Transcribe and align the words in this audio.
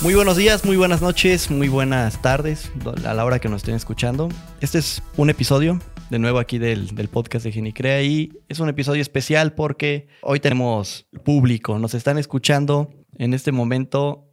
Muy 0.00 0.14
buenos 0.14 0.36
días, 0.36 0.64
muy 0.64 0.76
buenas 0.76 1.02
noches, 1.02 1.50
muy 1.50 1.66
buenas 1.66 2.22
tardes 2.22 2.70
a 3.04 3.14
la 3.14 3.24
hora 3.24 3.40
que 3.40 3.48
nos 3.48 3.62
estén 3.62 3.74
escuchando. 3.74 4.28
Este 4.60 4.78
es 4.78 5.02
un 5.16 5.28
episodio 5.28 5.80
de 6.08 6.20
nuevo 6.20 6.38
aquí 6.38 6.58
del, 6.58 6.86
podcast 7.10 7.44
de 7.44 7.50
Genicrea 7.50 8.00
y 8.02 8.30
es 8.48 8.60
un 8.60 8.68
episodio 8.68 9.02
especial 9.02 9.54
porque 9.54 10.06
hoy 10.22 10.38
tenemos 10.38 11.08
público, 11.24 11.80
nos 11.80 11.94
están 11.94 12.16
escuchando 12.16 12.90
en 13.16 13.34
este 13.34 13.50
momento 13.50 14.32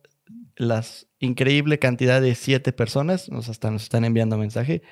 la 0.56 0.86
increíble 1.18 1.79
cantidad 1.79 2.21
de 2.21 2.36
siete 2.36 2.71
personas, 2.71 3.29
nos 3.29 3.50
hasta 3.50 3.71
nos 3.71 3.82
están 3.84 4.06
enviando 4.06 4.38
mensaje. 4.38 4.84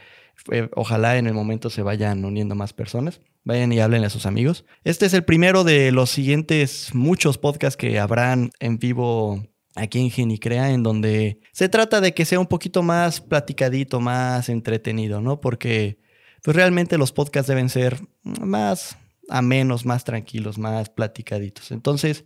Ojalá 0.76 1.18
en 1.18 1.28
el 1.28 1.36
momento 1.36 1.70
se 1.70 1.84
vayan 1.84 2.26
uniendo 2.26 2.56
más 2.56 2.74
personas. 2.74 3.22
Vayan 3.46 3.72
y 3.74 3.80
hablen 3.80 4.06
a 4.06 4.10
sus 4.10 4.26
amigos. 4.26 4.66
Este 4.86 5.06
es 5.06 5.14
el 5.14 5.24
primero 5.24 5.64
de 5.64 5.92
los 5.92 6.10
siguientes 6.10 6.96
muchos 6.96 7.38
podcasts 7.38 7.78
que 7.78 8.00
habrán 8.00 8.52
en 8.60 8.80
vivo 8.80 9.44
aquí 9.76 10.00
en 10.00 10.12
Genicrea, 10.12 10.72
en 10.72 10.84
donde 10.84 11.40
se 11.52 11.70
trata 11.70 12.02
de 12.02 12.14
que 12.14 12.26
sea 12.26 12.40
un 12.40 12.48
poquito 12.48 12.84
más 12.84 13.22
platicadito, 13.22 14.00
más 14.00 14.50
entretenido, 14.50 15.22
¿no? 15.22 15.42
Porque 15.42 15.98
pues 16.44 16.56
realmente 16.56 16.98
los 16.98 17.12
podcasts 17.12 17.48
deben 17.48 17.70
ser 17.70 18.00
más 18.24 18.98
amenos, 19.30 19.86
más 19.86 20.04
tranquilos, 20.04 20.58
más 20.58 20.90
platicaditos. 20.90 21.72
Entonces, 21.72 22.26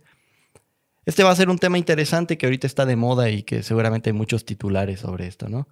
este 1.06 1.22
va 1.22 1.30
a 1.30 1.36
ser 1.36 1.48
un 1.48 1.58
tema 1.58 1.78
interesante 1.78 2.36
que 2.36 2.46
ahorita 2.46 2.66
está 2.66 2.84
de 2.84 2.96
moda 2.96 3.30
y 3.30 3.42
que 3.42 3.62
seguramente 3.62 4.10
hay 4.10 4.14
muchos 4.14 4.44
titulares 4.44 5.00
sobre 5.00 5.26
esto, 5.26 5.48
¿no? 5.48 5.68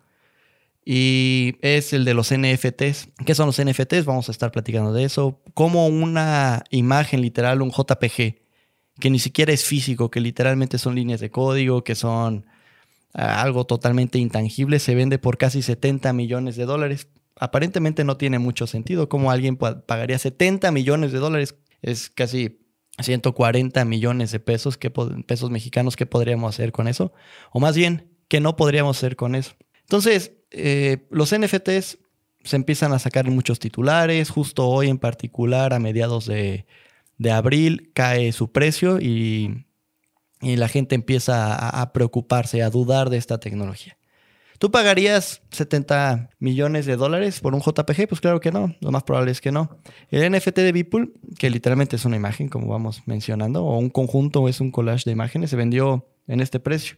Y 0.89 1.57
es 1.63 1.93
el 1.93 2.05
de 2.05 2.15
los 2.15 2.33
NFTs. 2.33 3.09
¿Qué 3.27 3.35
son 3.35 3.47
los 3.47 3.61
NFTs? 3.61 4.05
Vamos 4.05 4.29
a 4.29 4.33
estar 4.33 4.53
platicando 4.53 4.93
de 4.93 5.03
eso. 5.03 5.43
Como 5.53 5.89
una 5.89 6.63
imagen 6.71 7.21
literal, 7.21 7.61
un 7.61 7.73
JPG, 7.73 8.37
que 9.01 9.11
ni 9.11 9.19
siquiera 9.19 9.53
es 9.53 9.65
físico, 9.65 10.11
que 10.11 10.21
literalmente 10.21 10.79
son 10.79 10.95
líneas 10.95 11.21
de 11.21 11.31
código, 11.31 11.85
que 11.85 11.95
son 11.95 12.47
ah, 13.15 13.43
algo 13.43 13.67
totalmente 13.67 14.19
intangible, 14.19 14.79
se 14.79 14.95
vende 14.95 15.19
por 15.19 15.39
casi 15.39 15.63
70 15.63 16.13
millones 16.13 16.57
de 16.57 16.65
dólares. 16.65 17.09
Aparentemente 17.39 18.05
no 18.05 18.17
tiene 18.17 18.39
mucho 18.39 18.67
sentido. 18.67 19.09
¿Cómo 19.09 19.31
alguien 19.31 19.57
pagaría 19.57 20.19
70 20.19 20.71
millones 20.71 21.13
de 21.13 21.19
dólares? 21.19 21.55
Es 21.83 22.09
casi 22.09 22.61
140 22.99 23.85
millones 23.85 24.33
de 24.33 24.41
pesos, 24.41 24.79
¿qué 24.79 24.91
pesos 24.91 25.51
mexicanos, 25.51 25.97
¿qué 25.97 26.07
podríamos 26.07 26.55
hacer 26.55 26.73
con 26.73 26.89
eso? 26.89 27.13
O 27.53 27.61
más 27.61 27.77
bien, 27.77 28.11
¿qué 28.29 28.41
no 28.41 28.57
podríamos 28.57 28.97
hacer 28.97 29.17
con 29.17 29.35
eso? 29.35 29.53
Entonces, 29.83 30.33
eh, 30.51 31.07
los 31.11 31.37
NFTs 31.37 31.99
se 32.43 32.57
empiezan 32.57 32.93
a 32.93 32.99
sacar 32.99 33.29
muchos 33.31 33.59
titulares. 33.59 34.31
Justo 34.31 34.67
hoy 34.67 34.89
en 34.89 34.99
particular, 34.99 35.75
a 35.75 35.79
mediados 35.79 36.27
de 36.27 36.65
de 37.19 37.31
abril 37.31 37.91
cae 37.95 38.33
su 38.33 38.53
precio 38.53 38.99
y, 39.01 39.65
la 40.41 40.69
gente 40.69 40.95
empieza 40.95 41.57
a, 41.57 41.93
preocuparse, 41.93 42.63
a 42.63 42.71
dudar 42.71 43.11
de 43.11 43.17
esta 43.17 43.41
tecnología. 43.41 43.97
¿Tú 44.59 44.71
pagarías 44.71 45.43
70 45.51 46.31
millones 46.39 46.87
de 46.87 46.97
dólares 46.97 47.41
por 47.41 47.55
un 47.55 47.61
JPG? 47.61 48.07
Pues 48.09 48.21
claro 48.21 48.39
que 48.41 48.53
no, 48.53 48.75
lo 48.81 48.93
más 48.93 49.03
probable 49.03 49.33
es 49.33 49.41
que 49.41 49.51
no. 49.51 49.79
El 50.11 50.31
NFT 50.31 50.57
de 50.57 50.73
Beeple, 50.73 51.11
que 51.39 51.51
literalmente 51.51 51.97
es 51.97 52.05
una 52.05 52.17
imagen, 52.17 52.49
como 52.49 52.69
vamos 52.69 53.03
mencionando, 53.07 53.65
o 53.65 53.79
un 53.79 53.91
conjunto 53.91 54.43
o 54.43 54.49
es 54.49 54.61
un 54.61 54.71
collage 54.71 55.05
de 55.07 55.13
imágenes, 55.13 55.51
se 55.51 55.57
vendió 55.57 56.07
en 56.29 56.41
este 56.41 56.61
precio. 56.61 56.97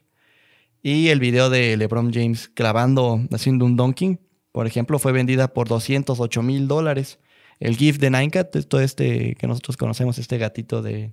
Y 0.82 1.08
el 1.08 1.20
video 1.20 1.48
de 1.48 1.76
LeBron 1.76 2.12
James 2.12 2.48
clavando, 2.48 3.20
haciendo 3.32 3.64
un 3.64 3.76
donking, 3.76 4.20
por 4.52 4.66
ejemplo, 4.66 4.98
fue 4.98 5.12
vendida 5.12 5.48
por 5.48 5.68
208 5.68 6.42
mil 6.42 6.68
dólares. 6.68 7.18
El 7.60 7.76
GIF 7.76 7.98
de 7.98 8.10
Ninecat, 8.10 8.56
todo 8.66 8.80
este 8.80 9.34
que 9.34 9.46
nosotros 9.46 9.76
conocemos, 9.76 10.18
este 10.18 10.38
gatito 10.38 10.82
de. 10.82 11.12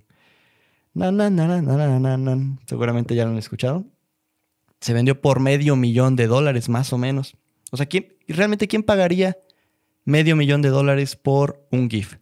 Seguramente 2.66 3.14
ya 3.14 3.24
lo 3.24 3.30
han 3.30 3.38
escuchado. 3.38 3.84
Se 4.80 4.92
vendió 4.92 5.20
por 5.20 5.40
medio 5.40 5.76
millón 5.76 6.16
de 6.16 6.26
dólares, 6.26 6.68
más 6.68 6.92
o 6.92 6.98
menos. 6.98 7.36
O 7.72 7.76
sea, 7.76 7.86
¿quién, 7.86 8.14
¿realmente 8.28 8.68
quién 8.68 8.82
pagaría 8.82 9.36
medio 10.04 10.36
millón 10.36 10.62
de 10.62 10.68
dólares 10.68 11.16
por 11.16 11.66
un 11.70 11.90
GIF? 11.90 12.18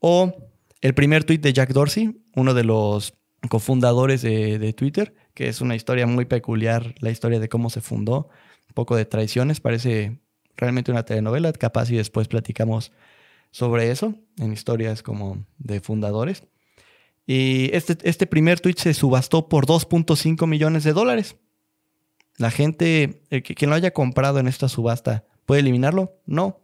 O 0.00 0.34
el 0.80 0.94
primer 0.94 1.24
tweet 1.24 1.38
de 1.38 1.52
Jack 1.52 1.72
Dorsey, 1.72 2.20
uno 2.34 2.54
de 2.54 2.64
los 2.64 3.14
cofundadores 3.48 4.22
de, 4.22 4.58
de, 4.58 4.72
Twitter, 4.72 5.14
que 5.34 5.48
es 5.48 5.60
una 5.60 5.76
historia 5.76 6.06
muy 6.06 6.24
peculiar, 6.24 6.94
la 7.00 7.10
historia 7.10 7.38
de 7.38 7.48
cómo 7.48 7.70
se 7.70 7.80
fundó, 7.80 8.28
un 8.68 8.74
poco 8.74 8.96
de 8.96 9.04
traiciones, 9.04 9.60
parece 9.60 10.18
realmente 10.56 10.90
una 10.90 11.04
telenovela, 11.04 11.52
capaz 11.52 11.90
y 11.90 11.96
después 11.96 12.28
platicamos 12.28 12.92
sobre 13.50 13.90
eso, 13.90 14.14
en 14.38 14.52
historias 14.52 15.02
como 15.02 15.44
de 15.58 15.80
fundadores. 15.80 16.44
Y 17.26 17.70
este, 17.74 17.96
este 18.02 18.26
primer 18.26 18.60
tweet 18.60 18.74
se 18.76 18.94
subastó 18.94 19.48
por 19.48 19.66
2.5 19.66 20.46
millones 20.46 20.84
de 20.84 20.92
dólares. 20.92 21.36
La 22.38 22.50
gente, 22.50 23.22
que, 23.30 23.42
quien 23.42 23.70
lo 23.70 23.76
haya 23.76 23.92
comprado 23.92 24.38
en 24.38 24.48
esta 24.48 24.68
subasta, 24.68 25.24
¿puede 25.46 25.60
eliminarlo? 25.60 26.20
No. 26.26 26.60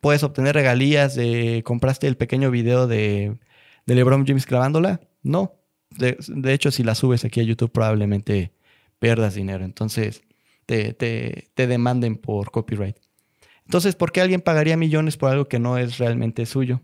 ¿Puedes 0.00 0.22
obtener 0.22 0.54
regalías 0.54 1.14
de 1.14 1.62
compraste 1.64 2.06
el 2.06 2.16
pequeño 2.16 2.50
video 2.50 2.86
de, 2.86 3.38
de 3.86 3.94
LeBron 3.94 4.26
James 4.26 4.46
grabándola? 4.46 5.00
No. 5.22 5.54
De, 5.90 6.16
hecho, 6.52 6.70
si 6.70 6.82
la 6.82 6.94
subes 6.94 7.24
aquí 7.24 7.40
a 7.40 7.44
YouTube, 7.44 7.70
probablemente 7.70 8.52
pierdas 8.98 9.34
dinero. 9.34 9.64
Entonces, 9.64 10.22
te, 10.66 10.94
te, 10.94 11.50
te 11.54 11.66
demanden 11.66 12.16
por 12.16 12.50
copyright. 12.50 12.96
Entonces, 13.72 13.96
¿por 13.96 14.12
qué 14.12 14.20
alguien 14.20 14.42
pagaría 14.42 14.76
millones 14.76 15.16
por 15.16 15.30
algo 15.30 15.48
que 15.48 15.58
no 15.58 15.78
es 15.78 15.96
realmente 15.96 16.44
suyo? 16.44 16.82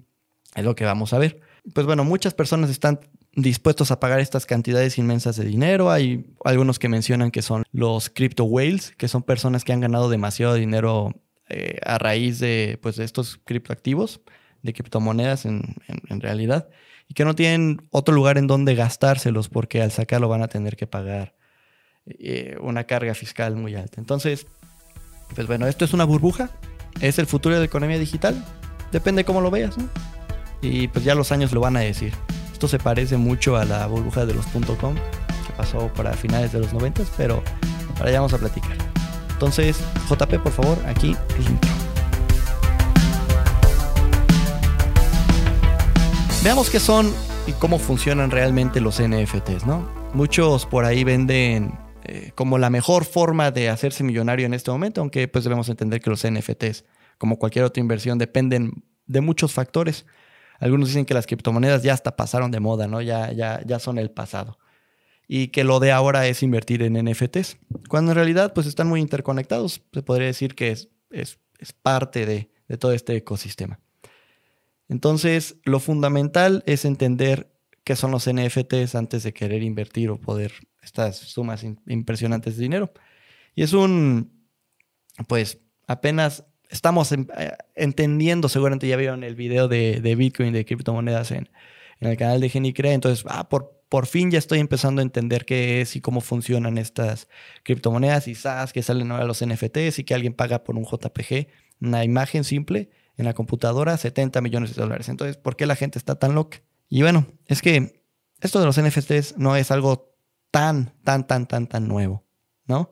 Es 0.57 0.65
lo 0.65 0.75
que 0.75 0.87
vamos 0.87 1.13
a 1.13 1.19
ver. 1.19 1.39
Pues 1.75 1.85
bueno, 1.85 2.03
muchas 2.03 2.33
personas 2.33 2.71
están 2.71 3.01
dispuestos 3.35 3.91
a 3.91 4.01
pagar 4.01 4.21
estas 4.21 4.47
cantidades 4.47 4.97
inmensas 4.97 5.37
de 5.37 5.45
dinero. 5.45 5.91
Hay 5.91 6.25
algunos 6.47 6.79
que 6.79 6.89
mencionan 6.89 7.31
que 7.31 7.43
son 7.43 7.65
los 7.73 8.09
crypto 8.09 8.45
whales, 8.45 8.95
que 8.97 9.07
son 9.07 9.23
personas 9.23 9.65
que 9.65 9.75
han 9.75 9.81
ganado 9.81 10.09
demasiado 10.09 10.55
dinero 10.55 11.13
eh, 11.51 11.79
a 11.85 11.99
raíz 11.99 12.39
de, 12.39 12.79
pues, 12.81 12.97
de 12.97 13.05
estos 13.05 13.39
criptoactivos, 13.45 14.23
de 14.63 14.73
criptomonedas 14.73 15.45
en, 15.45 15.75
realidad, 16.09 16.71
y 17.07 17.13
que 17.13 17.27
no 17.27 17.35
tienen 17.35 17.87
otro 17.91 18.15
lugar 18.15 18.39
en 18.39 18.47
donde 18.47 18.75
gastárselos 18.75 19.51
porque 19.51 19.83
al 19.83 19.93
sacarlo 19.93 20.31
van 20.31 20.41
a 20.41 20.49
tener 20.49 20.75
que 20.75 20.87
pagar 20.87 21.35
eh, 22.07 22.57
una 22.63 22.85
carga 22.85 23.13
fiscal 23.13 23.57
muy 23.57 23.75
alta. 23.75 24.01
Entonces, 24.01 24.47
pues 25.35 25.47
bueno, 25.47 25.67
esto 25.67 25.85
es 25.85 25.93
una 25.93 26.05
burbuja. 26.05 26.51
¿Es 27.01 27.19
el 27.19 27.27
futuro 27.27 27.55
de 27.55 27.61
la 27.61 27.67
economía 27.67 27.99
digital? 27.99 28.45
Depende 28.91 29.25
cómo 29.25 29.41
lo 29.41 29.51
veas, 29.51 29.79
¿no? 29.79 29.89
Y 30.61 30.89
pues 30.89 31.05
ya 31.05 31.15
los 31.15 31.31
años 31.31 31.53
lo 31.53 31.61
van 31.61 31.77
a 31.77 31.81
decir. 31.81 32.13
Esto 32.53 32.67
se 32.67 32.79
parece 32.79 33.17
mucho 33.17 33.57
a 33.57 33.65
la 33.65 33.87
burbuja 33.87 34.27
de 34.27 34.35
los 34.35 34.47
.com 34.47 34.95
que 34.95 35.53
pasó 35.57 35.89
para 35.95 36.13
finales 36.15 36.53
de 36.53 36.59
los 36.59 36.73
90, 36.73 37.05
pero 37.17 37.43
ahora 37.99 38.11
ya 38.11 38.21
vamos 38.21 38.33
a 38.33 38.39
platicar. 38.39 38.77
Entonces, 39.31 39.79
JP, 40.09 40.43
por 40.43 40.53
favor, 40.53 40.79
aquí 40.87 41.17
el 41.39 41.47
intro. 41.47 41.71
Veamos 46.43 46.71
qué 46.71 46.81
son 46.81 47.13
y 47.47 47.53
cómo 47.53 47.79
funcionan 47.79 48.33
realmente 48.33 48.81
los 48.81 49.01
NFTs, 49.01 49.67
¿no? 49.67 49.89
Muchos 50.15 50.67
por 50.67 50.85
ahí 50.85 51.05
venden 51.05 51.79
eh, 52.09 52.33
como 52.35 52.57
la 52.57 52.71
mejor 52.71 53.05
forma 53.05 53.51
de 53.51 53.69
hacerse 53.69 54.03
millonario 54.03 54.47
en 54.47 54.55
este 54.55 54.71
momento, 54.71 55.03
aunque 55.03 55.29
pues 55.29 55.45
debemos 55.45 55.69
entender 55.69 56.01
que 56.01 56.09
los 56.09 56.27
NFTs, 56.27 56.87
como 57.19 57.39
cualquier 57.39 57.67
otra 57.67 57.83
inversión, 57.83 58.17
dependen 58.17 58.83
de 59.07 59.21
muchos 59.21 59.53
factores. 59.53 60.07
Algunos 60.59 60.89
dicen 60.89 61.05
que 61.05 61.13
las 61.13 61.27
criptomonedas 61.27 61.83
ya 61.83 61.93
hasta 61.93 62.17
pasaron 62.17 62.51
de 62.51 62.61
moda, 62.61 62.89
¿no? 62.89 63.03
Ya, 63.03 63.31
ya, 63.33 63.61
ya 63.67 63.79
son 63.79 63.99
el 63.99 64.11
pasado. 64.11 64.59
Y 65.27 65.49
que 65.49 65.65
lo 65.65 65.81
de 65.81 65.93
ahora 65.93 66.27
es 66.27 66.43
invertir 66.43 66.83
en 66.83 66.95
NFTs, 66.95 67.59
cuando 67.91 68.13
en 68.13 68.17
realidad 68.17 68.55
pues 68.55 68.67
están 68.67 68.89
muy 68.89 69.01
interconectados. 69.01 69.83
Se 69.93 70.03
podría 70.03 70.29
decir 70.29 70.55
que 70.55 70.71
es, 70.71 70.89
es, 71.11 71.39
es 71.59 71.75
parte 71.75 72.25
de, 72.25 72.51
de 72.69 72.79
todo 72.79 72.93
este 72.93 73.17
ecosistema. 73.17 73.81
Entonces, 74.89 75.57
lo 75.65 75.79
fundamental 75.79 76.63
es 76.67 76.87
entender 76.87 77.53
qué 77.89 77.97
son 77.97 78.11
los 78.11 78.31
NFTs 78.31 78.95
antes 78.97 79.23
de 79.23 79.33
querer 79.33 79.63
invertir 79.63 80.11
o 80.11 80.21
poder 80.21 80.53
estas 80.83 81.17
sumas 81.17 81.65
impresionantes 81.87 82.59
de 82.59 82.63
dinero. 82.63 82.93
Y 83.55 83.63
es 83.63 83.73
un, 83.73 84.47
pues 85.27 85.63
apenas 85.87 86.45
estamos 86.69 87.11
eh, 87.13 87.17
entendiendo, 87.75 88.51
seguramente 88.51 88.87
ya 88.87 88.97
vieron 88.99 89.25
el 89.25 89.37
video 89.37 89.69
de, 89.69 90.15
Bitcoin, 90.19 90.53
de 90.53 90.67
criptomonedas 90.67 91.31
en, 91.31 91.49
en, 92.01 92.11
el 92.11 92.19
canal 92.19 92.43
de 92.43 92.51
Genicrea, 92.51 92.93
entonces, 92.93 93.25
ah, 93.27 93.49
por, 93.49 93.81
por 93.89 94.05
fin 94.05 94.31
ya 94.31 94.39
estoy 94.39 94.59
empezando 94.59 95.01
a 95.01 95.03
entender 95.03 95.47
qué 95.47 95.81
es 95.81 95.97
y 95.97 96.03
cómo 96.03 96.21
funcionan 96.21 96.77
estas 96.77 97.27
criptomonedas 97.63 98.29
y 98.29 98.35
SaaS 98.35 98.75
que 98.75 98.83
salen 98.83 99.11
ahora 99.13 99.25
los 99.25 99.43
NFTs 99.43 99.99
y 99.99 100.05
que 100.05 100.13
alguien 100.13 100.35
paga 100.35 100.63
por 100.63 100.77
un 100.77 100.85
JPG, 100.85 101.47
una 101.81 102.05
imagen 102.05 102.45
simple 102.45 102.91
en 103.17 103.25
la 103.25 103.33
computadora, 103.33 103.97
70 103.97 104.43
millones 104.43 104.77
de 104.77 104.83
dólares. 104.83 105.09
Entonces, 105.09 105.39
¿por 105.39 105.57
qué 105.57 105.65
la 105.65 105.75
gente 105.75 105.99
está 105.99 106.17
tan 106.17 106.35
loca? 106.35 106.61
Y 106.89 107.03
bueno, 107.03 107.27
es 107.47 107.63
que 107.63 108.03
esto 108.41 108.61
de 108.61 108.67
los 108.67 108.81
NFTs 108.81 109.37
no 109.37 109.57
es 109.57 109.71
algo 109.71 110.15
tan, 110.51 110.95
tan, 111.05 111.27
tan, 111.27 111.47
tan, 111.47 111.67
tan 111.67 111.89
nuevo, 111.89 112.25
¿no? 112.67 112.91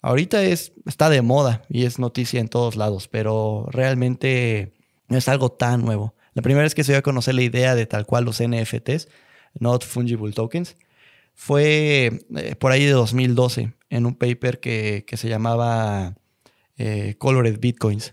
Ahorita 0.00 0.42
es, 0.42 0.72
está 0.86 1.10
de 1.10 1.22
moda 1.22 1.62
y 1.68 1.84
es 1.84 1.98
noticia 1.98 2.40
en 2.40 2.48
todos 2.48 2.76
lados, 2.76 3.08
pero 3.08 3.66
realmente 3.70 4.74
no 5.08 5.16
es 5.18 5.28
algo 5.28 5.50
tan 5.50 5.84
nuevo. 5.84 6.14
La 6.34 6.42
primera 6.42 6.62
vez 6.62 6.74
que 6.74 6.84
se 6.84 6.92
dio 6.92 7.00
a 7.00 7.02
conocer 7.02 7.34
la 7.34 7.42
idea 7.42 7.74
de 7.74 7.86
tal 7.86 8.06
cual 8.06 8.24
los 8.24 8.40
NFTs, 8.40 9.08
Not 9.58 9.84
Fungible 9.84 10.32
Tokens, 10.32 10.76
fue 11.34 12.24
eh, 12.36 12.54
por 12.56 12.72
ahí 12.72 12.84
de 12.84 12.92
2012. 12.92 13.72
en 13.90 14.06
un 14.06 14.14
paper 14.14 14.60
que, 14.60 15.04
se 15.12 15.28
llamaba 15.28 16.16
eh, 16.76 17.16
Colored 17.18 17.58
Bitcoins 17.58 18.12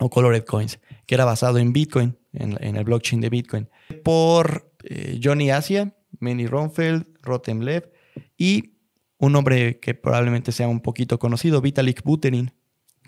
o 0.00 0.10
Colored 0.10 0.44
Coins, 0.44 0.80
que 1.06 1.14
era 1.14 1.24
basado 1.24 1.58
en 1.58 1.72
Bitcoin, 1.72 2.18
en, 2.32 2.76
el 2.76 2.84
blockchain 2.84 3.20
de 3.20 3.28
Bitcoin, 3.28 3.68
por 4.02 4.72
eh, 4.84 5.20
Johnny 5.22 5.50
Asia, 5.50 5.94
Manny 6.20 6.46
Ronfeld, 6.46 7.06
Rotem 7.22 7.60
Lev 7.60 7.90
y 8.36 8.74
un 9.18 9.36
hombre 9.36 9.78
que 9.78 9.94
probablemente 9.94 10.52
sea 10.52 10.68
un 10.68 10.80
poquito 10.80 11.18
conocido, 11.18 11.60
Vitalik 11.60 12.02
Buterin, 12.02 12.52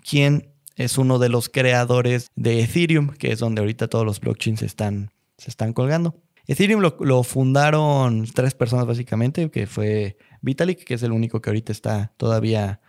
quien 0.07 0.53
es 0.75 0.97
uno 0.97 1.19
de 1.19 1.29
los 1.29 1.49
creadores 1.49 2.27
de 2.35 2.61
Ethereum, 2.61 3.09
que 3.09 3.31
es 3.31 3.39
donde 3.39 3.61
ahorita 3.61 3.87
todos 3.87 4.05
los 4.05 4.19
blockchains 4.19 4.61
están, 4.61 5.11
se 5.37 5.49
están 5.49 5.73
colgando. 5.73 6.15
Ethereum 6.47 6.81
lo, 6.81 7.23
fundaron 7.23 8.25
tres 8.33 8.53
personas 8.53 8.85
básicamente, 8.85 9.49
que 9.49 9.67
fue 9.67 10.17
Vitalik, 10.41 10.83
que 10.83 10.93
es 10.93 11.03
el 11.03 11.11
único 11.11 11.41
que 11.41 11.49
ahorita 11.49 11.71
está 11.71 12.13
todavía 12.17 12.81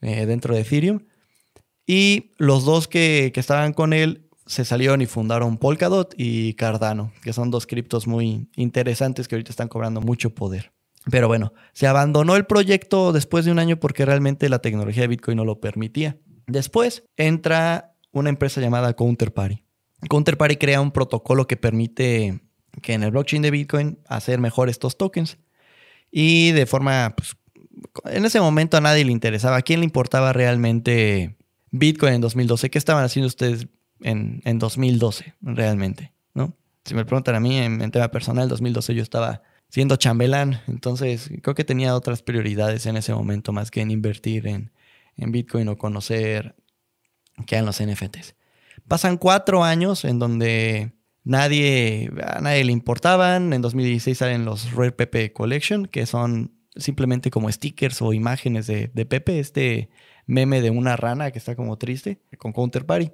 eh, 0.00 0.26
dentro 0.26 0.54
de 0.54 0.62
Ethereum. 0.62 1.00
Y 1.86 2.32
los 2.38 2.64
dos 2.64 2.88
que, 2.88 3.30
estaban 3.34 3.74
con 3.74 3.92
él 3.92 4.23
se 4.46 4.64
salieron 4.64 5.00
y 5.00 5.06
fundaron 5.06 5.58
Polkadot 5.58 6.14
y 6.16 6.54
Cardano, 6.54 7.12
que 7.22 7.32
son 7.32 7.50
dos 7.50 7.66
criptos 7.66 8.06
muy 8.06 8.48
interesantes 8.56 9.28
que 9.28 9.34
ahorita 9.34 9.50
están 9.50 9.68
cobrando 9.68 10.00
mucho 10.00 10.34
poder. 10.34 10.72
Pero 11.10 11.28
bueno, 11.28 11.52
se 11.72 11.86
abandonó 11.86 12.36
el 12.36 12.46
proyecto 12.46 13.12
después 13.12 13.44
de 13.44 13.52
un 13.52 13.58
año 13.58 13.78
porque 13.78 14.06
realmente 14.06 14.48
la 14.48 14.60
tecnología 14.60 15.02
de 15.02 15.08
Bitcoin 15.08 15.36
no 15.36 15.44
lo 15.44 15.60
permitía. 15.60 16.18
Después 16.46 17.04
entra 17.16 17.94
una 18.12 18.30
empresa 18.30 18.60
llamada 18.60 18.94
Counterparty. 18.94 19.64
Counterparty 20.08 20.56
crea 20.56 20.80
un 20.80 20.92
protocolo 20.92 21.46
que 21.46 21.56
permite 21.56 22.40
que 22.82 22.94
en 22.94 23.02
el 23.02 23.10
blockchain 23.10 23.42
de 23.42 23.50
Bitcoin 23.50 23.98
hacer 24.08 24.38
mejor 24.38 24.68
estos 24.68 24.96
tokens. 24.96 25.38
Y 26.10 26.52
de 26.52 26.66
forma, 26.66 27.14
pues, 27.16 27.36
en 28.04 28.24
ese 28.24 28.40
momento 28.40 28.76
a 28.76 28.80
nadie 28.80 29.04
le 29.04 29.12
interesaba. 29.12 29.56
¿A 29.56 29.62
quién 29.62 29.80
le 29.80 29.86
importaba 29.86 30.32
realmente 30.32 31.36
Bitcoin 31.70 32.14
en 32.14 32.20
2012? 32.20 32.70
¿Qué 32.70 32.78
estaban 32.78 33.04
haciendo 33.04 33.26
ustedes 33.26 33.68
en, 34.04 34.58
2012 34.58 35.34
realmente? 35.40 36.12
¿no? 36.34 36.56
Si 36.84 36.94
me 36.94 37.04
preguntan 37.04 37.34
a 37.34 37.40
mí 37.40 37.58
en, 37.58 37.90
tema 37.90 38.08
personal, 38.10 38.44
en 38.44 38.50
2012 38.50 38.94
yo 38.94 39.02
estaba 39.02 39.42
siendo 39.68 39.96
chambelán. 39.96 40.60
Entonces 40.68 41.30
creo 41.42 41.54
que 41.54 41.64
tenía 41.64 41.96
otras 41.96 42.22
prioridades 42.22 42.86
en 42.86 42.96
ese 42.96 43.12
momento 43.12 43.52
más 43.52 43.70
que 43.70 43.80
en 43.80 43.90
invertir 43.90 44.46
en, 44.46 44.70
en 45.16 45.32
Bitcoin 45.32 45.68
o 45.68 45.78
conocer 45.78 46.54
qué 47.46 47.56
eran 47.56 47.66
los 47.66 47.82
NFTs. 47.82 48.36
Pasan 48.86 49.16
cuatro 49.16 49.64
años 49.64 50.04
en 50.04 50.18
donde 50.18 50.92
nadie, 51.24 52.10
a 52.22 52.40
nadie 52.40 52.64
le 52.64 52.72
importaban. 52.72 53.52
En 53.52 53.62
2016 53.62 54.18
salen 54.18 54.44
los 54.44 54.72
Rare 54.72 54.92
Pepe 54.92 55.32
Collection, 55.32 55.86
que 55.86 56.06
son 56.06 56.52
simplemente 56.76 57.30
como 57.30 57.50
stickers 57.50 58.02
o 58.02 58.12
imágenes 58.12 58.66
de, 58.66 58.88
Pepe, 59.06 59.38
este 59.40 59.90
meme 60.26 60.60
de 60.60 60.70
una 60.70 60.96
rana 60.96 61.30
que 61.30 61.38
está 61.38 61.56
como 61.56 61.78
triste, 61.78 62.20
con 62.38 62.52
Counterparty. 62.52 63.12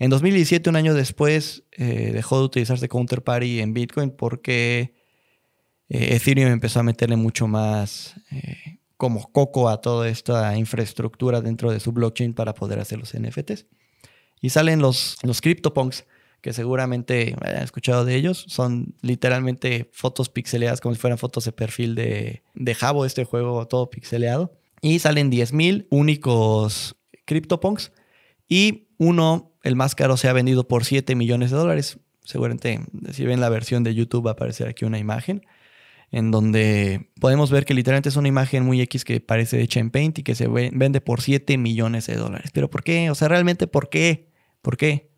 En 0.00 0.08
2017, 0.08 0.70
un 0.70 0.76
año 0.76 0.94
después, 0.94 1.62
eh, 1.72 2.10
dejó 2.14 2.38
de 2.38 2.44
utilizarse 2.46 2.88
Counterparty 2.88 3.60
en 3.60 3.74
Bitcoin 3.74 4.10
porque 4.10 4.94
eh, 5.90 6.16
Ethereum 6.16 6.50
empezó 6.50 6.80
a 6.80 6.82
meterle 6.82 7.16
mucho 7.16 7.46
más 7.46 8.14
eh, 8.32 8.78
como 8.96 9.30
coco 9.30 9.68
a 9.68 9.82
toda 9.82 10.08
esta 10.08 10.56
infraestructura 10.56 11.42
dentro 11.42 11.70
de 11.70 11.80
su 11.80 11.92
blockchain 11.92 12.32
para 12.32 12.54
poder 12.54 12.80
hacer 12.80 12.98
los 12.98 13.12
NFTs. 13.12 13.66
Y 14.40 14.48
salen 14.48 14.80
los, 14.80 15.18
los 15.22 15.42
CryptoPunks, 15.42 16.06
que 16.40 16.54
seguramente 16.54 17.36
hayan 17.42 17.62
escuchado 17.62 18.06
de 18.06 18.16
ellos. 18.16 18.46
Son 18.48 18.94
literalmente 19.02 19.90
fotos 19.92 20.30
pixeleadas 20.30 20.80
como 20.80 20.94
si 20.94 21.00
fueran 21.02 21.18
fotos 21.18 21.44
de 21.44 21.52
perfil 21.52 21.94
de, 21.94 22.42
de 22.54 22.74
Jabo, 22.74 23.04
este 23.04 23.26
juego 23.26 23.68
todo 23.68 23.90
pixeleado. 23.90 24.56
Y 24.80 24.98
salen 25.00 25.30
10.000 25.30 25.88
únicos 25.90 26.96
CryptoPunks. 27.26 27.92
Y 28.48 28.86
uno, 29.00 29.54
el 29.62 29.76
más 29.76 29.94
caro, 29.94 30.18
se 30.18 30.28
ha 30.28 30.34
vendido 30.34 30.68
por 30.68 30.84
7 30.84 31.14
millones 31.16 31.50
de 31.50 31.56
dólares. 31.56 31.98
Seguramente, 32.22 32.80
si 33.12 33.24
ven 33.24 33.40
la 33.40 33.48
versión 33.48 33.82
de 33.82 33.94
YouTube, 33.94 34.26
va 34.26 34.32
a 34.32 34.34
aparecer 34.34 34.68
aquí 34.68 34.84
una 34.84 34.98
imagen 34.98 35.40
en 36.10 36.30
donde 36.30 37.10
podemos 37.18 37.50
ver 37.50 37.64
que 37.64 37.72
literalmente 37.72 38.10
es 38.10 38.16
una 38.16 38.28
imagen 38.28 38.62
muy 38.62 38.78
X 38.82 39.06
que 39.06 39.20
parece 39.20 39.62
hecha 39.62 39.80
en 39.80 39.90
Paint 39.90 40.18
y 40.18 40.22
que 40.22 40.34
se 40.34 40.48
vende 40.48 41.00
por 41.00 41.22
7 41.22 41.56
millones 41.56 42.08
de 42.08 42.16
dólares. 42.16 42.50
¿Pero 42.52 42.68
por 42.68 42.84
qué? 42.84 43.10
O 43.10 43.14
sea, 43.14 43.28
realmente, 43.28 43.66
¿por 43.66 43.88
qué? 43.88 44.28
¿Por 44.60 44.76
qué? 44.76 45.10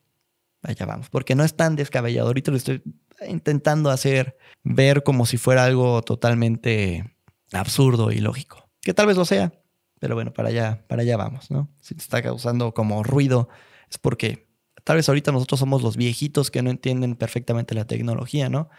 Allá 0.62 0.86
vamos, 0.86 1.10
porque 1.10 1.34
no 1.34 1.42
es 1.42 1.56
tan 1.56 1.74
descabellado. 1.74 2.32
Lo 2.32 2.56
estoy 2.56 2.82
intentando 3.26 3.90
hacer 3.90 4.36
ver 4.62 5.02
como 5.02 5.26
si 5.26 5.38
fuera 5.38 5.64
algo 5.64 6.02
totalmente 6.02 7.16
absurdo 7.52 8.12
y 8.12 8.20
lógico. 8.20 8.70
Que 8.80 8.94
tal 8.94 9.08
vez 9.08 9.16
lo 9.16 9.24
sea, 9.24 9.52
pero 9.98 10.14
bueno, 10.14 10.32
para 10.32 10.50
allá, 10.50 10.84
para 10.86 11.02
allá 11.02 11.16
vamos, 11.16 11.50
¿no? 11.50 11.68
Si 11.80 11.96
te 11.96 12.02
está 12.02 12.22
causando 12.22 12.74
como 12.74 13.02
ruido, 13.02 13.48
es 13.92 13.98
porque 13.98 14.48
tal 14.84 14.96
vez 14.96 15.08
ahorita 15.08 15.32
nosotros 15.32 15.60
somos 15.60 15.82
los 15.82 15.96
viejitos 15.96 16.50
que 16.50 16.62
no 16.62 16.70
entienden 16.70 17.14
perfectamente 17.14 17.74
la 17.74 17.86
tecnología, 17.86 18.48
¿no? 18.48 18.70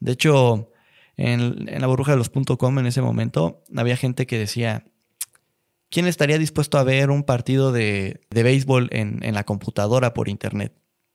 De 0.00 0.12
hecho, 0.12 0.70
en, 1.16 1.80
la 1.80 1.86
burbuja 1.86 2.12
de 2.12 2.18
los 2.18 2.30
.com 2.30 2.78
en 2.78 2.86
ese 2.86 3.00
momento 3.00 3.64
había 3.74 3.96
gente 3.96 4.26
que 4.26 4.38
decía, 4.38 4.84
¿quién 5.88 6.06
estaría 6.06 6.36
dispuesto 6.36 6.76
a 6.76 6.84
ver 6.84 7.10
un 7.10 7.24
partido 7.24 7.72
de, 7.72 8.20
béisbol 8.30 8.90
en, 8.92 9.34
la 9.34 9.44
computadora 9.44 10.12
por 10.12 10.28
internet? 10.28 10.74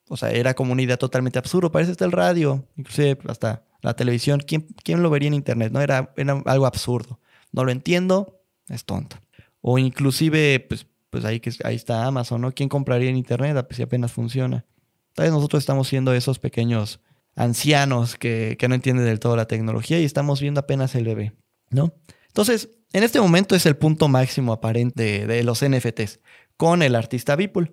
O 0.09 0.17
sea, 0.17 0.31
era 0.31 0.55
como 0.55 0.71
una 0.71 0.81
idea 0.81 0.97
totalmente 0.97 1.37
absurda. 1.37 1.71
Parece 1.71 1.91
hasta 1.91 2.05
el 2.05 2.11
radio, 2.11 2.67
inclusive 2.75 3.19
hasta 3.27 3.63
la 3.81 3.95
televisión. 3.95 4.39
¿Quién, 4.39 4.67
quién 4.83 5.03
lo 5.03 5.11
vería 5.11 5.27
en 5.27 5.35
internet? 5.35 5.71
No 5.71 5.81
era, 5.81 6.13
era, 6.17 6.41
algo 6.45 6.65
absurdo. 6.65 7.19
No 7.51 7.63
lo 7.63 7.71
entiendo, 7.71 8.41
es 8.69 8.85
tonto. 8.85 9.17
O 9.61 9.77
inclusive, 9.77 10.59
pues, 10.59 10.87
pues 11.15 11.23
ahí, 11.23 11.39
que, 11.39 11.49
ahí 11.63 11.77
está 11.77 12.05
Amazon, 12.05 12.41
¿no? 12.41 12.51
¿Quién 12.51 12.67
compraría 12.67 13.09
en 13.09 13.15
internet 13.15 13.65
si 13.71 13.81
apenas 13.81 14.11
funciona? 14.11 14.65
Tal 15.13 15.23
vez 15.23 15.31
nosotros 15.31 15.63
estamos 15.63 15.87
siendo 15.87 16.13
esos 16.13 16.39
pequeños 16.39 16.99
ancianos 17.37 18.17
que, 18.17 18.57
no 18.67 18.75
entienden 18.75 19.05
del 19.05 19.21
todo 19.21 19.37
la 19.37 19.47
tecnología 19.47 19.97
y 19.97 20.03
estamos 20.03 20.41
viendo 20.41 20.59
apenas 20.59 20.93
el 20.93 21.05
bebé, 21.05 21.31
¿no? 21.69 21.93
Entonces, 22.27 22.69
en 22.91 23.03
este 23.03 23.21
momento 23.21 23.55
es 23.55 23.65
el 23.65 23.77
punto 23.77 24.09
máximo 24.09 24.51
aparente 24.51 25.25
de, 25.25 25.43
los 25.43 25.63
NFTs 25.63 26.19
con 26.57 26.81
el 26.81 26.95
artista 26.95 27.37
Beeple, 27.37 27.71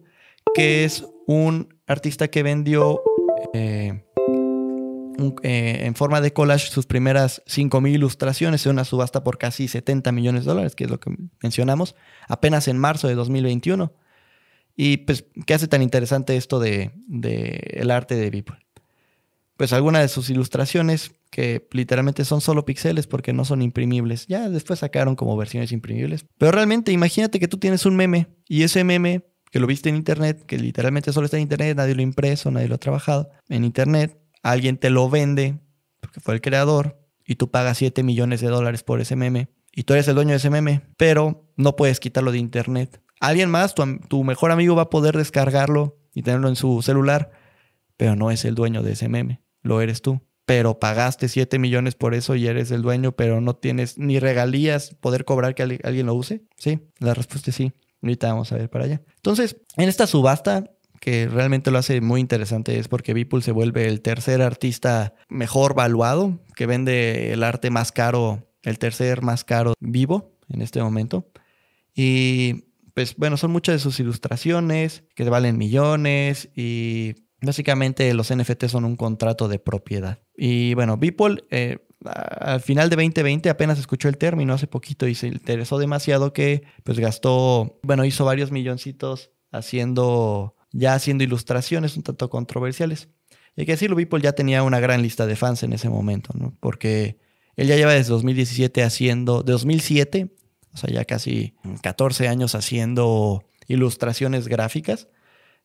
que 0.55 0.85
es 0.85 1.05
un 1.27 1.75
artista 1.89 2.29
que 2.29 2.45
vendió 2.45 3.03
eh, 3.55 4.05
eh, 5.43 5.83
en 5.85 5.95
forma 5.95 6.21
de 6.21 6.33
collage 6.33 6.71
sus 6.71 6.87
primeras 6.87 7.43
5.000 7.47 7.95
ilustraciones 7.95 8.65
en 8.67 8.73
una 8.73 8.85
subasta 8.85 9.23
por 9.25 9.39
casi 9.39 9.69
70 9.69 10.13
millones 10.13 10.45
de 10.45 10.51
dólares, 10.51 10.75
que 10.75 10.85
es 10.85 10.91
lo 10.91 11.01
que 11.01 11.15
mencionamos, 11.43 11.95
apenas 12.29 12.69
en 12.69 12.79
marzo 12.79 13.09
de 13.09 13.15
2021. 13.15 13.93
Y 14.77 14.99
pues, 14.99 15.27
¿qué 15.47 15.55
hace 15.55 15.69
tan 15.69 15.83
interesante 15.83 16.37
esto 16.37 16.59
de, 16.59 16.93
el 17.73 17.91
arte 17.91 18.15
de 18.15 18.31
Beeple? 18.31 18.57
pues 19.57 19.73
algunas 19.73 20.03
de 20.03 20.09
sus 20.09 20.29
ilustraciones 20.29 21.13
que 21.31 21.69
literalmente 21.71 22.25
son 22.25 22.41
solo 22.41 22.65
píxeles 22.65 23.07
porque 23.07 23.33
no 23.33 23.45
son 23.45 23.63
imprimibles. 23.63 24.27
Ya 24.27 24.51
después 24.51 24.81
sacaron 24.81 25.15
como 25.15 25.37
versiones 25.37 25.71
imprimibles. 25.71 26.27
Pero 26.37 26.51
realmente 26.51 26.91
imagínate 26.91 27.39
que 27.39 27.47
tú 27.47 27.59
tienes 27.59 27.87
un 27.87 27.95
meme 27.95 28.27
y 28.49 28.65
ese 28.65 28.83
meme 28.83 29.23
que 29.53 29.61
lo 29.61 29.67
viste 29.67 29.89
en 29.89 29.97
internet, 29.97 30.45
que 30.47 30.59
literalmente 30.59 31.13
solo 31.13 31.27
está 31.27 31.37
en 31.37 31.45
internet, 31.45 31.77
nadie 31.77 31.95
lo 31.95 32.01
ha 32.01 32.03
impreso, 32.03 32.51
nadie 32.51 32.69
lo 32.69 32.75
ha 32.75 32.79
trabajado, 32.79 33.31
en 33.49 33.65
internet, 33.65 34.19
alguien 34.43 34.77
te 34.77 34.91
lo 34.91 35.09
vende 35.09 35.59
porque 36.01 36.21
fue 36.21 36.35
el 36.35 36.41
creador 36.41 37.01
y 37.25 37.37
tú 37.37 37.51
pagas 37.51 37.79
7 37.79 38.03
millones 38.03 38.41
de 38.41 38.49
dólares 38.49 38.83
por 38.83 39.01
ese 39.01 39.17
meme 39.17 39.49
y 39.73 39.85
tú 39.85 39.95
eres 39.95 40.09
el 40.09 40.15
dueño 40.15 40.31
de 40.31 40.37
ese 40.37 40.51
meme, 40.51 40.83
pero 40.97 41.49
no 41.57 41.77
puedes 41.77 42.01
quitarlo 42.01 42.33
de 42.33 42.39
internet. 42.39 43.01
Alguien 43.21 43.51
más, 43.51 43.75
tu, 43.75 44.25
mejor 44.25 44.51
amigo 44.51 44.75
va 44.75 44.83
a 44.83 44.91
poder 44.91 45.17
descargarlo 45.17 45.97
y 46.13 46.23
tenerlo 46.23 46.49
en 46.49 46.57
su 46.57 46.83
celular, 46.83 47.31
pero 47.97 48.17
no 48.17 48.31
es 48.31 48.45
el 48.45 48.55
dueño 48.55 48.83
de 48.83 48.93
ese 48.93 49.09
meme 49.09 49.43
lo 49.63 49.81
eres 49.81 50.03
tú. 50.03 50.21
Pero 50.45 50.81
pagaste 50.81 51.29
7 51.29 51.59
millones 51.59 51.95
por 51.95 52.15
eso 52.15 52.35
y 52.35 52.47
eres 52.47 52.71
el 52.73 52.83
dueño, 52.83 53.13
pero 53.13 53.41
no 53.41 53.55
tienes 53.55 53.97
ni 53.97 54.19
regalías 54.19 54.95
poder 55.01 55.25
cobrar 55.25 55.55
que 55.55 55.63
alguien 55.63 56.07
lo 56.07 56.15
use. 56.15 56.43
Sí, 56.57 56.81
la 56.99 57.15
respuesta 57.15 57.51
es 57.51 57.57
sí. 57.57 57.73
Ahorita 58.03 58.29
vamos 58.29 58.51
a 58.51 58.57
ver 58.57 58.69
para 58.69 58.87
allá. 58.87 59.03
Entonces, 59.17 59.59
en 59.77 59.89
esta 59.89 60.09
subasta, 60.09 60.72
que 61.03 61.27
realmente 61.27 61.73
lo 61.73 61.79
hace 61.79 62.01
muy 62.01 62.21
interesante, 62.21 62.79
es 62.79 62.87
porque 62.87 63.13
Beeple 63.13 63.43
se 63.43 63.51
vuelve 63.51 63.89
el 63.89 64.03
tercer 64.03 64.41
artista 64.41 65.15
mejor 65.29 65.75
valuado, 65.75 66.39
que 66.55 66.67
vende 66.67 67.33
el 67.33 67.43
arte 67.43 67.71
más 67.71 67.91
caro, 67.91 68.47
el 68.63 68.79
tercer 68.79 69.21
más 69.21 69.43
caro 69.43 69.75
vivo 69.81 70.39
en 70.49 70.63
este 70.63 70.81
momento. 70.81 71.27
Y 71.93 72.67
pues 72.95 73.17
bueno, 73.17 73.37
son 73.37 73.51
muchas 73.51 73.75
de 73.75 73.79
sus 73.81 73.99
ilustraciones 73.99 75.03
que 75.17 75.29
valen 75.29 75.59
millones 75.59 76.51
y 76.55 77.17
Básicamente 77.43 78.15
los 78.15 78.33
NFT 78.33 78.67
son 78.67 78.85
un 78.85 78.95
contrato 78.95 79.49
de 79.49 79.59
propiedad. 79.59 80.21
Y 80.37 80.75
bueno, 80.75 80.97
Beeple 80.97 81.43
eh, 81.51 81.79
al 82.05 82.61
final 82.61 82.89
de 82.89 82.97
2020 82.97 83.51
apenas 83.51 83.81
escuchó 83.81 84.09
el 84.09 84.17
término 84.17 84.55
hace 84.55 84.69
poquito 84.69 85.09
y 85.09 85.17
se 85.17 85.27
interesó 85.27 85.79
demasiado 85.79 86.33
que 86.33 86.63
pues 86.85 87.01
gastó, 87.01 87.81
bueno, 87.83 88.05
hizo 88.05 88.25
varios 88.25 88.53
milloncitos 88.53 89.33
haciendo, 89.51 90.55
ya 90.73 90.95
haciendo 90.95 91.25
ilustraciones 91.25 91.97
un 91.97 92.03
tanto 92.03 92.29
controversiales. 92.31 93.09
Y 93.57 93.67
que 93.67 93.73
decirlo, 93.73 93.97
Beeple 93.97 94.21
ya 94.23 94.33
tenía 94.33 94.63
una 94.63 94.81
gran 94.81 95.03
lista 95.03 95.27
de 95.27 95.37
fans 95.37 95.63
en 95.63 95.73
ese 95.73 95.89
momento, 95.89 96.33
¿no? 96.35 96.57
Porque 96.61 97.19
él 97.57 97.67
ya 97.67 97.77
lleva 97.77 97.93
desde 97.93 98.11
2017 98.11 98.83
haciendo, 98.83 99.43
de 99.43 99.53
2007 99.53 100.31
o 100.75 100.77
sea, 100.77 100.91
ya 100.91 101.05
casi 101.05 101.55
14 101.83 102.29
años 102.29 102.55
haciendo 102.55 103.45
ilustraciones 103.69 104.49
gráficas. 104.49 105.09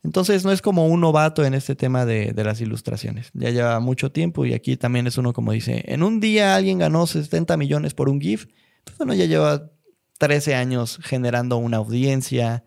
Entonces 0.03 0.45
no 0.45 0.51
es 0.51 0.61
como 0.61 0.87
un 0.87 1.01
novato 1.01 1.43
en 1.43 1.53
este 1.53 1.75
tema 1.75 2.05
de, 2.05 2.33
las 2.35 2.61
ilustraciones. 2.61 3.31
Ya 3.33 3.49
lleva 3.49 3.79
mucho 3.79 4.11
tiempo 4.11 4.45
y 4.45 4.53
aquí 4.53 4.77
también 4.77 5.07
es 5.07 5.17
uno 5.17 5.33
como 5.33 5.51
dice, 5.51 5.83
en 5.87 6.03
un 6.03 6.19
día 6.19 6.55
alguien 6.55 6.77
ganó 6.77 7.07
70 7.07 7.57
millones 7.57 7.93
por 7.93 8.09
un 8.09 8.21
GIF. 8.21 8.47
Pues 8.83 8.97
bueno, 8.97 9.13
ya 9.13 9.25
lleva 9.25 9.71
13 10.19 10.55
años 10.55 10.99
generando 11.01 11.57
una 11.57 11.77
audiencia, 11.77 12.63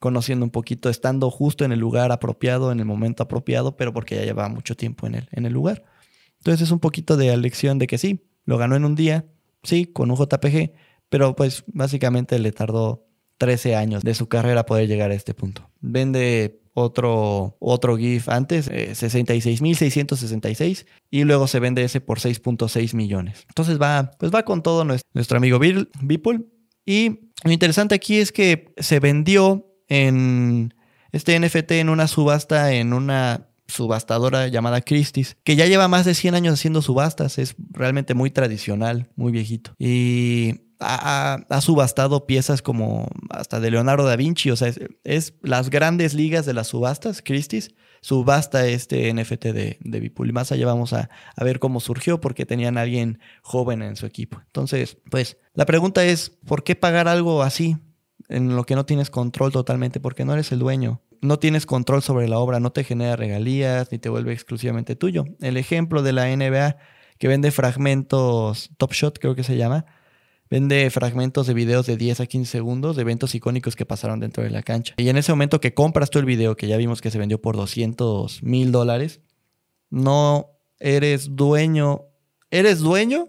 conociendo 0.00 0.44
un 0.44 0.50
poquito, 0.50 0.90
estando 0.90 1.30
justo 1.30 1.64
en 1.64 1.70
el 1.70 1.78
lugar 1.78 2.10
apropiado, 2.10 2.72
en 2.72 2.80
el 2.80 2.86
momento 2.86 3.22
apropiado, 3.22 3.76
pero 3.76 3.92
porque 3.92 4.16
ya 4.16 4.24
lleva 4.24 4.48
mucho 4.48 4.74
tiempo 4.74 5.06
en 5.06 5.14
el, 5.14 5.28
en 5.30 5.46
el 5.46 5.52
lugar. 5.52 5.84
Entonces 6.38 6.62
es 6.62 6.70
un 6.72 6.80
poquito 6.80 7.16
de 7.16 7.36
lección 7.36 7.78
de 7.78 7.86
que 7.86 7.98
sí, 7.98 8.24
lo 8.46 8.58
ganó 8.58 8.74
en 8.74 8.84
un 8.84 8.96
día, 8.96 9.26
sí, 9.62 9.86
con 9.86 10.10
un 10.10 10.16
JPG, 10.16 10.72
pero 11.10 11.36
pues 11.36 11.64
básicamente 11.68 12.38
le 12.38 12.50
tardó 12.50 13.06
13 13.36 13.76
años 13.76 14.02
de 14.02 14.14
su 14.14 14.26
carrera 14.28 14.66
poder 14.66 14.88
llegar 14.88 15.10
a 15.10 15.14
este 15.14 15.34
punto. 15.34 15.70
Vende 15.80 16.60
otro, 16.72 17.56
otro 17.58 17.96
GIF 17.96 18.28
antes, 18.28 18.68
eh, 18.68 18.92
66.666, 18.92 20.86
y 21.10 21.24
luego 21.24 21.46
se 21.46 21.60
vende 21.60 21.84
ese 21.84 22.00
por 22.00 22.20
6.6 22.20 22.94
millones. 22.94 23.44
Entonces 23.48 23.80
va, 23.80 24.12
pues 24.18 24.32
va 24.32 24.44
con 24.44 24.62
todo 24.62 24.84
nuestro, 24.84 25.36
amigo 25.36 25.58
Beeple. 25.58 26.44
Y 26.86 27.32
lo 27.44 27.52
interesante 27.52 27.94
aquí 27.94 28.16
es 28.16 28.32
que 28.32 28.72
se 28.78 29.00
vendió 29.00 29.69
en 29.90 30.72
este 31.12 31.38
NFT 31.38 31.72
en 31.72 31.90
una 31.90 32.08
subasta 32.08 32.72
en 32.72 32.94
una 32.94 33.48
subastadora 33.66 34.48
llamada 34.48 34.80
Christie's, 34.80 35.36
que 35.44 35.56
ya 35.56 35.66
lleva 35.66 35.88
más 35.88 36.04
de 36.04 36.14
100 36.14 36.34
años 36.34 36.54
haciendo 36.54 36.82
subastas, 36.82 37.38
es 37.38 37.54
realmente 37.70 38.14
muy 38.14 38.30
tradicional, 38.30 39.08
muy 39.16 39.32
viejito. 39.32 39.74
Y 39.78 40.62
ha, 40.80 41.60
subastado 41.60 42.26
piezas 42.26 42.62
como 42.62 43.08
hasta 43.30 43.60
de 43.60 43.70
Leonardo 43.70 44.04
da 44.04 44.16
Vinci, 44.16 44.50
o 44.50 44.56
sea, 44.56 44.72
es, 45.04 45.34
las 45.42 45.70
grandes 45.70 46.14
ligas 46.14 46.46
de 46.46 46.54
las 46.54 46.68
subastas, 46.68 47.22
Christie's, 47.22 47.74
subasta 48.00 48.66
este 48.66 49.12
NFT 49.12 49.44
de, 49.46 49.78
de 49.80 50.00
Bipul. 50.00 50.30
Y 50.30 50.32
más 50.32 50.52
allá 50.52 50.66
vamos 50.66 50.92
a, 50.92 51.10
a, 51.36 51.44
ver 51.44 51.58
cómo 51.58 51.80
surgió, 51.80 52.20
porque 52.20 52.46
tenían 52.46 52.78
a 52.78 52.82
alguien 52.82 53.20
joven 53.42 53.82
en 53.82 53.96
su 53.96 54.06
equipo. 54.06 54.40
Entonces, 54.46 54.96
pues, 55.10 55.36
la 55.54 55.66
pregunta 55.66 56.04
es, 56.04 56.30
¿por 56.46 56.64
qué 56.64 56.74
pagar 56.76 57.08
algo 57.08 57.42
así 57.42 57.76
en 58.30 58.56
lo 58.56 58.64
que 58.64 58.74
no 58.74 58.86
tienes 58.86 59.10
control 59.10 59.52
totalmente? 59.52 60.00
Porque 60.00 60.24
no 60.24 60.32
eres 60.32 60.52
el 60.52 60.58
dueño. 60.58 61.02
No 61.20 61.38
tienes 61.38 61.66
control 61.66 62.02
sobre 62.02 62.28
la 62.28 62.38
obra, 62.38 62.60
no 62.60 62.72
te 62.72 62.82
genera 62.82 63.16
regalías, 63.16 63.92
ni 63.92 63.98
te 63.98 64.08
vuelve 64.08 64.32
exclusivamente 64.32 64.96
tuyo. 64.96 65.26
El 65.42 65.58
ejemplo 65.58 66.02
de 66.02 66.12
la 66.14 66.34
NBA 66.34 66.78
que 67.18 67.28
vende 67.28 67.50
fragmentos, 67.50 68.70
Top 68.78 68.94
Shot 68.94 69.18
creo 69.18 69.34
que 69.34 69.44
se 69.44 69.58
llama, 69.58 69.84
Vende 70.50 70.90
fragmentos 70.90 71.46
de 71.46 71.54
videos 71.54 71.86
de 71.86 71.96
10 71.96 72.20
a 72.20 72.26
15 72.26 72.50
segundos 72.50 72.96
de 72.96 73.02
eventos 73.02 73.36
icónicos 73.36 73.76
que 73.76 73.86
pasaron 73.86 74.18
dentro 74.18 74.42
de 74.42 74.50
la 74.50 74.64
cancha. 74.64 74.94
Y 74.96 75.08
en 75.08 75.16
ese 75.16 75.30
momento 75.30 75.60
que 75.60 75.74
compras 75.74 76.10
tú 76.10 76.18
el 76.18 76.24
video, 76.24 76.56
que 76.56 76.66
ya 76.66 76.76
vimos 76.76 77.00
que 77.00 77.12
se 77.12 77.18
vendió 77.18 77.40
por 77.40 77.56
200 77.56 78.42
mil 78.42 78.72
dólares, 78.72 79.20
no 79.90 80.50
eres 80.80 81.36
dueño, 81.36 82.06
eres 82.50 82.80
dueño, 82.80 83.28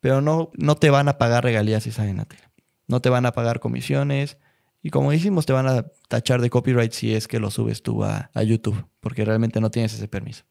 pero 0.00 0.20
no, 0.20 0.50
no 0.54 0.74
te 0.74 0.90
van 0.90 1.06
a 1.06 1.16
pagar 1.16 1.44
regalías 1.44 1.84
si 1.84 1.92
salen 1.92 2.18
a 2.18 2.24
tele. 2.24 2.42
No 2.88 3.00
te 3.00 3.10
van 3.10 3.26
a 3.26 3.32
pagar 3.32 3.60
comisiones. 3.60 4.38
Y 4.82 4.90
como 4.90 5.10
dijimos, 5.10 5.46
te 5.46 5.52
van 5.52 5.68
a 5.68 5.86
tachar 6.08 6.40
de 6.40 6.50
copyright 6.50 6.92
si 6.92 7.14
es 7.14 7.28
que 7.28 7.38
lo 7.38 7.50
subes 7.50 7.82
tú 7.82 8.04
a, 8.04 8.30
YouTube, 8.42 8.86
porque 9.00 9.24
realmente 9.24 9.60
no 9.60 9.70
tienes 9.70 9.94
ese 9.94 10.08
permiso. 10.08 10.44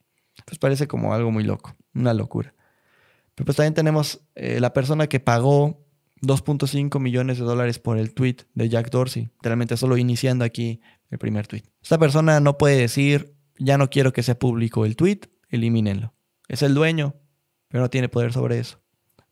Pues 0.45 0.59
parece 0.59 0.87
como 0.87 1.13
algo 1.13 1.31
muy 1.31 1.43
loco, 1.43 1.75
una 1.93 2.13
locura. 2.13 2.53
Pero 3.35 3.45
pues 3.45 3.57
también 3.57 3.73
tenemos 3.73 4.21
eh, 4.35 4.59
la 4.59 4.73
persona 4.73 5.07
que 5.07 5.19
pagó 5.19 5.85
2.5 6.21 6.99
millones 6.99 7.37
de 7.37 7.45
dólares 7.45 7.79
por 7.79 7.97
el 7.97 8.13
tweet 8.13 8.37
de 8.53 8.69
Jack 8.69 8.89
Dorsey, 8.89 9.29
literalmente 9.35 9.77
solo 9.77 9.97
iniciando 9.97 10.45
aquí 10.45 10.81
el 11.09 11.17
primer 11.17 11.47
tweet. 11.47 11.63
Esta 11.81 11.97
persona 11.97 12.39
no 12.39 12.57
puede 12.57 12.77
decir, 12.77 13.35
ya 13.57 13.77
no 13.77 13.89
quiero 13.89 14.13
que 14.13 14.23
sea 14.23 14.37
público 14.37 14.85
el 14.85 14.95
tweet, 14.95 15.21
elimínenlo. 15.49 16.13
Es 16.47 16.61
el 16.61 16.73
dueño, 16.73 17.15
pero 17.67 17.83
no 17.83 17.89
tiene 17.89 18.09
poder 18.09 18.33
sobre 18.33 18.59
eso. 18.59 18.79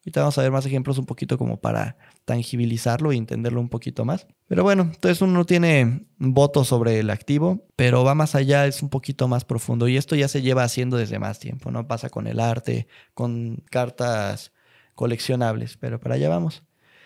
Ahorita 0.06 0.20
vamos 0.20 0.38
a 0.38 0.44
ver 0.44 0.52
más 0.52 0.64
ejemplos 0.68 1.00
un 1.00 1.08
poquito 1.08 1.36
como 1.40 1.60
para 1.60 1.98
tangibilizarlo 2.26 3.12
y 3.12 3.18
entenderlo 3.18 3.60
un 3.60 3.70
poquito 3.70 4.06
más. 4.06 4.28
Pero 4.48 4.62
bueno, 4.62 4.84
entonces 4.84 5.20
uno 5.24 5.34
no 5.34 5.46
tiene 5.46 6.06
voto 6.20 6.64
sobre 6.64 7.00
el 7.00 7.10
activo, 7.10 7.66
pero 7.76 8.04
va 8.04 8.14
más 8.14 8.36
allá, 8.36 8.68
es 8.68 8.84
un 8.84 8.90
poquito 8.90 9.28
más 9.28 9.46
profundo. 9.46 9.88
Y 9.88 9.98
esto 9.98 10.16
ya 10.16 10.28
se 10.28 10.44
lleva 10.44 10.64
haciendo 10.64 10.98
desde 10.98 11.18
más 11.18 11.40
tiempo, 11.40 11.72
¿no? 11.72 11.88
Pasa 11.88 12.12
con 12.12 12.28
el 12.28 12.40
arte, 12.40 12.88
con 13.16 13.64
cartas 13.72 14.52
coleccionables, 14.94 15.76
pero 15.78 16.00
para 16.00 16.14
allá 16.14 16.30
vamos. 16.30 16.62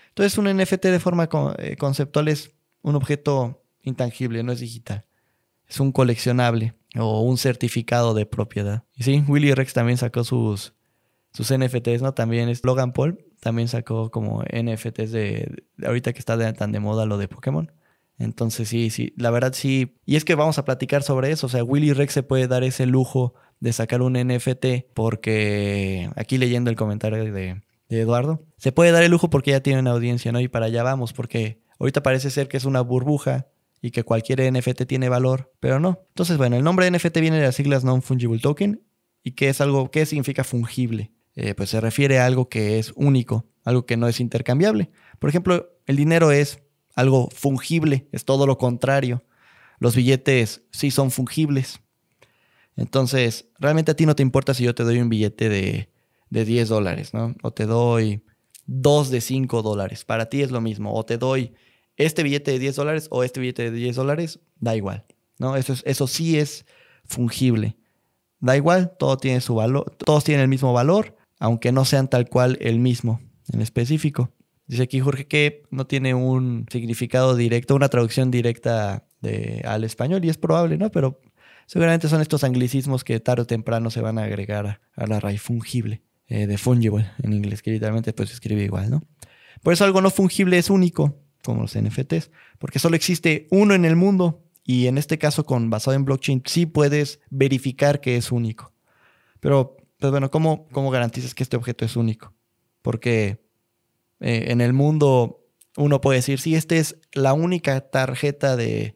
Entonces 0.10 0.38
un 0.38 0.54
NFT 0.54 0.88
de 0.88 1.00
forma 1.00 1.30
eh, 1.58 1.78
conceptual 1.78 2.28
es 2.28 2.52
un 2.82 2.98
objeto 2.98 3.64
intangible, 3.82 4.44
no 4.44 4.52
es 4.52 4.60
digital. 4.60 5.06
Es 5.70 5.80
un 5.80 5.94
coleccionable 5.94 6.74
o 6.98 7.22
un 7.22 7.38
certificado 7.38 8.14
de 8.14 8.26
propiedad. 8.26 8.84
Y 8.94 9.04
sí, 9.04 9.24
Willy 9.26 9.54
Rex 9.54 9.72
también 9.72 9.98
sacó 9.98 10.26
sus, 10.26 10.74
sus 11.34 11.54
NFTs, 11.54 12.02
¿no? 12.02 12.14
También 12.14 12.50
es 12.50 12.64
Logan 12.64 12.94
Paul 12.94 13.20
también 13.40 13.68
sacó 13.68 14.12
como 14.12 14.44
NFTs 14.44 15.12
de, 15.12 15.64
ahorita 15.86 16.14
que 16.14 16.20
está 16.20 16.54
tan 16.54 16.72
de 16.72 16.80
moda 16.80 17.06
lo 17.06 17.18
de 17.18 17.28
Pokémon. 17.28 17.72
Entonces 18.18 18.68
sí, 18.68 18.90
sí, 18.90 19.14
la 19.16 19.32
verdad 19.32 19.54
sí. 19.54 19.98
Y 20.06 20.18
es 20.18 20.26
que 20.26 20.36
vamos 20.36 20.58
a 20.58 20.66
platicar 20.66 21.04
sobre 21.04 21.32
eso. 21.32 21.48
O 21.48 21.50
sea, 21.50 21.64
Willy 21.64 21.94
Rex 21.94 22.14
se 22.14 22.24
puede 22.24 22.48
dar 22.48 22.64
ese 22.64 22.86
lujo 22.86 23.34
de 23.62 23.72
sacar 23.72 24.02
un 24.02 24.14
NFT 24.14 24.94
porque 24.94 26.10
aquí 26.16 26.38
leyendo 26.38 26.70
el 26.70 26.76
comentario 26.76 27.32
de, 27.32 27.62
Eduardo, 27.88 28.46
se 28.58 28.72
puede 28.72 28.92
dar 28.92 29.04
el 29.04 29.10
lujo 29.10 29.30
porque 29.30 29.52
ya 29.52 29.62
tiene 29.62 29.80
una 29.80 29.92
audiencia, 29.92 30.32
¿no? 30.32 30.40
Y 30.40 30.48
para 30.48 30.68
allá 30.68 30.84
vamos, 30.84 31.12
porque 31.12 31.64
ahorita 31.80 32.04
parece 32.04 32.30
ser 32.30 32.48
que 32.48 32.58
es 32.58 32.66
una 32.66 32.82
burbuja 32.82 33.48
y 33.82 33.90
que 33.90 34.04
cualquier 34.04 34.42
NFT 34.54 34.84
tiene 34.86 35.10
valor, 35.10 35.52
pero 35.60 35.80
no. 35.80 36.00
Entonces, 36.10 36.38
bueno, 36.38 36.56
el 36.56 36.64
nombre 36.64 36.92
NFT 36.92 37.20
viene 37.20 37.38
de 37.38 37.46
las 37.46 37.56
siglas 37.56 37.84
Non-Fungible 37.84 38.42
Token 38.42 38.84
y 39.24 39.32
que 39.32 39.50
es 39.50 39.60
algo, 39.60 39.90
¿qué 39.90 40.06
significa 40.06 40.44
fungible? 40.44 41.14
Eh, 41.36 41.54
pues 41.56 41.70
se 41.70 41.80
refiere 41.80 42.20
a 42.20 42.26
algo 42.26 42.50
que 42.50 42.80
es 42.80 42.92
único, 42.96 43.46
algo 43.64 43.86
que 43.86 43.98
no 43.98 44.08
es 44.08 44.20
intercambiable. 44.20 44.92
Por 45.20 45.30
ejemplo, 45.30 45.70
el 45.86 45.96
dinero 45.96 46.32
es 46.32 46.60
algo 46.96 47.30
fungible, 47.34 48.08
es 48.12 48.26
todo 48.26 48.46
lo 48.46 48.58
contrario. 48.58 49.24
Los 49.80 49.96
billetes 49.96 50.64
sí 50.72 50.92
son 50.92 51.12
fungibles. 51.12 51.80
Entonces, 52.76 53.48
realmente 53.60 53.92
a 53.92 53.96
ti 53.96 54.06
no 54.06 54.16
te 54.16 54.24
importa 54.24 54.54
si 54.54 54.64
yo 54.64 54.76
te 54.76 54.84
doy 54.84 55.00
un 55.00 55.10
billete 55.10 55.50
de 55.50 55.90
de 56.30 56.46
10 56.46 56.70
dólares, 56.70 57.14
¿no? 57.14 57.36
O 57.42 57.52
te 57.52 57.66
doy 57.66 58.24
dos 58.66 59.10
de 59.10 59.22
5 59.22 59.62
dólares. 59.62 60.06
Para 60.06 60.28
ti 60.28 60.42
es 60.42 60.52
lo 60.52 60.62
mismo. 60.62 60.94
O 60.94 61.06
te 61.06 61.18
doy 61.18 61.54
este 61.98 62.24
billete 62.24 62.52
de 62.52 62.60
10 62.60 62.76
dólares 62.76 63.08
o 63.12 63.24
este 63.24 63.40
billete 63.40 63.72
de 63.72 63.72
10 63.72 63.96
dólares, 63.96 64.40
da 64.60 64.76
igual, 64.76 65.06
¿no? 65.38 65.56
Eso, 65.56 65.74
eso 65.84 66.08
sí 66.08 66.38
es 66.38 66.66
fungible. 67.06 67.78
Da 68.40 68.56
igual, 68.56 68.96
todo 68.98 69.18
tiene 69.18 69.42
su 69.42 69.56
valor, 69.56 69.96
todos 69.98 70.24
tienen 70.24 70.44
el 70.44 70.48
mismo 70.48 70.72
valor, 70.72 71.18
aunque 71.40 71.72
no 71.72 71.86
sean 71.86 72.10
tal 72.10 72.30
cual 72.30 72.58
el 72.62 72.80
mismo 72.80 73.22
en 73.52 73.62
específico. 73.62 74.32
Dice 74.68 74.84
aquí 74.84 75.00
Jorge 75.00 75.26
que 75.26 75.64
no 75.72 75.88
tiene 75.88 76.14
un 76.14 76.66
significado 76.72 77.36
directo, 77.36 77.76
una 77.76 77.90
traducción 77.90 78.30
directa 78.30 79.08
de, 79.22 79.64
al 79.66 79.84
español, 79.84 80.24
y 80.24 80.30
es 80.30 80.38
probable, 80.38 80.78
¿no? 80.78 80.92
Pero 80.92 81.20
seguramente 81.66 82.08
son 82.08 82.22
estos 82.22 82.44
anglicismos 82.44 83.04
que 83.04 83.20
tarde 83.20 83.44
o 83.44 83.48
temprano 83.48 83.90
se 83.90 84.02
van 84.02 84.20
a 84.20 84.26
agregar 84.26 84.82
a, 84.96 85.08
la 85.08 85.20
raíz 85.20 85.42
fungible. 85.42 86.04
Eh, 86.28 86.46
de 86.46 86.60
fungible 86.60 87.10
en 87.24 87.34
inglés, 87.34 87.64
que 87.64 87.72
literalmente 87.72 88.14
pues 88.14 88.30
se 88.30 88.36
escribe 88.36 88.64
igual, 88.64 88.92
¿no? 88.92 89.02
Por 89.64 89.74
eso 89.74 89.84
algo 89.84 90.00
no 90.02 90.12
fungible 90.12 90.60
es 90.60 90.70
único, 90.70 91.18
como 91.44 91.64
los 91.64 91.76
NFTs, 91.76 92.30
porque 92.60 92.78
solo 92.78 92.96
existe 92.96 93.48
uno 93.50 93.74
en 93.74 93.84
el 93.84 93.96
mundo 93.96 94.44
y 94.64 94.86
en 94.86 95.00
este 95.00 95.18
caso 95.18 95.46
con 95.46 95.72
basado 95.72 95.96
en 95.96 96.06
blockchain 96.06 96.44
sí 96.46 96.68
puedes 96.68 97.20
verificar 97.32 98.02
que 98.02 98.18
es 98.18 98.32
único. 98.32 98.72
Pero, 99.40 99.78
pues 100.00 100.12
bueno, 100.12 100.32
¿cómo, 100.32 100.68
cómo 100.72 100.92
garantizas 100.92 101.36
que 101.36 101.44
este 101.44 101.58
objeto 101.58 101.86
es 101.86 101.96
único? 101.96 102.34
Porque 102.82 103.44
eh, 104.20 104.46
en 104.48 104.62
el 104.62 104.74
mundo 104.74 105.46
uno 105.78 106.02
puede 106.02 106.20
decir, 106.20 106.40
sí, 106.40 106.56
esta 106.56 106.76
es 106.76 106.98
la 107.14 107.34
única 107.34 107.82
tarjeta 107.82 108.56
de, 108.56 108.96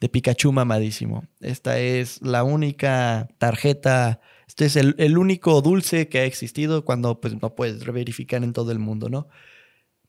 de 0.00 0.08
Pikachu 0.08 0.52
mamadísimo. 0.52 1.24
Esta 1.40 1.78
es 1.78 2.22
la 2.22 2.44
única 2.44 3.28
tarjeta 3.38 4.20
este 4.46 4.66
es 4.66 4.76
el, 4.76 5.18
único 5.18 5.60
dulce 5.60 6.08
que 6.08 6.20
ha 6.20 6.24
existido 6.24 6.84
cuando 6.84 7.20
pues, 7.20 7.40
no 7.40 7.54
puedes 7.54 7.84
verificar 7.84 8.44
en 8.44 8.52
todo 8.52 8.70
el 8.70 8.78
mundo, 8.78 9.08
¿no? 9.08 9.28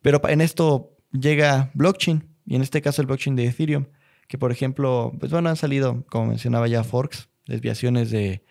Pero 0.02 0.22
en 0.30 0.42
esto 0.42 0.96
llega 1.12 1.72
blockchain, 1.74 2.24
y 2.46 2.56
en 2.56 2.62
este 2.62 2.82
caso 2.82 3.02
el 3.02 3.08
blockchain 3.08 3.36
de 3.36 3.48
Ethereum, 3.48 3.88
que 4.28 4.38
por 4.38 4.52
ejemplo, 4.52 5.12
pues 5.20 5.32
bueno, 5.32 5.50
han 5.50 5.56
salido, 5.56 6.06
como 6.10 6.28
mencionaba 6.28 6.68
ya, 6.68 6.84
forks, 6.84 7.30
desviaciones 7.48 8.12
de, 8.12 8.44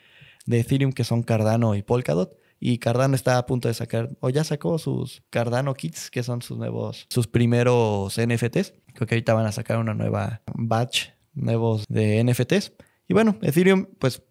de 0.46 0.60
Ethereum 0.60 0.92
que 0.92 1.04
son 1.04 1.22
Cardano 1.22 1.74
y 1.74 1.82
Polkadot. 1.82 2.38
Y 2.58 2.78
Cardano 2.78 3.14
está 3.14 3.36
a 3.36 3.44
punto 3.44 3.68
de 3.68 3.74
sacar, 3.74 4.10
o 4.20 4.30
ya 4.30 4.42
sacó 4.42 4.78
sus 4.78 5.22
Cardano 5.28 5.74
Kits, 5.74 6.10
que 6.10 6.22
son 6.22 6.40
sus 6.40 6.56
nuevos, 6.56 7.06
sus 7.10 7.26
primeros 7.26 8.18
NFTs. 8.18 8.72
Creo 8.94 9.06
que 9.06 9.14
ahorita 9.14 9.34
van 9.34 9.46
a 9.46 9.52
sacar 9.52 9.76
una 9.76 9.92
nueva 9.92 10.40
batch, 10.54 11.10
nuevos 11.34 11.84
de 11.88 12.24
NFTs. 12.24 12.72
Y 13.08 13.14
bueno, 13.14 13.36
Ethereum, 13.42 13.86
pues 13.98 14.22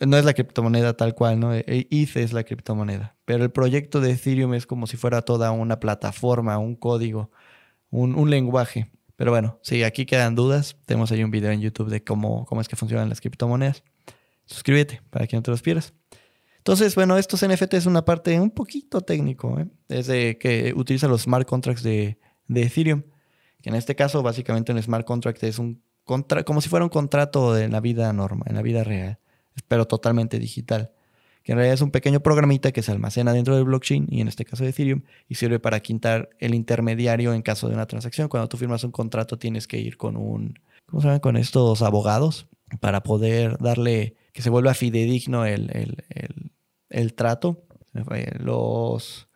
no 0.00 0.16
es 0.16 0.24
la 0.24 0.34
criptomoneda 0.34 0.96
tal 0.96 1.14
cual, 1.14 1.40
¿no? 1.40 1.54
ETH 1.54 1.66
e 1.70 2.22
es 2.22 2.32
la 2.32 2.44
criptomoneda. 2.44 3.16
Pero 3.24 3.44
el 3.44 3.50
proyecto 3.50 4.00
de 4.00 4.12
Ethereum 4.12 4.54
es 4.54 4.66
como 4.66 4.86
si 4.86 4.96
fuera 4.96 5.22
toda 5.22 5.50
una 5.50 5.80
plataforma, 5.80 6.58
un 6.58 6.76
código, 6.76 7.30
un, 7.90 8.30
lenguaje. 8.30 8.90
Pero 9.16 9.30
bueno, 9.30 9.58
si 9.62 9.84
aquí 9.84 10.06
quedan 10.06 10.34
dudas, 10.34 10.76
tenemos 10.86 11.12
ahí 11.12 11.22
un 11.22 11.30
video 11.30 11.52
en 11.52 11.60
YouTube 11.60 11.88
de 11.88 12.02
cómo, 12.02 12.44
cómo 12.46 12.60
es 12.60 12.68
que 12.68 12.76
funcionan 12.76 13.08
las 13.08 13.20
criptomonedas. 13.20 13.84
Suscríbete 14.46 15.02
para 15.10 15.26
que 15.26 15.36
no 15.36 15.42
te 15.42 15.50
los 15.50 15.62
pierdas. 15.62 15.94
Entonces, 16.58 16.94
bueno, 16.94 17.18
estos 17.18 17.46
NFT 17.46 17.74
es 17.74 17.86
una 17.86 18.04
parte 18.04 18.40
un 18.40 18.50
poquito 18.50 19.00
técnico. 19.02 19.58
¿eh? 19.60 19.66
Es 19.88 20.06
de 20.06 20.38
que 20.38 20.72
utiliza 20.74 21.08
los 21.08 21.22
smart 21.22 21.46
contracts 21.46 21.82
de, 21.82 22.18
de 22.48 22.62
Ethereum. 22.62 23.02
Que 23.60 23.70
en 23.70 23.76
este 23.76 23.94
caso, 23.94 24.22
básicamente, 24.22 24.72
un 24.72 24.82
smart 24.82 25.06
contract 25.06 25.42
es 25.44 25.58
un 25.58 25.82
contra 26.04 26.44
como 26.44 26.60
si 26.60 26.68
fuera 26.68 26.84
un 26.84 26.90
contrato 26.90 27.54
de 27.54 27.68
la 27.68 27.80
vida 27.80 28.12
normal, 28.12 28.46
en 28.46 28.56
la 28.56 28.62
vida 28.62 28.84
real, 28.84 29.18
pero 29.68 29.86
totalmente 29.86 30.38
digital 30.38 30.92
que 31.44 31.52
en 31.52 31.58
realidad 31.58 31.74
es 31.74 31.82
un 31.82 31.90
pequeño 31.90 32.20
programita 32.20 32.72
que 32.72 32.82
se 32.82 32.90
almacena 32.90 33.34
dentro 33.34 33.54
del 33.54 33.64
blockchain 33.64 34.06
y 34.08 34.22
en 34.22 34.28
este 34.28 34.46
caso 34.46 34.64
de 34.64 34.70
Ethereum 34.70 35.02
y 35.28 35.34
sirve 35.34 35.60
para 35.60 35.78
quitar 35.80 36.30
el 36.38 36.54
intermediario 36.54 37.34
en 37.34 37.42
caso 37.42 37.68
de 37.68 37.74
una 37.74 37.86
transacción. 37.86 38.28
Cuando 38.28 38.48
tú 38.48 38.56
firmas 38.56 38.82
un 38.82 38.90
contrato 38.90 39.38
tienes 39.38 39.68
que 39.68 39.78
ir 39.78 39.98
con 39.98 40.16
un, 40.16 40.58
¿cómo 40.86 41.02
se 41.02 41.08
llama? 41.08 41.20
Con 41.20 41.36
estos 41.36 41.82
abogados 41.82 42.48
para 42.80 43.02
poder 43.02 43.58
darle 43.58 44.16
que 44.34 44.42
se 44.42 44.50
vuelva 44.50 44.74
fidedigno 44.74 45.46
el, 45.46 46.04
el 46.90 47.14
trato. 47.14 47.64
Los 48.38 49.28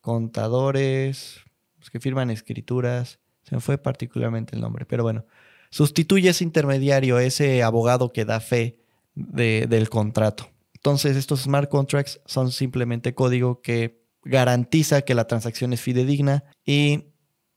contadores, 0.00 1.40
los 1.78 1.90
que 1.90 2.00
firman 2.00 2.30
escrituras, 2.30 3.18
se 3.42 3.54
me 3.54 3.60
fue 3.60 3.76
particularmente 3.76 4.54
el 4.54 4.62
nombre, 4.62 4.86
pero 4.86 5.02
bueno, 5.02 5.26
sustituye 5.70 6.30
ese 6.30 6.44
intermediario, 6.44 7.18
ese 7.18 7.62
abogado 7.62 8.12
que 8.12 8.24
da 8.24 8.40
fe 8.40 8.78
del 9.14 9.90
contrato. 9.90 10.48
Entonces, 10.74 11.16
estos 11.16 11.42
smart 11.42 11.68
contracts 11.68 12.20
son 12.24 12.52
simplemente 12.52 13.14
código 13.14 13.60
que 13.60 14.02
garantiza 14.22 15.02
que 15.02 15.14
la 15.14 15.26
transacción 15.26 15.72
es 15.72 15.80
fidedigna 15.80 16.44
y 16.64 17.06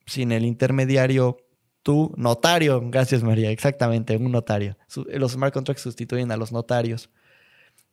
sin 0.06 0.32
el 0.32 0.46
intermediario, 0.46 1.38
tú, 1.88 2.14
notario, 2.18 2.82
gracias 2.90 3.24
María, 3.24 3.50
exactamente, 3.50 4.18
un 4.18 4.30
notario. 4.30 4.76
Los 5.08 5.32
smart 5.32 5.54
contracts 5.54 5.84
sustituyen 5.84 6.34
a 6.34 6.36
los 6.36 6.52
notarios, 6.52 7.10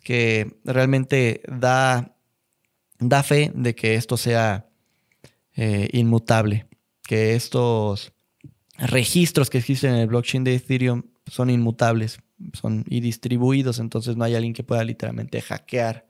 que 0.03 0.59
realmente 0.65 1.43
da, 1.47 2.17
da 2.99 3.23
fe 3.23 3.53
de 3.55 3.77
que 3.77 3.95
esto 3.95 4.17
sea 4.17 4.67
eh, 5.55 5.89
inmutable, 5.93 6.67
que 7.05 7.37
estos 7.37 8.13
registros 8.79 9.49
que 9.49 9.59
existen 9.59 9.95
en 9.95 10.01
el 10.01 10.09
blockchain 10.09 10.43
de 10.43 10.57
Ethereum 10.57 11.05
son 11.29 11.49
inmutables 11.49 12.19
son 12.53 12.85
y 12.89 12.99
distribuidos, 12.99 13.79
entonces 13.79 14.17
no 14.17 14.25
hay 14.25 14.35
alguien 14.35 14.55
que 14.55 14.65
pueda 14.65 14.83
literalmente 14.83 15.41
hackear 15.41 16.05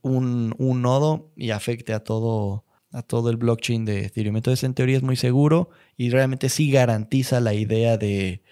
un, 0.00 0.54
nodo 0.80 1.32
y 1.34 1.50
afecte 1.50 1.92
a 1.92 2.04
todo, 2.04 2.64
a 2.92 3.02
todo 3.02 3.30
el 3.30 3.36
blockchain 3.36 3.84
de 3.84 4.06
Ethereum. 4.06 4.36
Entonces, 4.36 4.64
en 4.64 4.74
teoría 4.74 4.96
es 4.96 5.02
muy 5.02 5.16
seguro 5.16 5.70
y 5.96 6.10
realmente 6.10 6.48
sí 6.48 6.70
garantiza 6.70 7.40
la 7.40 7.54
idea 7.54 7.96
de, 7.96 8.42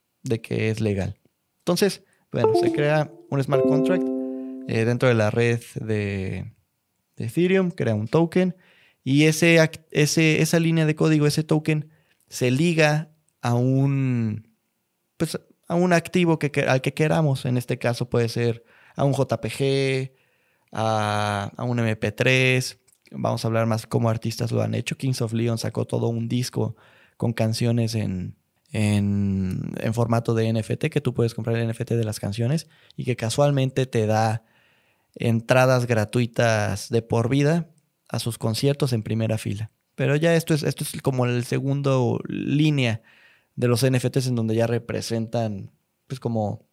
que 0.43 0.71
es 0.71 0.81
legal. 0.81 1.19
Entonces, 1.59 2.03
bueno, 2.31 2.55
se 2.55 2.73
crea 2.73 3.11
un 3.31 3.43
smart 3.43 3.65
contract 3.67 4.05
eh, 4.69 4.85
dentro 4.85 5.09
de 5.09 5.15
la 5.15 5.31
red 5.31 5.61
de, 5.77 6.53
Ethereum, 7.17 7.71
crea 7.71 7.95
un 7.95 8.07
token 8.07 8.55
y 9.03 9.25
ese, 9.25 9.59
ese, 9.91 10.41
esa 10.41 10.61
línea 10.61 10.87
de 10.87 10.95
código, 10.95 11.27
ese 11.27 11.43
token, 11.43 11.91
se 12.29 12.51
liga 12.51 13.11
a 13.41 13.55
un, 13.55 14.55
pues, 15.17 15.39
a 15.67 15.75
un 15.75 15.93
activo 15.93 16.39
que, 16.39 16.51
al 16.63 16.81
que 16.81 16.95
queramos. 16.95 17.45
En 17.45 17.57
este 17.57 17.79
caso 17.79 18.09
puede 18.09 18.29
ser 18.29 18.65
a 18.97 19.05
un 19.05 19.13
JPG, 19.13 20.13
a, 20.73 21.53
un 21.59 21.79
MP3. 21.79 22.79
Vamos 23.11 23.45
a 23.45 23.49
hablar 23.49 23.67
más 23.67 23.87
cómo 23.87 24.11
artistas 24.11 24.53
lo 24.53 24.63
han 24.63 24.75
hecho. 24.75 24.97
Kings 24.97 25.23
of 25.23 25.33
Leon 25.33 25.59
sacó 25.59 25.85
todo 25.85 26.09
un 26.09 26.29
disco 26.29 26.77
con 27.17 27.33
canciones 27.33 27.95
en, 27.95 28.37
en, 28.73 29.95
formato 29.95 30.35
de 30.35 30.53
NFT, 30.53 30.87
que 30.87 31.01
tú 31.01 31.15
puedes 31.15 31.35
comprar 31.35 31.57
el 31.57 31.69
NFT 31.69 31.93
de 31.93 32.05
las 32.05 32.21
canciones 32.21 32.69
y 32.97 33.05
que 33.05 33.17
casualmente 33.17 33.87
te 33.87 34.07
da 34.07 34.45
entradas 35.15 35.87
gratuitas 35.87 36.91
de 36.91 37.03
por 37.03 37.29
vida 37.29 37.69
a 38.09 38.19
sus 38.19 38.39
conciertos 38.39 38.93
en 38.93 39.03
primera 39.03 39.39
fila. 39.39 39.71
Pero 39.95 40.15
ya 40.17 40.35
esto 40.35 40.55
es, 40.55 40.63
esto 40.63 40.85
es 40.85 41.03
como 41.03 41.27
el 41.27 41.45
segundo 41.45 42.21
línea 42.29 43.03
de 43.57 43.69
los 43.69 43.85
NFTs 43.85 44.29
en 44.29 44.37
donde 44.37 44.55
ya 44.55 44.67
representan 44.67 45.73
pues 46.07 46.21
como, 46.21 46.65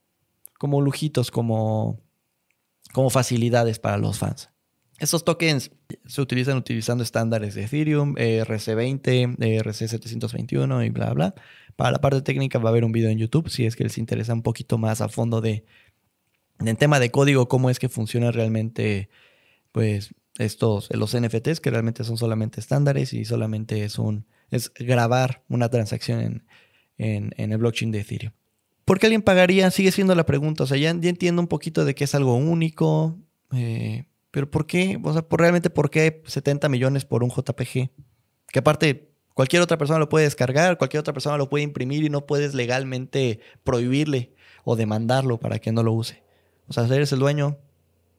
como 0.59 0.81
lujitos, 0.81 1.31
como, 1.31 1.99
como 2.93 3.09
facilidades 3.09 3.79
para 3.79 3.97
los 3.97 4.19
fans. 4.19 4.49
Estos 4.99 5.25
tokens 5.25 5.71
se 6.05 6.21
utilizan 6.21 6.57
utilizando 6.57 7.03
estándares 7.03 7.53
de 7.55 7.65
Ethereum, 7.65 8.15
ERC20, 8.15 9.37
ERC721 9.37 10.85
y 10.85 10.89
bla, 10.89 11.13
bla. 11.13 11.35
Para 11.75 11.91
la 11.91 11.99
parte 11.99 12.21
técnica 12.21 12.59
va 12.59 12.69
a 12.69 12.71
haber 12.71 12.85
un 12.85 12.93
video 12.93 13.09
en 13.09 13.17
YouTube 13.17 13.49
si 13.49 13.65
es 13.65 13.75
que 13.75 13.83
les 13.83 13.97
interesa 13.97 14.33
un 14.33 14.41
poquito 14.41 14.77
más 14.77 15.01
a 15.01 15.09
fondo 15.09 15.41
de, 15.41 15.65
en 16.59 16.77
tema 16.77 16.99
de 16.99 17.11
código, 17.11 17.49
cómo 17.49 17.69
es 17.69 17.79
que 17.79 17.89
funciona 17.89 18.31
realmente 18.31 19.09
pues 19.71 20.13
estos, 20.37 20.89
los 20.91 21.17
NFTs, 21.17 21.59
que 21.59 21.71
realmente 21.71 22.03
son 22.03 22.17
solamente 22.17 22.59
estándares 22.59 23.13
y 23.13 23.25
solamente 23.25 23.83
es 23.83 23.99
un, 23.99 24.25
es 24.51 24.71
grabar 24.73 25.43
una 25.49 25.69
transacción 25.69 26.45
en, 26.97 27.33
en, 27.37 27.51
el 27.51 27.57
blockchain 27.57 27.91
de 27.91 27.99
Ethereum. 27.99 28.33
¿Por 28.85 28.99
qué 28.99 29.07
alguien 29.07 29.21
pagaría? 29.21 29.69
Sigue 29.71 29.91
siendo 29.91 30.15
la 30.15 30.25
pregunta. 30.25 30.63
O 30.63 30.67
sea, 30.67 30.77
ya, 30.77 30.91
entiendo 30.91 31.41
un 31.41 31.47
poquito 31.47 31.85
de 31.85 31.95
que 31.95 32.03
es 32.03 32.15
algo 32.15 32.35
único, 32.35 33.17
eh, 33.53 34.05
pero 34.35 34.51
¿por 34.51 34.67
qué? 34.67 34.99
O 35.01 35.13
sea, 35.13 35.21
¿por, 35.21 35.39
realmente 35.39 35.69
por 35.69 35.89
qué 35.89 36.21
70 36.25 36.67
millones 36.67 37.05
por 37.05 37.23
un 37.23 37.29
JPG? 37.29 37.89
Que 38.47 38.59
aparte, 38.59 39.13
cualquier 39.33 39.61
otra 39.61 39.77
persona 39.77 39.97
lo 39.97 40.09
puede 40.09 40.25
descargar, 40.25 40.77
cualquier 40.77 40.99
otra 40.99 41.13
persona 41.13 41.37
lo 41.37 41.47
puede 41.47 41.63
imprimir 41.63 42.03
y 42.03 42.09
no 42.09 42.25
puedes 42.25 42.53
legalmente 42.53 43.39
prohibirle 43.63 44.35
o 44.65 44.75
demandarlo 44.75 45.39
para 45.39 45.59
que 45.59 45.71
no 45.71 45.83
lo 45.83 45.93
use. 45.93 46.21
O 46.67 46.73
sea, 46.73 46.83
eres 46.83 47.13
el 47.13 47.19
dueño, 47.19 47.59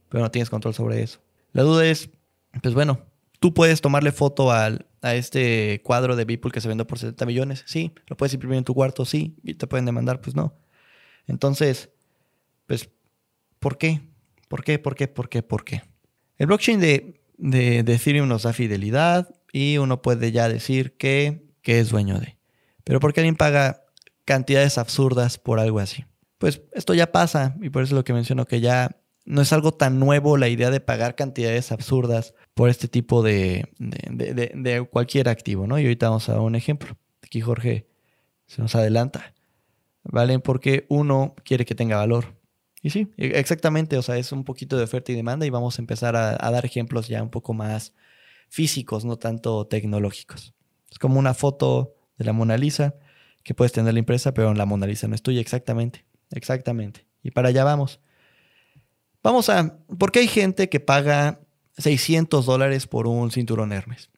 pero 0.09 0.25
no 0.25 0.31
tienes 0.31 0.49
control 0.49 0.73
sobre 0.73 1.03
eso. 1.03 1.21
La 1.53 1.65
duda 1.65 1.85
es, 1.85 2.09
pues 2.63 2.73
bueno, 2.73 2.99
tú 3.39 3.53
puedes 3.53 3.83
tomarle 3.83 4.11
foto 4.11 4.53
al, 4.53 4.87
a 5.03 5.15
este 5.17 5.83
cuadro 5.85 6.17
de 6.17 6.25
Beeple 6.25 6.51
que 6.51 6.63
se 6.63 6.69
vende 6.69 6.87
por 6.87 6.99
70 6.99 7.27
millones. 7.27 7.63
Sí, 7.67 7.93
lo 8.07 8.17
puedes 8.17 8.33
imprimir 8.33 8.57
en 8.57 8.65
tu 8.65 8.73
cuarto, 8.73 9.05
sí, 9.05 9.37
y 9.43 9.53
te 9.53 9.67
pueden 9.67 9.85
demandar, 9.85 10.23
pues 10.23 10.35
no. 10.35 10.55
Entonces, 11.27 11.91
pues, 12.67 12.89
¿por 13.59 13.77
qué? 13.77 14.01
¿Por 14.49 14.65
qué? 14.65 14.79
¿Por 14.79 14.95
qué? 14.95 15.09
¿Por 15.09 15.29
qué? 15.29 15.43
¿Por 15.43 15.63
qué? 15.63 15.83
El 16.39 16.47
blockchain 16.47 16.81
de, 16.81 17.21
de, 17.39 17.79
Ethereum 17.81 18.29
nos 18.29 18.43
da 18.43 18.53
fidelidad 18.53 19.35
y 19.53 19.79
uno 19.79 20.03
puede 20.03 20.33
ya 20.33 20.49
decir 20.49 20.97
que, 20.97 21.47
que 21.63 21.81
es 21.81 21.91
dueño 21.91 22.19
de. 22.19 22.37
Pero 22.85 23.01
¿por 23.01 23.13
qué 23.13 23.21
alguien 23.21 23.37
paga 23.37 23.85
cantidades 24.25 24.79
absurdas 24.79 25.39
por 25.39 25.61
algo 25.61 25.79
así? 25.79 26.05
Pues 26.39 26.63
esto 26.73 26.95
ya 26.95 27.13
pasa 27.13 27.57
y 27.63 27.71
por 27.71 27.83
eso 27.83 27.95
es 27.95 27.97
lo 27.97 28.05
que 28.05 28.13
menciono 28.13 28.45
que 28.45 28.61
ya 28.61 28.97
no 29.25 29.43
es 29.43 29.53
algo 29.53 29.73
tan 29.73 29.99
nuevo 29.99 30.37
la 30.37 30.49
idea 30.49 30.71
de 30.71 30.81
pagar 30.81 31.17
cantidades 31.17 31.73
absurdas 31.73 32.35
por 32.55 32.71
este 32.71 32.87
tipo 32.87 33.23
de, 33.23 33.69
de, 33.79 34.87
cualquier 34.89 35.29
activo, 35.29 35.67
¿no? 35.67 35.79
Y 35.79 35.83
ahorita 35.83 36.09
vamos 36.09 36.29
a 36.29 36.41
un 36.41 36.55
ejemplo. 36.55 36.97
Aquí 37.23 37.41
Jorge 37.41 37.89
se 38.47 38.63
nos 38.63 38.75
adelanta. 38.77 39.35
¿Vale? 40.05 40.39
Porque 40.39 40.87
uno 40.89 41.35
quiere 41.45 41.65
que 41.65 41.75
tenga 41.75 41.97
valor. 41.97 42.36
Y 42.83 42.91
sí, 42.91 43.09
e, 43.17 43.39
exactamente, 43.39 43.97
o 43.97 44.03
sea, 44.03 44.17
es 44.17 44.33
un 44.33 44.45
poquito 44.45 44.77
de 44.77 44.85
oferta 44.85 45.13
y 45.13 45.15
demanda 45.15 45.47
y 45.47 45.51
vamos 45.51 45.79
a 45.79 45.83
empezar 45.83 46.17
a, 46.17 46.37
dar 46.37 46.65
ejemplos 46.65 47.09
ya 47.09 47.23
un 47.23 47.31
poco 47.31 47.55
más 47.55 47.95
físicos, 48.49 49.05
no 49.05 49.17
tanto 49.17 49.67
tecnológicos. 49.67 50.55
Es 50.91 50.99
como 50.99 51.19
una 51.19 51.35
foto 51.35 51.95
de 52.17 52.25
la 52.25 52.33
Mona 52.33 52.57
Lisa 52.57 52.95
que 53.43 53.55
puedes 53.55 53.73
tener 53.73 53.93
la 53.93 54.01
impresa, 54.01 54.35
pero 54.35 54.53
la 54.55 54.67
Mona 54.67 54.87
Lisa 54.87 55.09
no 55.09 55.15
es 55.15 55.23
tuya, 55.23 55.41
exactamente, 55.41 56.05
exactamente. 56.31 57.07
Y 57.23 57.31
para 57.31 57.49
allá 57.49 57.65
vamos. 57.65 58.01
Vamos 59.23 59.49
a, 59.49 59.79
¿por 59.99 60.13
qué 60.13 60.21
hay 60.21 60.29
gente 60.29 60.69
que 60.69 60.81
paga 60.81 61.41
600 61.79 62.47
dólares 62.47 62.87
por 62.87 63.07
un 63.07 63.31
cinturón 63.31 63.73
Hermes? 63.73 64.11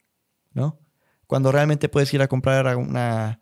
¿No? 0.53 0.79
Cuando 1.27 1.53
realmente 1.53 1.89
puedes 1.89 2.13
ir 2.13 2.23
a 2.23 2.29
comprar 2.29 2.77
una, 2.77 3.41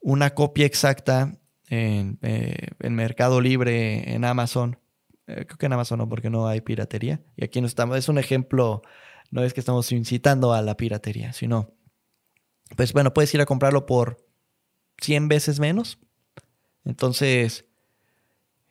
una 0.00 0.34
copia 0.34 0.66
exacta 0.66 1.38
en, 1.68 2.18
eh, 2.22 2.68
Mercado 2.90 3.40
Libre, 3.40 4.14
en 4.14 4.24
Amazon. 4.24 4.78
Eh, 5.26 5.44
creo 5.46 5.58
que 5.58 5.66
en 5.66 5.72
Amazon 5.72 5.98
no, 5.98 6.08
porque 6.08 6.30
no 6.30 6.46
hay 6.46 6.60
piratería. 6.60 7.20
Y 7.36 7.44
aquí 7.44 7.60
no 7.60 7.66
estamos, 7.66 7.96
es 7.96 8.08
un 8.08 8.18
ejemplo, 8.18 8.82
no 9.30 9.42
es 9.42 9.54
que 9.54 9.60
estamos 9.60 9.90
incitando 9.92 10.52
a 10.52 10.62
la 10.62 10.76
piratería, 10.76 11.32
sino, 11.32 11.74
pues 12.76 12.92
bueno, 12.92 13.12
puedes 13.12 13.32
ir 13.34 13.40
a 13.40 13.46
comprarlo 13.46 13.86
por 13.86 14.24
100 14.98 15.28
veces 15.28 15.60
menos. 15.60 15.98
Entonces, 16.84 17.66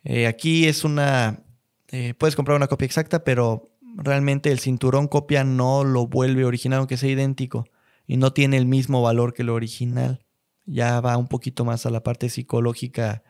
eh, 0.04 0.28
aquí 0.28 0.68
es 0.68 0.84
una, 0.84 1.44
eh, 1.90 2.14
puedes 2.14 2.36
comprar 2.36 2.56
una 2.56 2.68
copia 2.68 2.86
exacta, 2.86 3.24
pero 3.24 3.72
realmente 3.98 4.52
el 4.52 4.60
cinturón 4.60 5.08
copia 5.08 5.44
no 5.44 5.84
lo 5.84 6.08
vuelve 6.08 6.46
original, 6.46 6.80
aunque 6.80 6.98
sea 6.98 7.10
idéntico, 7.10 7.66
y 8.08 8.18
no 8.18 8.34
tiene 8.34 8.58
el 8.58 8.66
mismo 8.66 9.02
valor 9.02 9.34
que 9.34 9.44
lo 9.44 9.54
original. 9.54 10.25
Ya 10.65 10.99
va 11.01 11.17
un 11.17 11.28
poquito 11.28 11.65
más 11.65 11.86
a 11.86 11.89
la 11.89 12.04
parte 12.04 12.30
psicológica 12.30 13.23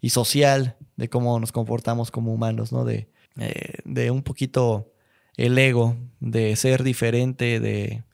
y 0.00 0.10
social 0.10 0.76
de 0.96 1.08
cómo 1.08 1.38
nos 1.40 1.52
comportamos 1.52 2.10
como 2.10 2.32
humanos, 2.32 2.72
¿no? 2.72 2.84
De, 2.84 3.08
eh, 3.38 3.78
de 3.84 4.10
un 4.10 4.22
poquito 4.22 4.92
el 5.36 5.58
ego, 5.58 5.96
de 6.20 6.54
ser 6.56 6.82
diferente, 6.82 7.58
de 7.60 8.04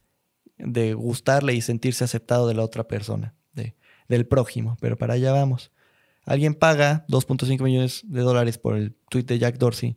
de 0.64 0.94
gustarle 0.94 1.54
y 1.54 1.60
sentirse 1.60 2.04
aceptado 2.04 2.46
de 2.48 2.54
la 2.54 2.62
otra 2.62 2.86
persona, 2.86 3.34
de, 3.52 3.74
del 4.08 4.26
prójimo. 4.26 4.76
Pero 4.80 4.96
para 4.96 5.14
allá 5.14 5.32
vamos. 5.32 5.70
Alguien 6.24 6.54
paga 6.54 7.04
2.5 7.08 7.62
millones 7.62 8.02
de 8.04 8.20
dólares 8.20 8.58
por 8.58 8.76
el 8.76 8.94
tweet 9.08 9.24
de 9.24 9.38
Jack 9.38 9.56
Dorsey, 9.56 9.96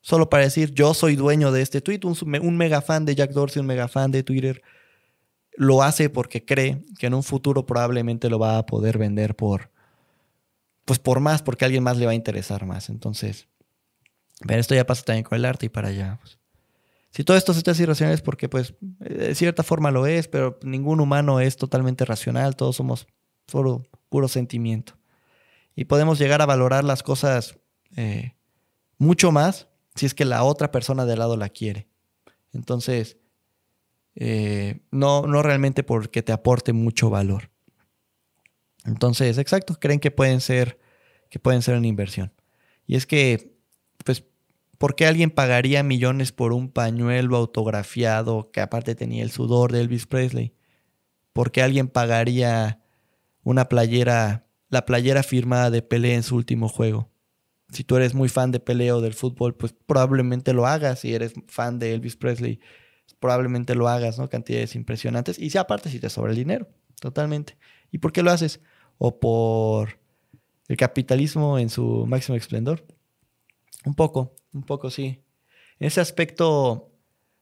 solo 0.00 0.30
para 0.30 0.44
decir 0.44 0.72
yo 0.72 0.94
soy 0.94 1.16
dueño 1.16 1.50
de 1.52 1.62
este 1.62 1.80
tweet, 1.80 2.00
un, 2.04 2.16
un 2.40 2.56
mega 2.56 2.80
fan 2.80 3.04
de 3.04 3.14
Jack 3.14 3.32
Dorsey, 3.32 3.60
un 3.60 3.66
mega 3.66 3.88
fan 3.88 4.10
de 4.10 4.22
Twitter. 4.22 4.62
Lo 5.56 5.82
hace 5.82 6.10
porque 6.10 6.44
cree 6.44 6.84
que 6.98 7.06
en 7.06 7.14
un 7.14 7.22
futuro 7.22 7.66
probablemente 7.66 8.28
lo 8.30 8.38
va 8.38 8.58
a 8.58 8.66
poder 8.66 8.98
vender 8.98 9.34
por, 9.34 9.70
pues 10.84 10.98
por 10.98 11.20
más, 11.20 11.42
porque 11.42 11.64
a 11.64 11.66
alguien 11.66 11.82
más 11.82 11.96
le 11.96 12.06
va 12.06 12.12
a 12.12 12.16
interesar 12.16 12.66
más. 12.66 12.88
Entonces, 12.88 13.48
pero 14.46 14.60
esto 14.60 14.74
ya 14.74 14.86
pasa 14.86 15.02
también 15.02 15.24
con 15.24 15.36
el 15.36 15.44
arte 15.44 15.66
y 15.66 15.68
para 15.68 15.88
allá. 15.88 16.18
Pues. 16.20 16.38
Si 17.10 17.24
todo 17.24 17.36
esto 17.36 17.52
es 17.52 17.80
irracional 17.80 18.14
es 18.14 18.20
porque, 18.20 18.48
pues, 18.48 18.74
de 18.80 19.34
cierta 19.34 19.62
forma 19.62 19.90
lo 19.90 20.06
es, 20.06 20.28
pero 20.28 20.58
ningún 20.62 21.00
humano 21.00 21.40
es 21.40 21.56
totalmente 21.56 22.04
racional, 22.04 22.56
todos 22.56 22.76
somos 22.76 23.06
solo 23.46 23.86
puro 24.10 24.28
sentimiento. 24.28 24.98
Y 25.74 25.86
podemos 25.86 26.18
llegar 26.18 26.42
a 26.42 26.46
valorar 26.46 26.84
las 26.84 27.02
cosas 27.02 27.58
eh, 27.96 28.34
mucho 28.98 29.32
más 29.32 29.68
si 29.94 30.04
es 30.04 30.12
que 30.12 30.26
la 30.26 30.44
otra 30.44 30.70
persona 30.70 31.06
de 31.06 31.16
lado 31.16 31.36
la 31.38 31.48
quiere. 31.48 31.88
Entonces, 32.52 33.16
eh, 34.16 34.80
no, 34.90 35.26
no 35.26 35.42
realmente 35.42 35.82
porque 35.82 36.22
te 36.22 36.32
aporte 36.32 36.72
mucho 36.72 37.10
valor. 37.10 37.50
Entonces, 38.86 39.36
exacto, 39.38 39.74
creen 39.78 40.00
que 40.00 40.10
pueden 40.10 40.40
ser, 40.40 40.78
que 41.28 41.38
pueden 41.38 41.60
ser 41.62 41.76
una 41.76 41.86
inversión. 41.86 42.32
Y 42.86 42.96
es 42.96 43.06
que, 43.06 43.54
pues, 44.04 44.24
¿por 44.78 44.94
qué 44.94 45.06
alguien 45.06 45.30
pagaría 45.30 45.82
millones 45.82 46.32
por 46.32 46.52
un 46.52 46.70
pañuelo 46.70 47.36
autografiado 47.36 48.50
que 48.52 48.60
aparte 48.60 48.94
tenía 48.94 49.22
el 49.22 49.30
sudor 49.30 49.72
de 49.72 49.80
Elvis 49.80 50.06
Presley? 50.06 50.54
¿Por 51.32 51.52
qué 51.52 51.62
alguien 51.62 51.88
pagaría 51.88 52.80
una 53.42 53.68
playera, 53.68 54.46
la 54.70 54.86
playera 54.86 55.22
firmada 55.22 55.70
de 55.70 55.82
Pelé 55.82 56.14
en 56.14 56.22
su 56.22 56.36
último 56.36 56.68
juego? 56.68 57.10
Si 57.70 57.84
tú 57.84 57.96
eres 57.96 58.14
muy 58.14 58.28
fan 58.28 58.52
de 58.52 58.60
Pelé 58.60 58.92
o 58.92 59.00
del 59.00 59.14
fútbol, 59.14 59.56
pues 59.56 59.74
probablemente 59.86 60.54
lo 60.54 60.66
hagas. 60.66 61.00
Si 61.00 61.12
eres 61.12 61.34
fan 61.48 61.80
de 61.80 61.92
Elvis 61.92 62.16
Presley, 62.16 62.60
probablemente 63.20 63.74
lo 63.74 63.88
hagas, 63.88 64.18
¿no? 64.18 64.28
Cantidades 64.28 64.74
impresionantes. 64.74 65.38
Y 65.38 65.50
si 65.50 65.58
aparte, 65.58 65.90
si 65.90 66.00
te 66.00 66.10
sobra 66.10 66.30
el 66.30 66.36
dinero, 66.36 66.68
totalmente. 67.00 67.56
¿Y 67.90 67.98
por 67.98 68.12
qué 68.12 68.22
lo 68.22 68.30
haces? 68.30 68.60
o 68.98 69.20
por 69.20 69.98
el 70.68 70.76
capitalismo 70.76 71.58
en 71.58 71.70
su 71.70 72.06
máximo 72.06 72.36
esplendor. 72.36 72.84
Un 73.84 73.94
poco, 73.94 74.34
un 74.52 74.62
poco 74.62 74.90
sí. 74.90 75.22
En 75.78 75.86
ese 75.86 76.00
aspecto 76.00 76.92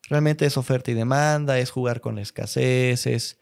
realmente 0.08 0.44
es 0.44 0.56
oferta 0.56 0.90
y 0.90 0.94
demanda, 0.94 1.58
es 1.58 1.70
jugar 1.70 2.00
con 2.00 2.16
la 2.16 2.22
escasez, 2.22 3.06
es, 3.06 3.40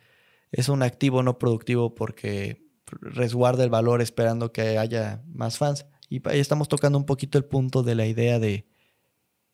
es 0.52 0.68
un 0.68 0.82
activo 0.82 1.22
no 1.22 1.38
productivo 1.38 1.94
porque 1.94 2.62
resguarda 2.86 3.64
el 3.64 3.70
valor 3.70 4.02
esperando 4.02 4.52
que 4.52 4.78
haya 4.78 5.22
más 5.26 5.58
fans. 5.58 5.86
Y 6.08 6.26
ahí 6.28 6.40
estamos 6.40 6.68
tocando 6.68 6.98
un 6.98 7.06
poquito 7.06 7.38
el 7.38 7.44
punto 7.44 7.82
de 7.82 7.94
la 7.94 8.06
idea 8.06 8.38
de 8.38 8.66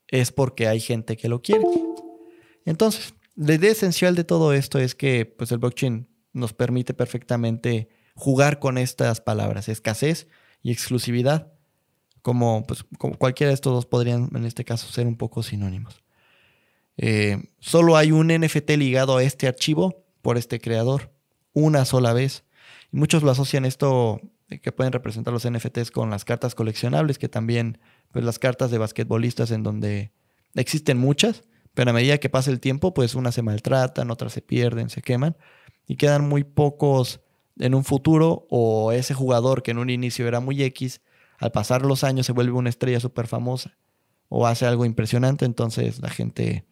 es 0.07 0.31
porque 0.31 0.67
hay 0.67 0.79
gente 0.79 1.15
que 1.17 1.29
lo 1.29 1.41
quiere. 1.41 1.63
Entonces, 2.65 3.13
la 3.35 3.53
idea 3.53 3.71
esencial 3.71 4.15
de 4.15 4.23
todo 4.23 4.53
esto 4.53 4.79
es 4.79 4.95
que 4.95 5.25
pues, 5.25 5.51
el 5.51 5.59
blockchain 5.59 6.07
nos 6.33 6.53
permite 6.53 6.93
perfectamente 6.93 7.89
jugar 8.15 8.59
con 8.59 8.77
estas 8.77 9.21
palabras, 9.21 9.69
escasez 9.69 10.27
y 10.61 10.71
exclusividad, 10.71 11.53
como, 12.21 12.65
pues, 12.67 12.85
como 12.97 13.17
cualquiera 13.17 13.49
de 13.49 13.55
estos 13.55 13.73
dos 13.73 13.85
podrían 13.85 14.29
en 14.35 14.45
este 14.45 14.65
caso 14.65 14.91
ser 14.91 15.07
un 15.07 15.15
poco 15.15 15.41
sinónimos. 15.41 16.03
Eh, 16.97 17.41
solo 17.59 17.95
hay 17.95 18.11
un 18.11 18.27
NFT 18.27 18.71
ligado 18.71 19.15
a 19.15 19.23
este 19.23 19.47
archivo 19.47 20.05
por 20.21 20.37
este 20.37 20.59
creador, 20.59 21.13
una 21.53 21.85
sola 21.85 22.11
vez. 22.11 22.43
Y 22.91 22.97
muchos 22.97 23.23
lo 23.23 23.31
asocian 23.31 23.63
esto 23.63 24.19
que 24.61 24.71
pueden 24.71 24.91
representar 24.91 25.33
los 25.33 25.49
NFTs 25.49 25.91
con 25.91 26.09
las 26.09 26.25
cartas 26.25 26.55
coleccionables, 26.55 27.17
que 27.19 27.29
también, 27.29 27.79
pues 28.11 28.25
las 28.25 28.39
cartas 28.39 28.71
de 28.71 28.79
basquetbolistas 28.79 29.51
en 29.51 29.63
donde 29.63 30.11
existen 30.55 30.97
muchas, 30.97 31.43
pero 31.79 31.91
a 31.91 31.93
medida 31.93 32.17
que 32.17 32.27
pasa 32.27 32.51
el 32.51 32.59
tiempo, 32.59 32.93
pues 32.93 33.15
unas 33.15 33.33
se 33.33 33.41
maltratan, 33.41 34.11
otras 34.11 34.33
se 34.33 34.41
pierden, 34.41 34.89
se 34.89 35.01
queman, 35.01 35.37
y 35.87 35.95
quedan 35.95 36.27
muy 36.27 36.43
pocos 36.43 37.21
en 37.57 37.73
un 37.73 37.85
futuro 37.85 38.45
o 38.49 38.91
ese 38.91 39.13
jugador 39.13 39.63
que 39.63 39.71
en 39.71 39.77
un 39.77 39.89
inicio 39.89 40.27
era 40.27 40.41
muy 40.41 40.61
X, 40.61 40.99
al 41.37 41.53
pasar 41.53 41.85
los 41.85 42.03
años 42.03 42.25
se 42.25 42.33
vuelve 42.33 42.51
una 42.51 42.67
estrella 42.67 42.99
súper 42.99 43.27
famosa 43.27 43.77
o 44.27 44.45
hace 44.45 44.65
algo 44.65 44.83
impresionante, 44.83 45.45
entonces 45.45 46.01
la 46.01 46.09
gente 46.09 46.65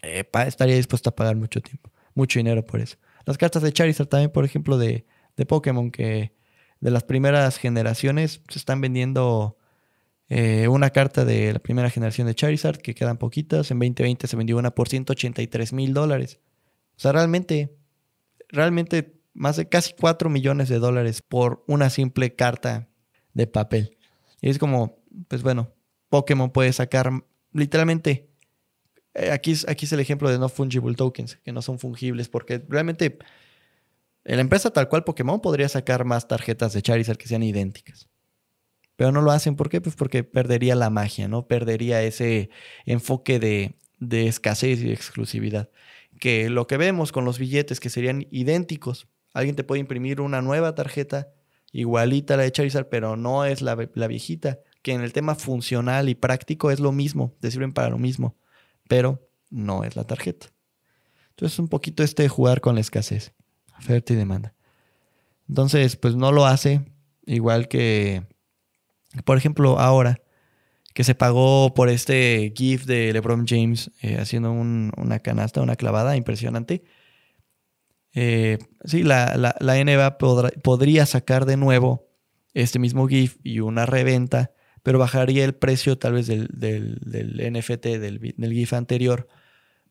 estaría 0.00 0.76
dispuesta 0.76 1.10
a 1.10 1.14
pagar 1.14 1.36
mucho 1.36 1.60
tiempo, 1.60 1.92
mucho 2.14 2.38
dinero 2.38 2.64
por 2.64 2.80
eso. 2.80 2.96
Las 3.26 3.36
cartas 3.36 3.60
de 3.60 3.70
Charizard 3.74 4.08
también, 4.08 4.32
por 4.32 4.46
ejemplo, 4.46 4.78
de, 4.78 5.04
de 5.36 5.44
Pokémon, 5.44 5.90
que 5.90 6.32
de 6.80 6.90
las 6.90 7.04
primeras 7.04 7.58
generaciones 7.58 8.40
se 8.48 8.58
están 8.58 8.80
vendiendo 8.80 9.58
eh, 10.28 10.66
una 10.68 10.90
carta 10.90 11.24
de 11.24 11.52
la 11.52 11.58
primera 11.58 11.90
generación 11.90 12.26
de 12.26 12.34
Charizard, 12.34 12.78
que 12.78 12.94
quedan 12.94 13.16
poquitas. 13.16 13.70
En 13.70 13.78
2020 13.78 14.26
se 14.26 14.36
vendió 14.36 14.56
una 14.56 14.72
por 14.72 14.88
183 14.88 15.72
mil 15.72 15.94
dólares. 15.94 16.40
O 16.96 17.00
sea, 17.00 17.12
realmente, 17.12 17.76
realmente 18.48 19.20
más 19.34 19.60
casi 19.70 19.94
4 19.94 20.30
millones 20.30 20.68
de 20.68 20.78
dólares 20.78 21.22
por 21.22 21.62
una 21.68 21.90
simple 21.90 22.34
carta 22.34 22.88
de 23.34 23.46
papel. 23.46 23.96
Y 24.40 24.50
es 24.50 24.58
como, 24.58 24.98
pues 25.28 25.42
bueno, 25.42 25.72
Pokémon 26.08 26.50
puede 26.50 26.72
sacar 26.72 27.10
literalmente, 27.52 28.30
eh, 29.14 29.30
aquí, 29.30 29.54
aquí 29.68 29.86
es 29.86 29.92
el 29.92 30.00
ejemplo 30.00 30.30
de 30.30 30.38
no 30.38 30.48
fungible 30.48 30.94
tokens, 30.94 31.36
que 31.36 31.52
no 31.52 31.62
son 31.62 31.78
fungibles, 31.78 32.28
porque 32.28 32.64
realmente 32.68 33.18
la 34.24 34.40
empresa 34.40 34.70
tal 34.70 34.88
cual 34.88 35.04
Pokémon 35.04 35.40
podría 35.40 35.68
sacar 35.68 36.04
más 36.04 36.26
tarjetas 36.26 36.72
de 36.72 36.82
Charizard 36.82 37.16
que 37.16 37.28
sean 37.28 37.42
idénticas. 37.42 38.08
Pero 38.96 39.12
no 39.12 39.22
lo 39.22 39.30
hacen, 39.30 39.56
¿por 39.56 39.68
qué? 39.68 39.80
Pues 39.80 39.94
porque 39.94 40.24
perdería 40.24 40.74
la 40.74 40.90
magia, 40.90 41.28
¿no? 41.28 41.46
Perdería 41.46 42.02
ese 42.02 42.50
enfoque 42.86 43.38
de, 43.38 43.76
de 43.98 44.26
escasez 44.26 44.82
y 44.82 44.90
exclusividad. 44.90 45.70
Que 46.18 46.48
lo 46.48 46.66
que 46.66 46.78
vemos 46.78 47.12
con 47.12 47.24
los 47.24 47.38
billetes 47.38 47.78
que 47.78 47.90
serían 47.90 48.26
idénticos, 48.30 49.06
Alguien 49.36 49.54
te 49.54 49.64
puede 49.64 49.80
imprimir 49.80 50.22
una 50.22 50.40
nueva 50.40 50.74
tarjeta 50.74 51.28
igualita 51.70 52.32
a 52.32 52.36
la 52.38 52.44
de 52.44 52.52
Charizard, 52.52 52.88
pero 52.88 53.16
no 53.16 53.44
es 53.44 53.60
la, 53.60 53.74
viejita, 53.74 54.60
que 54.80 54.92
en 54.94 55.02
el 55.02 55.12
tema 55.12 55.34
funcional 55.34 56.08
y 56.08 56.14
práctico 56.14 56.70
es 56.70 56.80
lo 56.80 56.90
mismo, 56.90 57.36
te 57.40 57.50
sirven 57.50 57.74
para 57.74 57.90
lo 57.90 57.98
mismo, 57.98 58.34
pero 58.88 59.28
no 59.50 59.84
es 59.84 59.94
la 59.94 60.04
tarjeta. 60.04 60.46
Entonces 61.28 61.58
un 61.58 61.68
poquito 61.68 62.02
este 62.02 62.26
jugar 62.30 62.62
con 62.62 62.76
la 62.76 62.80
escasez, 62.80 63.34
oferta 63.78 64.14
y 64.14 64.16
demanda. 64.16 64.54
Entonces, 65.50 65.96
pues 65.96 66.16
no 66.16 66.32
lo 66.32 66.46
hace, 66.46 66.90
igual 67.26 67.68
que, 67.68 68.22
por 69.24 69.36
ejemplo, 69.36 69.78
ahora 69.78 70.20
que 70.96 71.04
se 71.04 71.14
pagó 71.14 71.74
por 71.74 71.90
este 71.90 72.54
GIF 72.56 72.86
de 72.86 73.12
LeBron 73.12 73.46
James 73.46 73.90
eh, 74.00 74.16
haciendo 74.18 74.50
una 74.50 75.18
canasta, 75.18 75.60
una 75.60 75.76
clavada 75.76 76.16
impresionante. 76.16 76.84
Eh, 78.14 78.56
sí, 78.82 79.02
la, 79.02 79.36
la, 79.60 79.84
NBA 79.84 80.16
podría 80.16 81.04
sacar 81.04 81.44
de 81.44 81.58
nuevo 81.58 82.08
este 82.54 82.78
mismo 82.78 83.06
GIF 83.08 83.36
y 83.42 83.60
una 83.60 83.84
reventa, 83.84 84.52
pero 84.82 84.98
bajaría 84.98 85.44
el 85.44 85.54
precio 85.54 85.98
tal 85.98 86.14
vez 86.14 86.28
del, 86.28 86.48
NFT, 86.48 87.86
del, 87.98 88.34
GIF 88.38 88.72
anterior, 88.72 89.28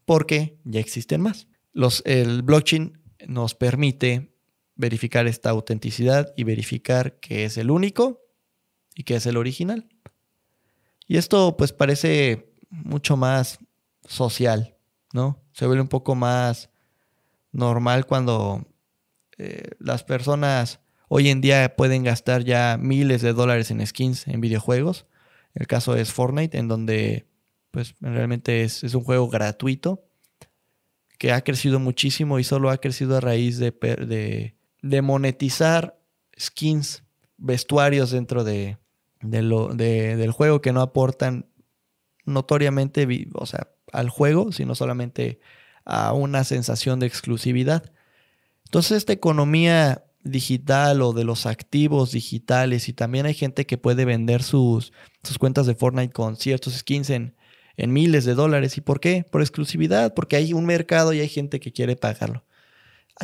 porque 0.06 0.58
ya 0.64 0.80
existen 0.80 1.22
más. 1.22 1.48
Los, 1.72 2.02
el 2.08 2.42
blockchain 2.42 2.98
nos 3.28 3.54
permite 3.54 4.34
verificar 4.76 5.28
esta 5.28 5.52
autenticidad 5.52 6.34
y 6.36 6.46
verificar 6.46 7.20
que 7.20 7.46
es 7.46 7.60
el 7.60 7.70
único 7.70 8.25
y 8.96 9.04
que 9.04 9.16
es 9.16 9.26
el 9.28 9.38
original. 9.38 9.88
Y 11.08 11.18
esto 11.18 11.56
pues 11.58 11.74
parece 11.74 12.52
mucho 12.70 13.18
más 13.18 13.60
social, 14.08 14.76
¿no? 15.14 15.44
Se 15.54 15.68
vuelve 15.68 15.82
un 15.82 15.88
poco 15.88 16.16
más 16.16 16.70
normal 17.52 18.06
cuando 18.06 18.66
eh, 19.38 19.70
las 19.80 20.04
personas 20.04 20.80
hoy 21.08 21.30
en 21.30 21.42
día 21.42 21.76
pueden 21.76 22.04
gastar 22.04 22.44
ya 22.44 22.78
miles 22.80 23.22
de 23.22 23.34
dólares 23.34 23.72
en 23.72 23.86
skins 23.86 24.28
en 24.28 24.42
videojuegos. 24.42 25.06
El 25.54 25.68
caso 25.68 25.96
es 25.96 26.12
Fortnite, 26.12 26.58
en 26.58 26.68
donde 26.68 27.28
pues 27.72 27.96
realmente 28.00 28.64
es, 28.64 28.84
un 28.94 29.04
juego 29.04 29.30
gratuito 29.30 30.06
que 31.18 31.32
ha 31.32 31.44
crecido 31.44 31.80
muchísimo 31.80 32.40
y 32.40 32.44
solo 32.44 32.70
ha 32.70 32.78
crecido 32.78 33.18
a 33.18 33.22
raíz 33.22 33.58
de, 33.58 33.72
de, 34.82 35.02
monetizar 35.02 35.98
skins, 36.40 37.04
vestuarios 37.38 38.12
dentro 38.12 38.44
de, 38.44 38.78
lo, 39.22 39.74
del 39.74 40.32
juego 40.32 40.62
que 40.62 40.74
no 40.74 40.82
aportan 40.82 41.48
notoriamente 42.26 43.08
o 43.34 43.46
sea, 43.46 43.70
al 43.92 44.10
juego, 44.10 44.52
sino 44.52 44.76
solamente 44.76 45.40
a 45.86 46.14
una 46.14 46.44
sensación 46.44 47.00
de 47.00 47.08
exclusividad. 47.08 47.92
Entonces 48.66 48.98
esta 48.98 49.14
economía 49.14 50.04
digital 50.24 51.02
o 51.04 51.14
de 51.14 51.24
los 51.24 51.46
activos 51.46 52.12
digitales 52.12 52.90
y 52.90 52.94
también 52.94 53.28
hay 53.28 53.36
gente 53.36 53.66
que 53.66 53.78
puede 53.78 54.06
vender 54.06 54.42
sus, 54.42 54.92
sus 55.24 55.38
cuentas 55.38 55.68
de 55.68 55.76
Fortnite 55.76 56.14
con 56.14 56.36
ciertos 56.36 56.74
skins 56.74 57.12
en, 57.12 57.36
en 57.78 57.94
miles 57.94 58.26
de 58.26 58.34
dólares. 58.34 58.78
¿Y 58.78 58.82
por 58.82 59.00
qué? 59.00 59.26
Por 59.30 59.42
exclusividad, 59.42 60.14
porque 60.14 60.36
hay 60.36 60.54
un 60.54 60.66
mercado 60.66 61.14
y 61.14 61.20
hay 61.20 61.30
gente 61.30 61.60
que 61.60 61.72
quiere 61.72 61.96
pagarlo. 61.96 62.44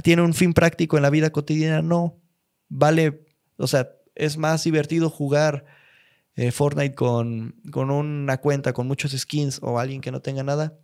¿Tiene 0.04 0.22
un 0.22 0.34
fin 0.34 0.54
práctico 0.54 0.96
en 0.98 1.04
la 1.04 1.10
vida 1.10 1.32
cotidiana? 1.32 1.82
No. 1.82 2.18
Vale, 2.70 3.26
o 3.58 3.68
sea, 3.68 3.90
es 4.16 4.38
más 4.38 4.64
divertido 4.64 5.10
jugar 5.10 5.66
eh, 6.42 6.52
Fortnite 6.52 6.96
con, 6.96 7.54
con 7.72 7.92
una 7.92 8.38
cuenta 8.40 8.74
con 8.74 8.88
muchos 8.88 9.12
skins 9.12 9.60
o 9.62 9.78
alguien 9.78 10.02
que 10.02 10.10
no 10.12 10.22
tenga 10.22 10.42
nada. 10.42 10.80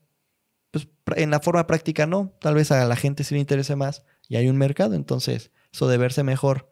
Pues 0.70 0.88
en 1.15 1.32
la 1.32 1.39
forma 1.39 1.65
práctica 1.65 2.06
no. 2.06 2.32
Tal 2.39 2.54
vez 2.54 2.72
a 2.72 2.86
la 2.86 2.96
gente 2.96 3.24
sí 3.24 3.34
le 3.34 3.41
interese 3.41 3.76
más 3.76 4.06
y 4.30 4.36
hay 4.36 4.50
un 4.50 4.58
mercado. 4.58 4.93
Entonces, 4.93 5.50
eso 5.74 5.88
de 5.88 5.98
verse 5.98 6.22
mejor 6.22 6.72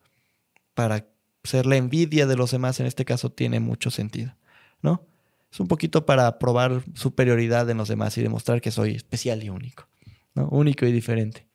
para 0.75 1.07
ser 1.43 1.65
la 1.65 1.77
envidia 1.77 2.27
de 2.27 2.35
los 2.35 2.51
demás 2.51 2.79
en 2.79 2.85
este 2.85 3.05
caso 3.05 3.31
tiene 3.31 3.59
mucho 3.59 3.89
sentido, 3.89 4.35
¿no? 4.83 5.07
Es 5.51 5.59
un 5.59 5.67
poquito 5.67 6.05
para 6.05 6.37
probar 6.37 6.83
superioridad 6.93 7.67
en 7.71 7.77
los 7.77 7.87
demás 7.87 8.15
y 8.19 8.21
demostrar 8.21 8.61
que 8.61 8.69
soy 8.69 8.95
especial 8.95 9.43
y 9.43 9.49
único, 9.49 9.87
¿no? 10.35 10.47
Único 10.49 10.85
y 10.85 10.91
diferente. 10.91 11.47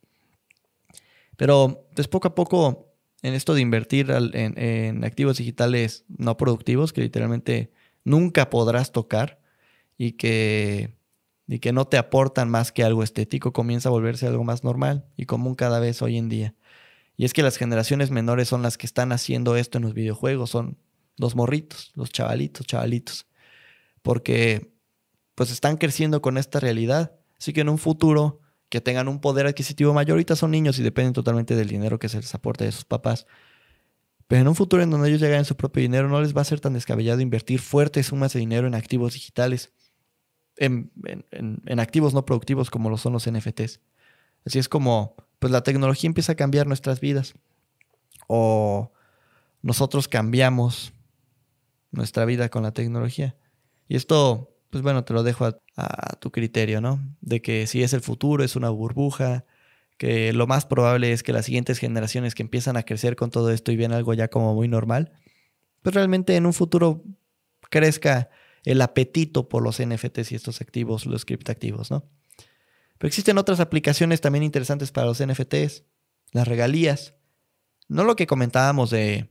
Pero 1.36 1.86
pues 1.94 2.08
poco 2.08 2.26
a 2.26 2.34
poco 2.34 2.89
en 3.22 3.34
esto 3.34 3.54
de 3.54 3.60
invertir 3.60 4.10
en, 4.10 5.04
activos 5.04 5.38
digitales 5.38 6.04
no 6.08 6.36
productivos 6.36 6.92
que 6.92 7.02
literalmente 7.02 7.70
nunca 8.04 8.50
podrás 8.50 8.92
tocar 8.92 9.40
y 9.98 10.12
que, 10.12 10.96
y 11.46 11.58
que 11.58 11.72
no 11.72 11.86
te 11.86 11.98
aportan 11.98 12.48
más 12.48 12.72
que 12.72 12.82
algo 12.82 13.02
estético, 13.02 13.52
comienza 13.52 13.90
a 13.90 13.92
volverse 13.92 14.26
algo 14.26 14.44
más 14.44 14.64
normal 14.64 15.06
y 15.16 15.26
común 15.26 15.54
cada 15.54 15.80
vez 15.80 16.00
hoy 16.02 16.16
en 16.16 16.28
día. 16.28 16.54
Y 17.16 17.26
es 17.26 17.34
que 17.34 17.42
las 17.42 17.58
generaciones 17.58 18.10
menores 18.10 18.48
son 18.48 18.62
las 18.62 18.78
que 18.78 18.86
están 18.86 19.12
haciendo 19.12 19.56
esto 19.56 19.76
en 19.76 19.84
los 19.84 19.92
videojuegos, 19.92 20.48
son 20.48 20.78
los 21.18 21.36
morritos, 21.36 21.92
los 21.94 22.10
chavalitos, 22.10 22.66
chavalitos. 22.66 23.26
Porque 24.00 24.72
pues 25.34 25.50
están 25.50 25.76
creciendo 25.76 26.22
con 26.22 26.38
esta 26.38 26.60
realidad. 26.60 27.12
Así 27.38 27.52
que 27.52 27.60
en 27.60 27.68
un 27.68 27.76
futuro 27.76 28.39
que 28.70 28.80
tengan 28.80 29.08
un 29.08 29.20
poder 29.20 29.46
adquisitivo 29.46 29.92
mayor, 29.92 30.12
ahorita 30.12 30.36
son 30.36 30.52
niños 30.52 30.78
y 30.78 30.82
dependen 30.82 31.12
totalmente 31.12 31.54
del 31.54 31.68
dinero 31.68 31.98
que 31.98 32.08
se 32.08 32.18
les 32.18 32.34
aporte 32.34 32.64
de 32.64 32.72
sus 32.72 32.84
papás. 32.84 33.26
Pero 34.28 34.42
en 34.42 34.48
un 34.48 34.54
futuro 34.54 34.82
en 34.82 34.90
donde 34.90 35.08
ellos 35.08 35.20
lleguen 35.20 35.44
su 35.44 35.56
propio 35.56 35.82
dinero, 35.82 36.08
no 36.08 36.20
les 36.20 36.36
va 36.36 36.40
a 36.40 36.44
ser 36.44 36.60
tan 36.60 36.72
descabellado 36.72 37.20
invertir 37.20 37.60
fuertes 37.60 38.06
sumas 38.06 38.32
de 38.32 38.38
dinero 38.38 38.66
en 38.68 38.74
activos 38.74 39.14
digitales, 39.14 39.72
en, 40.56 40.92
en 41.32 41.80
activos 41.80 42.14
no 42.14 42.24
productivos 42.24 42.70
como 42.70 42.90
lo 42.90 42.96
son 42.96 43.12
los 43.12 43.30
NFTs. 43.30 43.80
Así 44.46 44.58
es 44.58 44.68
como 44.68 45.16
pues 45.40 45.50
la 45.50 45.62
tecnología 45.62 46.06
empieza 46.06 46.32
a 46.32 46.36
cambiar 46.36 46.66
nuestras 46.66 47.00
vidas. 47.00 47.34
O 48.28 48.92
nosotros 49.62 50.06
cambiamos 50.06 50.92
nuestra 51.90 52.24
vida 52.24 52.48
con 52.50 52.62
la 52.62 52.72
tecnología. 52.72 53.36
Y 53.88 53.96
esto, 53.96 54.54
pues 54.70 54.82
bueno, 54.82 55.04
te 55.04 55.12
lo 55.12 55.22
dejo 55.22 55.46
a, 55.46 56.16
tu 56.20 56.30
criterio, 56.30 56.80
¿no? 56.80 57.00
De 57.20 57.42
que 57.42 57.66
si 57.66 57.82
es 57.82 57.92
el 57.92 58.00
futuro, 58.00 58.44
es 58.44 58.56
una 58.56 58.70
burbuja, 58.70 59.44
que 59.96 60.32
lo 60.32 60.46
más 60.46 60.66
probable 60.66 61.12
es 61.12 61.22
que 61.22 61.32
las 61.32 61.46
siguientes 61.46 61.78
generaciones 61.78 62.34
que 62.34 62.42
empiezan 62.42 62.76
a 62.76 62.84
crecer 62.84 63.16
con 63.16 63.30
todo 63.30 63.50
esto 63.50 63.72
y 63.72 63.76
ven 63.76 63.92
algo 63.92 64.14
ya 64.14 64.28
como 64.28 64.54
muy 64.54 64.68
normal, 64.68 65.12
pues 65.82 65.94
realmente 65.94 66.36
en 66.36 66.46
un 66.46 66.52
futuro 66.52 67.02
crezca 67.70 68.30
el 68.64 68.80
apetito 68.82 69.48
por 69.48 69.62
los 69.62 69.82
NFTs 69.82 70.32
y 70.32 70.34
estos 70.34 70.60
activos, 70.60 71.06
los 71.06 71.24
criptoactivos, 71.24 71.90
¿no? 71.90 72.04
Pero 72.98 73.08
existen 73.08 73.38
otras 73.38 73.60
aplicaciones 73.60 74.20
también 74.20 74.42
interesantes 74.42 74.92
para 74.92 75.06
los 75.06 75.24
NFTs, 75.24 75.84
las 76.32 76.46
regalías. 76.46 77.14
No 77.88 78.04
lo 78.04 78.14
que 78.14 78.26
comentábamos 78.26 78.90
de, 78.90 79.30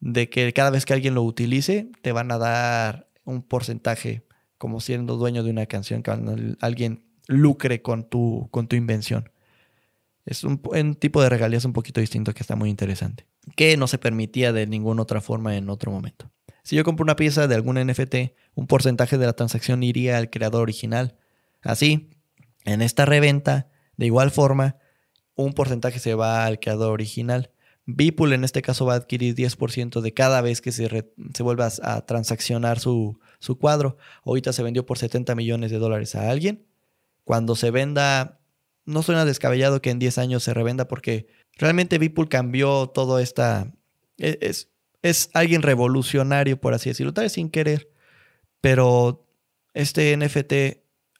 de 0.00 0.30
que 0.30 0.52
cada 0.54 0.70
vez 0.70 0.86
que 0.86 0.94
alguien 0.94 1.14
lo 1.14 1.22
utilice, 1.22 1.90
te 2.00 2.12
van 2.12 2.32
a 2.32 2.38
dar 2.38 3.10
un 3.24 3.42
porcentaje 3.42 4.24
como 4.58 4.80
siendo 4.80 5.16
dueño 5.16 5.42
de 5.42 5.50
una 5.50 5.66
canción, 5.66 6.02
que 6.02 6.10
alguien 6.60 7.04
lucre 7.26 7.82
con 7.82 8.08
tu, 8.08 8.48
con 8.50 8.68
tu 8.68 8.76
invención. 8.76 9.30
Es 10.26 10.42
un, 10.44 10.58
tipo 10.94 11.22
de 11.22 11.28
regalías 11.28 11.64
un 11.64 11.72
poquito 11.72 12.00
distinto 12.00 12.32
que 12.32 12.42
está 12.42 12.56
muy 12.56 12.70
interesante, 12.70 13.26
que 13.56 13.76
no 13.76 13.86
se 13.86 13.98
permitía 13.98 14.52
de 14.52 14.66
ninguna 14.66 15.02
otra 15.02 15.20
forma 15.20 15.56
en 15.56 15.68
otro 15.68 15.92
momento. 15.92 16.30
Si 16.62 16.76
yo 16.76 16.84
compro 16.84 17.04
una 17.04 17.16
pieza 17.16 17.46
de 17.46 17.54
algún 17.54 17.76
NFT, 17.76 18.14
un 18.54 18.66
porcentaje 18.66 19.18
de 19.18 19.26
la 19.26 19.34
transacción 19.34 19.82
iría 19.82 20.16
al 20.16 20.30
creador 20.30 20.62
original. 20.62 21.16
Así, 21.60 22.10
en 22.64 22.80
esta 22.80 23.04
reventa, 23.04 23.68
de 23.98 24.06
igual 24.06 24.30
forma, 24.30 24.76
un 25.34 25.52
porcentaje 25.52 25.98
se 25.98 26.14
va 26.14 26.46
al 26.46 26.58
creador 26.58 26.92
original. 26.92 27.50
Beeple 27.84 28.34
en 28.34 28.44
este 28.44 28.62
caso 28.62 28.86
va 28.86 28.94
a 28.94 28.96
adquirir 28.96 29.34
10% 29.34 30.00
de 30.00 30.14
cada 30.14 30.40
vez 30.40 30.62
que 30.62 30.72
se, 30.72 30.88
se 31.34 31.42
vuelva 31.42 31.68
a 31.82 32.06
transaccionar 32.06 32.78
su, 32.78 33.20
su, 33.38 33.58
cuadro. 33.58 33.96
Ahorita 34.24 34.52
se 34.52 34.62
vendió 34.62 34.86
por 34.86 34.98
70 34.98 35.34
millones 35.34 35.70
de 35.70 35.78
dólares 35.78 36.14
a 36.14 36.30
alguien. 36.30 36.66
Cuando 37.24 37.56
se 37.56 37.70
venda, 37.70 38.40
no 38.84 39.02
suena 39.02 39.24
descabellado 39.24 39.80
que 39.80 39.90
en 39.90 39.98
10 39.98 40.18
años 40.18 40.42
se 40.42 40.54
revenda 40.54 40.88
porque 40.88 41.26
realmente 41.56 41.98
Beeple 41.98 42.28
cambió 42.28 42.88
todo 42.88 43.18
esta... 43.18 43.72
E, 44.18 44.38
es, 44.40 44.70
es 45.02 45.30
alguien 45.34 45.62
revolucionario, 45.62 46.60
por 46.60 46.74
así 46.74 46.90
decirlo, 46.90 47.12
tal 47.12 47.24
vez 47.24 47.32
sin 47.32 47.50
querer. 47.50 47.90
Pero 48.60 49.26
este 49.74 50.16
NFT 50.16 50.52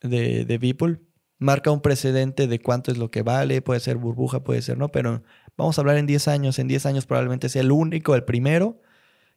de, 0.01 0.45
de 0.45 0.57
Beeple 0.57 0.99
marca 1.37 1.71
un 1.71 1.81
precedente 1.81 2.47
de 2.47 2.59
cuánto 2.59 2.91
es 2.91 2.97
lo 2.97 3.11
que 3.11 3.21
vale, 3.21 3.61
puede 3.61 3.79
ser 3.79 3.97
burbuja, 3.97 4.43
puede 4.43 4.61
ser 4.61 4.77
no, 4.77 4.89
pero 4.89 5.23
vamos 5.57 5.77
a 5.77 5.81
hablar 5.81 5.97
en 5.97 6.05
10 6.05 6.27
años, 6.27 6.59
en 6.59 6.67
10 6.67 6.85
años 6.85 7.05
probablemente 7.05 7.49
sea 7.49 7.61
el 7.61 7.71
único, 7.71 8.15
el 8.15 8.23
primero, 8.23 8.81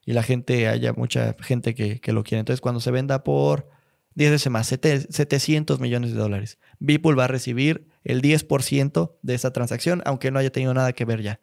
y 0.05 0.13
la 0.13 0.23
gente, 0.23 0.69
haya 0.69 0.93
mucha 0.93 1.35
gente 1.41 1.75
que, 1.75 2.01
lo 2.13 2.25
quiere. 2.25 2.41
Entonces 2.41 2.61
cuando 2.61 2.81
se 2.81 2.91
venda 2.91 3.25
por 3.25 3.69
10 4.15 4.31
veces 4.31 4.51
más, 4.51 4.67
700 4.67 5.81
millones 5.81 6.13
de 6.13 6.19
dólares, 6.19 6.59
Beeple 6.79 7.15
va 7.15 7.25
a 7.25 7.29
recibir 7.29 7.89
el 8.05 8.23
10% 8.23 9.17
de 9.23 9.35
esa 9.35 9.53
transacción, 9.53 10.03
aunque 10.07 10.31
no 10.31 10.39
haya 10.39 10.51
tenido 10.51 10.75
nada 10.75 10.93
que 10.93 11.05
ver 11.05 11.23
ya, 11.23 11.41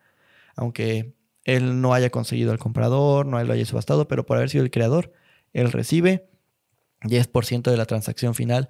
aunque 0.56 1.14
él 1.44 1.80
no 1.82 1.94
haya 1.94 2.10
conseguido 2.10 2.52
el 2.52 2.60
comprador, 2.60 3.26
no 3.26 3.42
lo 3.44 3.54
haya 3.54 3.66
subastado, 3.66 4.08
pero 4.08 4.26
por 4.26 4.38
haber 4.38 4.50
sido 4.50 4.64
el 4.64 4.72
creador, 4.72 5.14
él 5.54 5.72
recibe 5.72 6.28
10% 7.02 7.70
de 7.70 7.78
la 7.78 7.86
transacción 7.86 8.34
final 8.34 8.70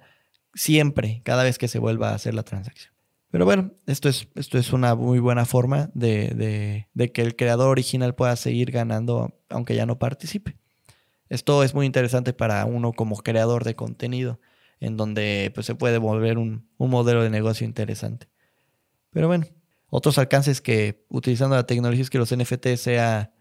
siempre, 0.54 1.22
cada 1.24 1.42
vez 1.42 1.58
que 1.58 1.68
se 1.68 1.78
vuelva 1.78 2.10
a 2.10 2.14
hacer 2.14 2.34
la 2.34 2.42
transacción. 2.42 2.95
Pero 3.30 3.44
bueno, 3.44 3.72
esto 3.86 4.08
es, 4.08 4.28
esto 4.34 4.58
es 4.58 4.72
una 4.72 4.94
muy 4.94 5.18
buena 5.18 5.44
forma 5.44 5.90
de, 5.94 6.86
que 7.12 7.22
el 7.22 7.36
creador 7.36 7.68
original 7.68 8.14
pueda 8.14 8.36
seguir 8.36 8.70
ganando 8.70 9.34
aunque 9.48 9.74
ya 9.74 9.86
no 9.86 9.98
participe. 9.98 10.56
Esto 11.28 11.62
es 11.62 11.74
muy 11.74 11.86
interesante 11.86 12.32
para 12.32 12.64
uno 12.66 12.92
como 12.92 13.16
creador 13.16 13.64
de 13.64 13.74
contenido, 13.74 14.40
en 14.80 14.96
donde 14.96 15.50
pues, 15.54 15.66
se 15.66 15.74
puede 15.74 15.98
volver 15.98 16.38
un, 16.38 16.68
un 16.78 16.90
modelo 16.90 17.22
de 17.22 17.30
negocio 17.30 17.66
interesante. 17.66 18.28
Pero 19.10 19.26
bueno, 19.26 19.46
otros 19.88 20.18
alcances 20.18 20.60
que 20.60 21.04
utilizando 21.08 21.56
la 21.56 21.66
tecnología 21.66 22.02
es 22.02 22.10
que 22.10 22.18
los 22.18 22.34
NFT 22.34 22.76
sea 22.76 23.32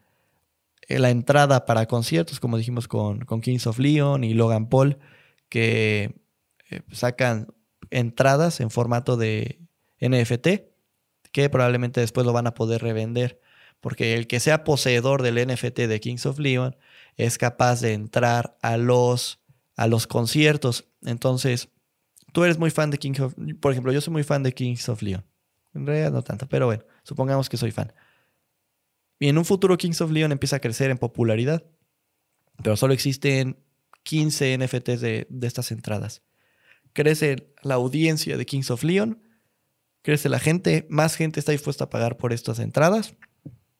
la 0.87 1.09
entrada 1.09 1.65
para 1.65 1.85
conciertos, 1.85 2.39
como 2.39 2.57
dijimos 2.57 2.87
con, 2.87 3.19
con 3.25 3.41
Kings 3.41 3.67
of 3.67 3.79
Leon 3.79 4.23
y 4.23 4.33
Logan 4.33 4.69
Paul, 4.69 4.99
que 5.49 6.15
eh, 6.69 6.81
sacan 6.91 7.47
entradas 7.89 8.59
en 8.59 8.69
formato 8.69 9.17
de 9.17 9.59
NFT 9.99 10.47
que 11.31 11.49
probablemente 11.49 11.99
después 11.99 12.25
lo 12.25 12.33
van 12.33 12.47
a 12.47 12.53
poder 12.53 12.81
revender. 12.81 13.41
Porque 13.81 14.13
el 14.13 14.25
que 14.25 14.39
sea 14.39 14.63
poseedor 14.63 15.21
del 15.21 15.45
NFT 15.47 15.81
de 15.81 15.99
Kings 15.99 16.25
of 16.25 16.39
Leon 16.39 16.77
es 17.17 17.37
capaz 17.37 17.81
de 17.81 17.93
entrar 17.93 18.57
a 18.61 18.77
los, 18.77 19.41
a 19.75 19.87
los 19.87 20.07
conciertos. 20.07 20.87
Entonces, 21.03 21.69
tú 22.31 22.43
eres 22.43 22.57
muy 22.57 22.71
fan 22.71 22.89
de 22.89 22.97
Kings 22.97 23.19
of 23.19 23.35
Por 23.59 23.73
ejemplo, 23.73 23.91
yo 23.91 24.01
soy 24.01 24.13
muy 24.13 24.23
fan 24.23 24.43
de 24.43 24.53
Kings 24.53 24.87
of 24.89 25.01
Leon. 25.01 25.25
En 25.73 25.85
realidad 25.85 26.11
no 26.11 26.23
tanto, 26.23 26.47
pero 26.47 26.67
bueno, 26.67 26.85
supongamos 27.03 27.49
que 27.49 27.57
soy 27.57 27.71
fan. 27.71 27.93
Y 29.19 29.27
en 29.27 29.37
un 29.37 29.45
futuro 29.45 29.77
Kings 29.77 30.01
of 30.01 30.11
Leon 30.11 30.31
empieza 30.31 30.55
a 30.55 30.59
crecer 30.59 30.89
en 30.89 30.97
popularidad. 30.97 31.63
Pero 32.63 32.77
solo 32.77 32.93
existen 32.93 33.57
15 34.03 34.57
NFTs 34.57 35.01
de, 35.01 35.27
de 35.29 35.47
estas 35.47 35.71
entradas 35.71 36.23
crece 36.95 37.51
la 37.61 37.75
audiencia 37.75 38.37
de 38.37 38.45
Kings 38.45 38.71
of 38.71 38.83
Leon, 38.83 39.21
crece 40.05 40.29
la 40.29 40.37
gente, 40.37 40.85
más 40.87 41.15
gente 41.15 41.39
está 41.39 41.51
dispuesta 41.51 41.85
a 41.85 41.89
pagar 41.89 42.15
por 42.15 42.31
estas 42.31 42.59
entradas. 42.59 43.15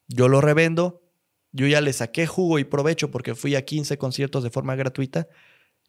Yo 0.08 0.28
lo 0.28 0.42
revendo, 0.42 1.04
yo 1.52 1.68
ya 1.68 1.82
le 1.82 1.94
saqué 1.94 2.26
jugo 2.26 2.58
y 2.58 2.64
provecho 2.64 3.12
porque 3.12 3.36
fui 3.36 3.54
a 3.54 3.64
15 3.64 4.00
conciertos 4.00 4.44
de 4.44 4.50
forma 4.50 4.76
gratuita 4.76 5.28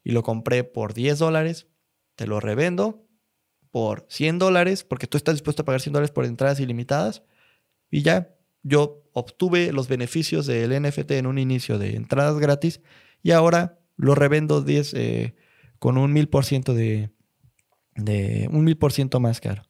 y 0.04 0.12
lo 0.12 0.22
compré 0.22 0.62
por 0.62 0.92
10 0.92 1.18
dólares, 1.18 1.68
te 2.16 2.26
lo 2.26 2.38
revendo 2.38 3.06
por 3.70 4.04
100 4.10 4.38
dólares 4.38 4.84
porque 4.84 5.06
tú 5.06 5.16
estás 5.16 5.36
dispuesto 5.36 5.62
a 5.62 5.64
pagar 5.64 5.80
100 5.80 5.94
dólares 5.94 6.10
por 6.10 6.26
entradas 6.26 6.60
ilimitadas 6.60 7.22
y 7.90 8.02
ya 8.02 8.36
yo 8.62 9.08
obtuve 9.14 9.72
los 9.72 9.88
beneficios 9.88 10.44
del 10.44 10.82
NFT 10.82 11.12
en 11.12 11.26
un 11.26 11.38
inicio 11.38 11.78
de 11.78 11.96
entradas 11.96 12.38
gratis 12.38 12.82
y 13.22 13.30
ahora 13.30 13.78
lo 13.96 14.14
revendo 14.14 14.60
10 14.60 14.92
eh, 14.92 15.34
con 15.78 15.96
un 15.96 16.12
mil 16.12 16.28
por 16.28 16.44
ciento 16.44 16.74
de, 16.74 17.08
de 17.94 18.50
un 18.52 18.64
mil 18.64 18.76
por 18.76 18.92
ciento 18.92 19.18
más 19.18 19.40
caro. 19.40 19.65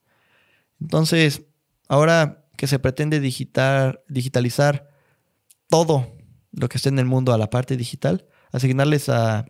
Entonces, 0.80 1.42
ahora 1.88 2.44
que 2.56 2.66
se 2.66 2.78
pretende 2.78 3.20
digitalizar 3.20 4.88
todo 5.68 6.16
lo 6.52 6.68
que 6.68 6.78
esté 6.78 6.88
en 6.88 6.98
el 6.98 7.04
mundo 7.04 7.32
a 7.32 7.38
la 7.38 7.50
parte 7.50 7.76
digital, 7.76 8.26
asignarles 8.52 9.08
a, 9.08 9.46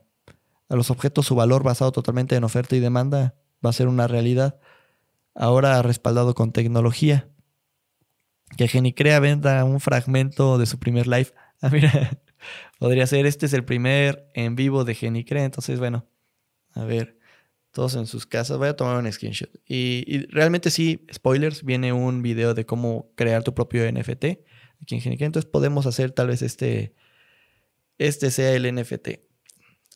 a 0.68 0.76
los 0.76 0.90
objetos 0.90 1.26
su 1.26 1.34
valor 1.34 1.62
basado 1.62 1.92
totalmente 1.92 2.36
en 2.36 2.44
oferta 2.44 2.76
y 2.76 2.80
demanda 2.80 3.34
va 3.64 3.70
a 3.70 3.74
ser 3.74 3.88
una 3.88 4.06
realidad. 4.06 4.58
Ahora 5.34 5.80
respaldado 5.82 6.34
con 6.34 6.52
tecnología. 6.52 7.28
Que 8.56 8.68
Genicrea 8.68 9.20
venda 9.20 9.64
un 9.64 9.80
fragmento 9.80 10.58
de 10.58 10.66
su 10.66 10.78
primer 10.78 11.06
live. 11.06 11.32
Ah, 11.62 11.70
mira, 11.70 12.20
podría 12.78 13.06
ser, 13.06 13.24
este 13.24 13.46
es 13.46 13.54
el 13.54 13.64
primer 13.64 14.30
en 14.34 14.56
vivo 14.56 14.84
de 14.84 14.94
Genicrea. 14.94 15.42
Entonces, 15.42 15.78
bueno, 15.78 16.06
a 16.74 16.84
ver, 16.84 17.18
todos 17.76 17.94
en 17.94 18.06
sus 18.06 18.24
casas. 18.24 18.56
Voy 18.56 18.68
a 18.68 18.74
tomar 18.74 18.96
un 18.96 19.12
screenshot. 19.12 19.50
Y, 19.68 20.26
realmente 20.28 20.70
sí, 20.70 21.04
spoilers, 21.12 21.62
viene 21.62 21.92
un 21.92 22.22
video 22.22 22.54
de 22.54 22.64
cómo 22.64 23.12
crear 23.16 23.44
tu 23.44 23.52
propio 23.52 23.84
NFT 23.92 24.24
aquí 24.80 24.94
en 24.94 25.02
Genicrea. 25.02 25.26
Entonces 25.26 25.50
podemos 25.50 25.84
hacer 25.84 26.10
tal 26.12 26.28
vez 26.28 26.40
este, 26.40 26.94
este 27.98 28.30
sea 28.30 28.54
el 28.54 28.74
NFT. 28.74 29.20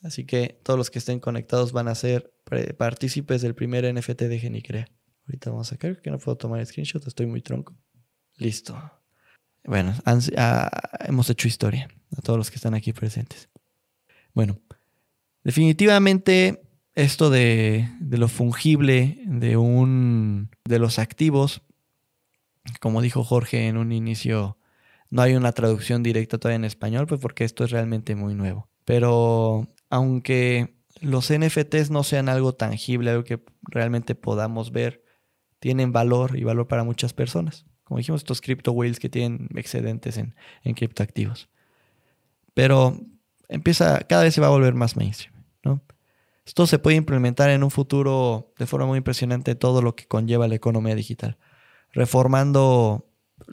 Así 0.03 0.25
que 0.27 0.59
todos 0.61 0.77
los 0.77 0.91
que 0.91 0.99
estén 0.99 1.19
conectados 1.19 1.71
van 1.71 1.87
a 1.87 1.95
ser 1.95 2.31
partícipes 2.77 3.41
del 3.41 3.55
primer 3.55 3.91
NFT 3.91 4.21
de 4.25 4.37
Genicrea. 4.37 4.87
Ahorita 5.25 5.49
vamos 5.49 5.69
a 5.69 5.71
sacar 5.71 5.99
que 6.03 6.11
no 6.11 6.19
puedo 6.19 6.37
tomar 6.37 6.63
screenshot, 6.63 7.07
estoy 7.07 7.25
muy 7.25 7.41
tronco. 7.41 7.75
Listo. 8.37 8.79
Bueno, 9.63 9.95
hemos 10.99 11.29
hecho 11.31 11.47
historia 11.47 11.89
a 12.15 12.21
todos 12.21 12.37
los 12.37 12.51
que 12.51 12.57
están 12.57 12.75
aquí 12.75 12.93
presentes. 12.93 13.49
Bueno, 14.35 14.61
definitivamente 15.43 16.61
esto 16.95 17.29
de, 17.29 17.87
lo 17.99 18.27
fungible 18.27 19.21
de 19.25 19.57
un 19.57 20.49
de 20.65 20.79
los 20.79 20.99
activos, 20.99 21.61
como 22.79 23.01
dijo 23.01 23.23
Jorge 23.23 23.67
en 23.67 23.77
un 23.77 23.91
inicio, 23.91 24.57
no 25.09 25.21
hay 25.21 25.33
una 25.33 25.51
traducción 25.51 26.03
directa 26.03 26.37
todavía 26.37 26.57
en 26.57 26.65
español, 26.65 27.07
pues 27.07 27.19
porque 27.19 27.43
esto 27.43 27.63
es 27.63 27.71
realmente 27.71 28.15
muy 28.15 28.35
nuevo. 28.35 28.69
Pero 28.85 29.67
aunque 29.89 30.75
los 31.01 31.31
NFTs 31.31 31.89
no 31.91 32.03
sean 32.03 32.29
algo 32.29 32.53
tangible, 32.53 33.11
algo 33.11 33.23
que 33.23 33.43
realmente 33.63 34.15
podamos 34.15 34.71
ver, 34.71 35.03
tienen 35.59 35.91
valor 35.91 36.37
y 36.37 36.43
valor 36.43 36.67
para 36.67 36.83
muchas 36.83 37.13
personas. 37.13 37.65
Como 37.83 37.97
dijimos, 37.97 38.21
estos 38.21 38.41
crypto 38.41 38.71
whales 38.71 38.99
que 38.99 39.09
tienen 39.09 39.49
excedentes 39.55 40.17
en, 40.17 40.35
en 40.63 40.73
criptoactivos. 40.73 41.49
Pero 42.53 42.97
empieza, 43.49 43.99
cada 43.99 44.23
vez 44.23 44.33
se 44.33 44.41
va 44.41 44.47
a 44.47 44.51
volver 44.51 44.73
más 44.73 44.95
mainstream, 44.95 45.33
¿no? 45.63 45.81
Esto 46.45 46.65
se 46.67 46.79
puede 46.79 46.97
implementar 46.97 47.49
en 47.49 47.63
un 47.63 47.71
futuro 47.71 48.53
de 48.57 48.65
forma 48.65 48.87
muy 48.87 48.97
impresionante 48.97 49.55
todo 49.55 49.81
lo 49.81 49.95
que 49.95 50.07
conlleva 50.07 50.47
la 50.47 50.55
economía 50.55 50.95
digital, 50.95 51.37
reformando 51.91 53.07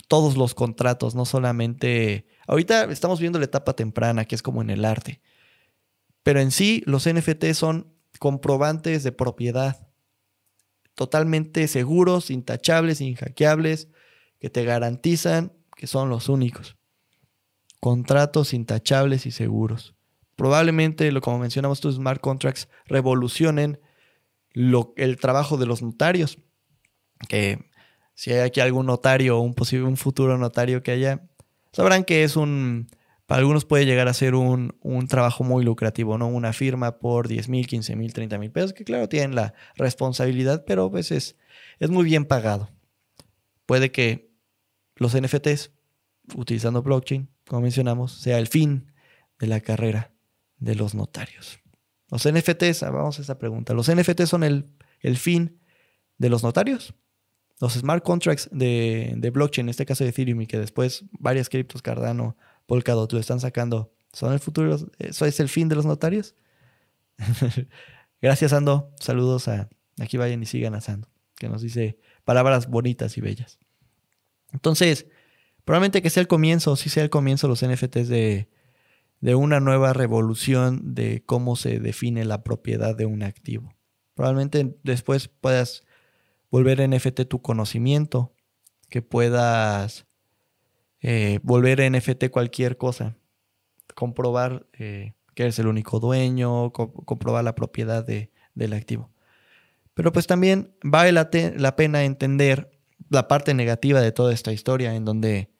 todos 0.08 0.36
los 0.36 0.54
contratos, 0.54 1.14
no 1.14 1.24
solamente... 1.24 2.26
Ahorita 2.46 2.84
estamos 2.84 3.20
viendo 3.20 3.38
la 3.38 3.44
etapa 3.44 3.74
temprana, 3.74 4.24
que 4.24 4.34
es 4.34 4.42
como 4.42 4.62
en 4.62 4.70
el 4.70 4.84
arte, 4.84 5.20
pero 6.22 6.40
en 6.40 6.50
sí 6.50 6.82
los 6.86 7.08
NFT 7.08 7.52
son 7.52 7.92
comprobantes 8.18 9.02
de 9.02 9.12
propiedad, 9.12 9.88
totalmente 10.94 11.68
seguros, 11.68 12.30
intachables, 12.30 13.00
inhackeables, 13.00 13.88
que 14.40 14.50
te 14.50 14.64
garantizan 14.64 15.52
que 15.76 15.86
son 15.86 16.08
los 16.08 16.28
únicos. 16.28 16.76
Contratos 17.80 18.52
intachables 18.52 19.26
y 19.26 19.30
seguros. 19.30 19.94
Probablemente, 20.38 21.10
lo 21.10 21.20
como 21.20 21.40
mencionamos, 21.40 21.80
tus 21.80 21.96
smart 21.96 22.20
contracts 22.20 22.68
revolucionen 22.86 23.80
lo, 24.52 24.94
el 24.96 25.16
trabajo 25.16 25.56
de 25.56 25.66
los 25.66 25.82
notarios. 25.82 26.38
Que 27.28 27.68
si 28.14 28.32
hay 28.32 28.38
aquí 28.38 28.60
algún 28.60 28.86
notario 28.86 29.36
o 29.36 29.40
un 29.40 29.54
posible, 29.54 29.88
un 29.88 29.96
futuro 29.96 30.38
notario 30.38 30.80
que 30.84 30.92
haya, 30.92 31.28
sabrán 31.72 32.04
que 32.04 32.22
es 32.22 32.36
un, 32.36 32.86
para 33.26 33.40
algunos 33.40 33.64
puede 33.64 33.84
llegar 33.84 34.06
a 34.06 34.14
ser 34.14 34.36
un, 34.36 34.78
trabajo 35.08 35.42
muy 35.42 35.64
lucrativo, 35.64 36.18
¿no? 36.18 36.28
Una 36.28 36.52
firma 36.52 37.00
por 37.00 37.26
10 37.26 37.48
mil, 37.48 37.66
15 37.66 37.96
mil, 37.96 38.12
30 38.12 38.38
mil 38.38 38.52
pesos, 38.52 38.72
que 38.72 38.84
claro, 38.84 39.08
tienen 39.08 39.34
la 39.34 39.54
responsabilidad, 39.74 40.62
pero 40.68 40.88
veces 40.88 41.36
es 41.80 41.90
muy 41.90 42.04
bien 42.04 42.26
pagado. 42.26 42.70
Puede 43.66 43.90
que 43.90 44.30
los 44.94 45.20
NFTs, 45.20 45.72
utilizando 46.36 46.80
blockchain, 46.82 47.28
como 47.44 47.62
mencionamos, 47.62 48.12
sea 48.12 48.38
el 48.38 48.46
fin 48.46 48.92
de 49.40 49.48
la 49.48 49.60
carrera 49.60 50.12
de 50.58 50.74
los 50.74 50.94
notarios. 50.94 51.58
Los 52.10 52.26
NFTs, 52.26 52.82
vamos 52.82 53.18
a 53.18 53.22
esa 53.22 53.38
pregunta, 53.38 53.74
¿los 53.74 53.90
NFTs 53.90 54.28
son 54.28 54.44
el, 54.44 54.66
el 55.00 55.16
fin 55.16 55.60
de 56.16 56.30
los 56.30 56.42
notarios? 56.42 56.94
los 57.60 57.74
smart 57.74 58.04
contracts 58.04 58.48
de, 58.52 59.30
blockchain, 59.32 59.66
en 59.66 59.70
este 59.70 59.86
caso 59.86 60.04
de 60.04 60.10
Ethereum, 60.10 60.40
y 60.42 60.46
que 60.46 60.58
después 60.58 61.04
varias 61.12 61.48
criptos, 61.48 61.82
Cardano, 61.82 62.36
Polkadot, 62.66 63.12
lo 63.12 63.18
están 63.18 63.40
sacando, 63.40 63.92
¿son 64.12 64.32
el 64.32 64.38
futuro? 64.38 64.76
¿Eso 64.98 65.26
es 65.26 65.40
el 65.40 65.48
fin 65.48 65.68
de 65.68 65.74
los 65.74 65.86
notarios? 65.86 66.34
Gracias, 68.22 68.52
Ando. 68.52 68.92
Saludos 69.00 69.48
a. 69.48 69.68
Aquí 70.00 70.16
vayan 70.16 70.42
y 70.42 70.46
sigan 70.46 70.76
a 70.76 70.80
que 71.34 71.48
nos 71.48 71.60
dice 71.60 71.98
palabras 72.24 72.68
bonitas 72.68 73.18
y 73.18 73.20
bellas. 73.20 73.58
Entonces, 74.52 75.06
probablemente 75.64 76.02
que 76.02 76.10
sea 76.10 76.20
el 76.20 76.28
comienzo, 76.28 76.76
sí 76.76 76.88
sea 76.88 77.02
el 77.02 77.10
comienzo 77.10 77.48
los 77.48 77.66
NFTs 77.66 78.08
de, 78.08 78.48
de 79.20 79.34
una 79.34 79.60
nueva 79.60 79.92
revolución 79.92 80.94
de 80.94 81.22
cómo 81.24 81.56
se 81.56 81.80
define 81.80 82.24
la 82.24 82.42
propiedad 82.42 82.96
de 82.96 83.06
un 83.06 83.22
activo. 83.22 83.74
Probablemente 84.14 84.76
después 84.82 85.28
puedas 85.28 85.82
volver 86.50 86.88
NFT 86.88 87.22
tu 87.28 87.42
conocimiento, 87.42 88.32
que 88.88 89.02
puedas 89.02 90.06
eh, 91.00 91.40
volver 91.42 91.90
NFT 91.90 92.30
cualquier 92.30 92.76
cosa, 92.76 93.16
comprobar 93.94 94.66
eh, 94.72 95.14
que 95.34 95.44
eres 95.44 95.58
el 95.58 95.66
único 95.66 96.00
dueño, 96.00 96.72
comprobar 96.72 97.44
la 97.44 97.54
propiedad 97.54 98.04
de, 98.04 98.32
del 98.54 98.72
activo. 98.72 99.10
Pero 99.94 100.12
pues 100.12 100.26
también 100.26 100.74
vale 100.82 101.12
la, 101.12 101.28
la 101.56 101.76
pena 101.76 102.04
entender 102.04 102.70
la 103.08 103.28
parte 103.28 103.54
negativa 103.54 104.00
de 104.00 104.12
toda 104.12 104.32
esta 104.32 104.52
historia, 104.52 104.94
en 104.94 105.04
donde 105.04 105.50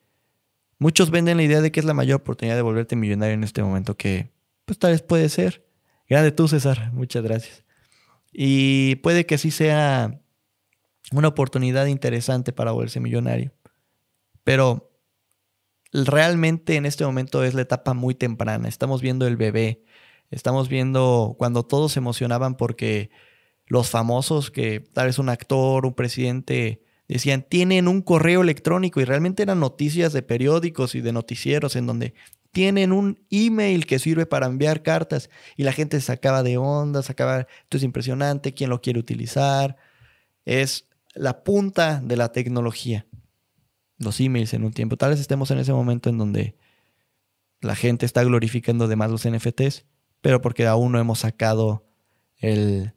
muchos 0.79 1.11
venden 1.11 1.37
la 1.37 1.43
idea 1.43 1.61
de 1.61 1.73
que 1.73 1.81
es 1.81 1.87
la 1.87 1.95
mayor 1.95 2.21
oportunidad 2.21 2.57
de 2.57 2.63
volverte 2.63 2.97
millonario 2.97 3.35
en 3.35 3.45
este 3.45 3.63
momento, 3.63 3.97
que 3.97 4.31
pues 4.65 4.79
tal 4.79 4.93
vez 4.93 5.03
puede 5.03 5.29
ser. 5.29 5.67
Grande 6.09 6.33
tú, 6.33 6.49
César, 6.49 6.93
muchas 6.93 7.23
gracias. 7.23 7.65
Y 8.33 8.97
puede 8.97 9.27
que 9.27 9.39
sí 9.39 9.51
sea 9.51 10.21
una 11.13 11.29
oportunidad 11.29 11.87
interesante 11.87 12.53
para 12.53 12.73
volverse 12.73 13.01
millonario. 13.01 13.53
Pero 14.45 14.91
realmente 15.93 16.77
en 16.77 16.87
este 16.87 17.05
momento 17.05 17.45
es 17.45 17.55
la 17.55 17.63
etapa 17.63 17.95
muy 17.95 18.15
temprana. 18.15 18.69
Estamos 18.69 19.01
viendo 19.01 19.27
el 19.27 19.37
bebé. 19.37 19.83
Estamos 20.31 20.69
viendo 20.69 21.37
cuando 21.39 21.65
todos 21.65 21.93
se 21.93 22.01
emocionaban 22.01 22.57
porque 22.57 23.11
los 23.67 23.91
famosos, 23.91 24.51
que 24.51 24.81
tal 24.81 25.07
vez 25.07 25.19
un 25.19 25.29
actor, 25.29 25.87
un 25.87 25.95
presidente, 25.95 26.83
decían, 27.15 27.45
tienen 27.49 27.89
un 27.89 28.03
correo 28.03 28.43
electrónico 28.43 29.01
y 29.01 29.05
realmente 29.05 29.43
eran 29.43 29.61
noticias 29.61 30.13
de 30.13 30.23
periódicos 30.23 30.95
y 30.95 31.01
de 31.01 31.13
noticieros 31.13 31.75
en 31.77 31.87
donde 31.87 32.15
tienen 32.53 32.93
un 32.93 33.25
email 33.31 33.87
que 33.87 33.99
sirve 33.99 34.27
para 34.27 34.47
enviar 34.47 34.83
cartas 34.83 35.31
y 35.57 35.63
la 35.63 35.73
gente 35.73 36.01
se 36.01 36.07
sacaba 36.07 36.43
de 36.43 36.57
onda, 36.57 37.03
sacaba, 37.03 37.47
esto 37.63 37.77
es 37.77 37.83
impresionante, 37.83 38.55
quién 38.55 38.71
lo 38.71 38.81
quiere 38.81 38.99
utilizar. 38.99 39.77
Es 40.45 40.89
la 41.15 41.45
punta 41.45 42.01
de 42.03 42.17
la 42.17 42.33
tecnología. 42.33 43.07
Los 43.99 44.21
emails 44.21 44.55
en 44.55 44.65
un 44.65 44.73
tiempo. 44.73 44.97
Tal 44.97 45.11
vez 45.11 45.21
estemos 45.21 45.51
en 45.51 45.59
ese 45.59 45.73
momento 45.73 46.11
en 46.11 46.19
donde 46.19 46.57
la 47.61 47.75
gente 47.75 48.07
está 48.07 48.23
glorificando 48.23 48.85
además 48.85 49.11
los 49.11 49.29
NFTs, 49.29 49.87
pero 50.21 50.41
porque 50.41 50.67
aún 50.67 50.93
no 50.93 50.99
hemos 50.99 51.21
sacado 51.21 51.87
el... 52.37 52.93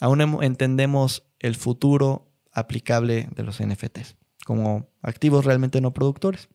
Aún 0.00 0.20
entendemos 0.42 1.24
el 1.38 1.56
futuro 1.56 2.25
aplicable 2.56 3.28
de 3.34 3.42
los 3.42 3.60
NFTs 3.60 4.16
como 4.46 4.88
activos 5.02 5.44
realmente 5.44 5.80
no 5.80 5.92
productores. 5.92 6.48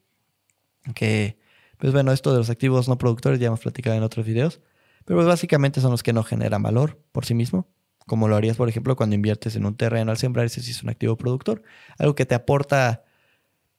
Que, 0.95 1.37
pues 1.77 1.91
bueno, 1.91 2.13
esto 2.13 2.31
de 2.31 2.37
los 2.37 2.49
activos 2.49 2.87
no 2.87 2.97
productores 2.97 3.37
ya 3.37 3.47
hemos 3.47 3.59
platicado 3.59 3.97
en 3.97 4.03
otros 4.03 4.25
videos, 4.25 4.61
pero 5.03 5.17
pues 5.17 5.27
básicamente 5.27 5.81
son 5.81 5.91
los 5.91 6.01
que 6.01 6.13
no 6.13 6.23
generan 6.23 6.63
valor 6.63 7.03
por 7.11 7.25
sí 7.25 7.33
mismo, 7.33 7.67
como 8.07 8.29
lo 8.29 8.37
harías, 8.37 8.55
por 8.55 8.69
ejemplo, 8.69 8.95
cuando 8.95 9.15
inviertes 9.15 9.57
en 9.57 9.65
un 9.65 9.75
terreno 9.75 10.09
al 10.09 10.17
sembrar, 10.17 10.45
ese 10.45 10.61
sí 10.61 10.71
es 10.71 10.83
un 10.83 10.89
activo 10.89 11.17
productor, 11.17 11.63
algo 11.97 12.15
que 12.15 12.25
te 12.25 12.33
aporta 12.33 13.03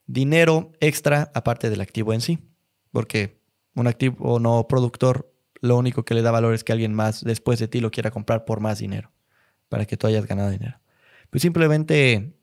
dinero 0.07 0.73
extra 0.81 1.33
aparte 1.35 1.71
del 1.71 1.81
activo 1.81 2.13
en 2.13 2.21
sí, 2.21 2.39
porque 2.91 3.41
un 3.75 3.87
activo 3.87 4.39
no 4.41 4.69
productor 4.69 5.33
lo 5.63 5.79
único 5.79 6.05
que 6.05 6.13
le 6.13 6.21
da 6.21 6.33
valor 6.33 6.53
es 6.53 6.65
que 6.65 6.73
alguien 6.73 6.93
más 6.93 7.25
después 7.25 7.59
de 7.59 7.69
ti 7.69 7.81
lo 7.81 7.91
quiera 7.91 8.11
comprar 8.11 8.45
por 8.45 8.61
más 8.61 8.79
dinero, 8.79 9.11
para 9.71 9.87
que 9.87 9.97
tú 9.97 10.07
hayas 10.07 10.27
ganado 10.27 10.51
dinero. 10.51 10.82
Pues 11.33 11.41
simplemente 11.41 12.35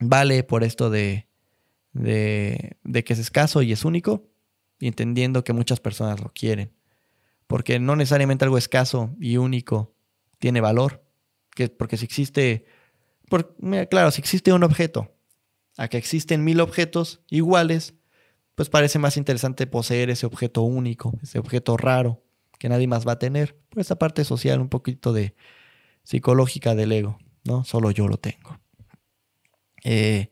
vale 0.00 0.42
por 0.42 0.64
esto 0.64 0.90
de, 0.90 1.28
de, 1.92 3.04
que 3.04 3.12
es 3.12 3.20
escaso 3.20 3.62
y 3.62 3.70
es 3.70 3.84
único, 3.84 4.28
y 4.80 4.88
entendiendo 4.88 5.44
que 5.44 5.52
muchas 5.52 5.78
personas 5.78 6.18
lo 6.18 6.32
quieren. 6.32 6.72
Porque 7.46 7.78
no 7.78 7.94
necesariamente 7.94 8.44
algo 8.44 8.58
escaso 8.58 9.14
y 9.20 9.36
único 9.36 9.94
tiene 10.40 10.60
valor. 10.60 11.04
Que, 11.54 11.68
porque 11.68 11.96
si 11.96 12.06
existe, 12.06 12.66
claro, 13.88 14.10
si 14.10 14.20
existe 14.20 14.52
un 14.52 14.64
objeto, 14.64 15.14
a 15.76 15.86
que 15.86 15.96
existen 15.96 16.42
mil 16.42 16.60
objetos 16.60 17.20
iguales, 17.30 17.94
pues 18.56 18.68
parece 18.68 18.98
más 18.98 19.16
interesante 19.16 19.68
poseer 19.68 20.10
ese 20.10 20.26
objeto 20.26 20.62
único, 20.62 21.16
ese 21.22 21.38
objeto 21.38 21.76
raro, 21.76 22.20
que 22.58 22.68
nadie 22.68 22.88
más 22.88 23.06
va 23.06 23.12
a 23.12 23.18
tener, 23.20 23.56
por 23.68 23.80
esta 23.80 23.96
parte 23.96 24.24
social, 24.24 24.60
un 24.60 24.68
poquito 24.68 25.12
de 25.12 25.36
psicológica 26.02 26.74
del 26.74 26.90
ego, 26.90 27.20
Solo 27.64 27.90
yo 27.90 28.08
lo 28.08 28.18
tengo. 28.18 28.58
Eh, 29.84 30.30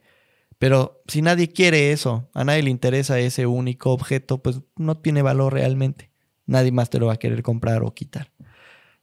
pero 0.58 1.02
si 1.06 1.22
nadie 1.22 1.48
quiere 1.48 1.92
eso, 1.92 2.28
a 2.34 2.44
nadie 2.44 2.62
le 2.62 2.70
interesa 2.70 3.18
ese 3.18 3.46
único 3.46 3.92
objeto, 3.92 4.42
pues 4.42 4.60
no 4.76 4.96
tiene 4.96 5.22
valor 5.22 5.52
realmente. 5.52 6.10
Nadie 6.46 6.72
más 6.72 6.90
te 6.90 6.98
lo 6.98 7.06
va 7.06 7.14
a 7.14 7.18
querer 7.18 7.42
comprar 7.42 7.82
o 7.82 7.94
quitar. 7.94 8.32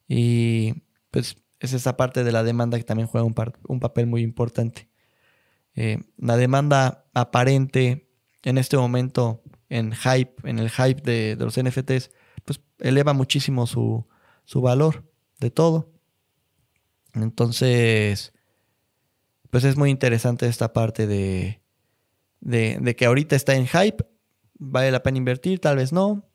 Y 0.08 0.84
pues 1.12 1.38
es 1.60 1.74
esa 1.74 1.96
parte 1.96 2.24
de 2.24 2.32
la 2.32 2.44
demanda 2.44 2.78
que 2.78 2.84
también 2.84 3.08
juega 3.08 3.26
un, 3.26 3.80
papel 3.80 4.08
muy 4.08 4.22
importante. 4.22 4.90
Eh, 5.76 6.00
la 6.18 6.38
demanda 6.38 7.06
aparente 7.14 8.10
en 8.44 8.58
este 8.58 8.78
momento 8.78 9.44
en 9.70 9.94
hype, 9.94 10.50
en 10.50 10.60
el 10.60 10.70
hype 10.70 11.02
de, 11.02 11.36
los 11.40 11.58
NFTs, 11.62 12.12
pues 12.46 12.62
eleva 12.80 13.14
muchísimo 13.14 13.66
su 13.68 14.06
valor 14.56 15.04
de 15.40 15.52
todo. 15.52 15.93
Entonces, 17.14 18.34
pues 19.50 19.64
es 19.64 19.78
muy 19.78 19.90
interesante 19.90 20.48
esta 20.48 20.74
parte 20.74 21.06
de, 21.08 21.62
de, 22.42 22.96
que 22.96 23.06
ahorita 23.06 23.36
está 23.36 23.56
en 23.56 23.68
hype, 23.68 24.06
vale 24.58 24.92
la 24.92 25.04
pena 25.04 25.18
invertir, 25.18 25.60
tal 25.60 25.78
vez 25.78 25.94
no, 25.94 26.28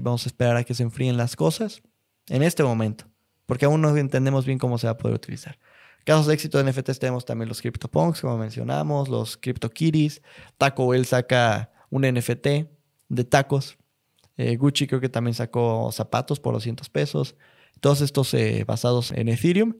vamos 0.00 0.26
a 0.26 0.28
esperar 0.28 0.56
a 0.56 0.64
que 0.64 0.74
se 0.74 0.82
enfríen 0.82 1.16
las 1.16 1.36
cosas 1.36 1.82
en 2.28 2.42
este 2.42 2.62
momento, 2.62 3.04
porque 3.46 3.66
aún 3.66 3.80
no 3.80 3.96
entendemos 3.96 4.46
bien 4.46 4.58
cómo 4.58 4.78
se 4.78 4.86
va 4.86 4.92
a 4.92 4.98
poder 4.98 5.14
utilizar. 5.14 5.58
Casos 6.04 6.26
de 6.26 6.34
éxito 6.34 6.58
de 6.58 6.70
NFTs 6.70 6.98
tenemos 6.98 7.24
también 7.24 7.48
los 7.48 7.60
CryptoPunks, 7.60 8.22
como 8.22 8.36
mencionamos, 8.36 9.08
los 9.08 9.36
CryptoKitties, 9.36 10.20
Taco 10.58 10.88
Bell 10.88 11.06
saca 11.06 11.70
un 11.90 12.02
NFT 12.02 12.46
de 13.08 13.24
tacos, 13.24 13.78
eh, 14.36 14.56
Gucci 14.56 14.86
creo 14.86 15.00
que 15.00 15.08
también 15.08 15.34
sacó 15.34 15.92
zapatos 15.92 16.40
por 16.40 16.54
200 16.54 16.88
pesos, 16.88 17.36
todos 17.80 18.00
estos 18.00 18.32
eh, 18.34 18.64
basados 18.66 19.12
en 19.12 19.28
Ethereum, 19.28 19.74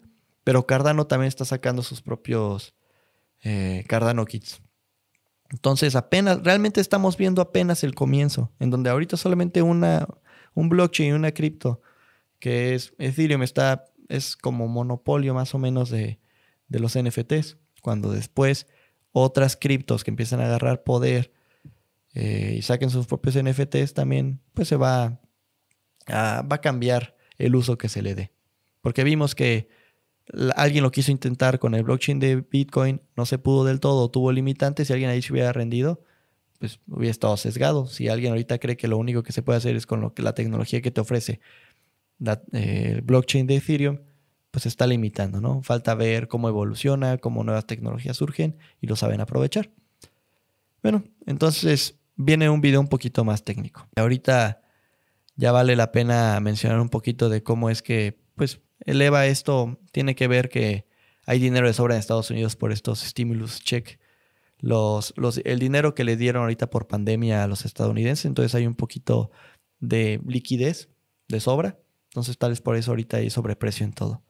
pero 0.44 0.66
Cardano 0.66 1.06
también 1.06 1.28
está 1.28 1.44
sacando 1.44 1.82
sus 1.82 2.02
propios 2.02 2.74
eh, 3.42 3.84
Cardano 3.88 4.24
Kits. 4.24 4.60
Entonces, 5.50 5.96
apenas, 5.96 6.42
realmente 6.42 6.80
estamos 6.80 7.16
viendo 7.16 7.42
apenas 7.42 7.84
el 7.84 7.94
comienzo, 7.94 8.50
en 8.58 8.70
donde 8.70 8.90
ahorita 8.90 9.16
solamente 9.16 9.60
una, 9.62 10.08
un 10.54 10.68
blockchain 10.68 11.10
y 11.10 11.12
una 11.12 11.32
cripto, 11.32 11.82
que 12.38 12.74
es 12.74 12.94
Ethereum, 12.98 13.42
está, 13.42 13.84
es 14.08 14.36
como 14.36 14.66
monopolio 14.66 15.34
más 15.34 15.54
o 15.54 15.58
menos 15.58 15.90
de, 15.90 16.18
los 16.68 16.98
NFTs, 16.98 17.58
cuando 17.82 18.10
después 18.10 18.66
otras 19.12 19.56
criptos 19.56 20.04
que 20.04 20.10
empiezan 20.10 20.40
a 20.40 20.46
agarrar 20.46 20.84
poder 20.84 21.32
eh, 22.14 22.54
y 22.56 22.62
saquen 22.62 22.88
sus 22.88 23.06
propios 23.06 23.36
NFTs, 23.36 23.92
también 23.92 24.40
pues 24.54 24.68
se 24.68 24.76
va 24.76 25.20
va 26.10 26.46
a 26.48 26.60
cambiar 26.60 27.16
el 27.38 27.54
uso 27.54 27.78
que 27.78 27.88
se 27.88 28.02
le 28.02 28.14
dé. 28.14 28.32
Porque 28.80 29.04
vimos 29.04 29.34
que 29.34 29.68
alguien 30.56 30.82
lo 30.82 30.90
quiso 30.90 31.10
intentar 31.10 31.58
con 31.58 31.74
el 31.74 31.82
blockchain 31.82 32.18
de 32.18 32.36
Bitcoin, 32.36 33.00
no 33.16 33.26
se 33.26 33.38
pudo 33.38 33.64
del 33.64 33.80
todo, 33.80 34.10
tuvo 34.10 34.32
limitantes, 34.32 34.86
si 34.86 34.92
alguien 34.92 35.10
ahí 35.10 35.22
se 35.22 35.32
hubiera 35.32 35.52
rendido, 35.52 36.02
pues 36.58 36.80
hubiera 36.86 37.10
estado 37.10 37.36
sesgado. 37.36 37.86
Si 37.86 38.08
alguien 38.08 38.30
ahorita 38.30 38.58
cree 38.58 38.76
que 38.76 38.88
lo 38.88 38.96
único 38.96 39.22
que 39.22 39.32
se 39.32 39.42
puede 39.42 39.58
hacer 39.58 39.76
es 39.76 39.86
con 39.86 40.00
lo 40.00 40.14
que 40.14 40.22
la 40.22 40.34
tecnología 40.34 40.80
que 40.80 40.90
te 40.90 41.00
ofrece 41.00 41.40
eh, 42.52 42.92
el 42.94 43.02
blockchain 43.02 43.46
de 43.46 43.56
Ethereum, 43.56 43.98
pues 44.52 44.66
está 44.66 44.86
limitando, 44.86 45.40
¿no? 45.40 45.62
Falta 45.62 45.94
ver 45.94 46.28
cómo 46.28 46.48
evoluciona, 46.48 47.18
cómo 47.18 47.42
nuevas 47.42 47.66
tecnologías 47.66 48.16
surgen 48.16 48.58
y 48.80 48.86
lo 48.86 48.96
saben 48.96 49.20
aprovechar. 49.20 49.70
Bueno, 50.82 51.04
entonces 51.26 51.98
viene 52.16 52.50
un 52.50 52.60
video 52.60 52.80
un 52.80 52.88
poquito 52.88 53.24
más 53.24 53.44
técnico. 53.44 53.88
Ahorita 53.96 54.60
ya 55.36 55.52
vale 55.52 55.74
la 55.74 55.90
pena 55.90 56.38
mencionar 56.40 56.80
un 56.80 56.90
poquito 56.90 57.28
de 57.28 57.42
cómo 57.42 57.70
es 57.70 57.82
que, 57.82 58.20
pues, 58.36 58.60
eleva 58.84 59.26
esto 59.26 59.78
tiene 59.92 60.14
que 60.14 60.28
ver 60.28 60.48
que 60.48 60.86
hay 61.26 61.38
dinero 61.38 61.66
de 61.66 61.72
sobra 61.72 61.94
en 61.94 62.00
Estados 62.00 62.30
Unidos 62.30 62.56
por 62.56 62.72
estos 62.72 63.00
stimulus 63.00 63.60
check. 63.62 63.98
Los, 64.58 65.12
el 65.44 65.58
dinero 65.58 65.94
que 65.94 66.04
le 66.04 66.16
dieron 66.16 66.42
ahorita 66.42 66.70
por 66.70 66.86
pandemia 66.86 67.42
a 67.42 67.48
los 67.48 67.64
estadounidenses, 67.64 68.26
entonces 68.26 68.54
hay 68.54 68.66
un 68.66 68.76
poquito 68.76 69.30
de 69.80 70.20
liquidez 70.26 70.88
de 71.28 71.40
sobra. 71.40 71.78
Entonces 72.10 72.38
tal 72.38 72.50
vez 72.50 72.60
por 72.60 72.76
eso 72.76 72.92
ahorita 72.92 73.16
hay 73.16 73.30
sobreprecio 73.30 73.84
en 73.84 73.92
todo. 73.92 74.22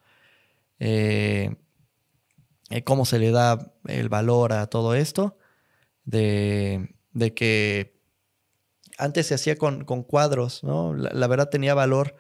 Eh, 0.79 1.55
eh, 2.71 2.85
¿Cómo 2.85 3.05
se 3.05 3.19
le 3.19 3.31
da 3.31 3.75
el 3.87 4.09
valor 4.09 4.53
a 4.53 4.67
todo 4.69 4.95
esto? 4.95 5.37
De, 6.05 6.95
de 7.13 7.35
que 7.35 8.01
antes 8.99 9.27
se 9.27 9.35
hacía 9.35 9.57
con, 9.57 9.85
con 9.85 10.03
cuadros, 10.03 10.65
¿no? 10.65 10.95
la, 10.95 11.27
verdad 11.27 11.49
tenía 11.49 11.75
valor 11.75 12.17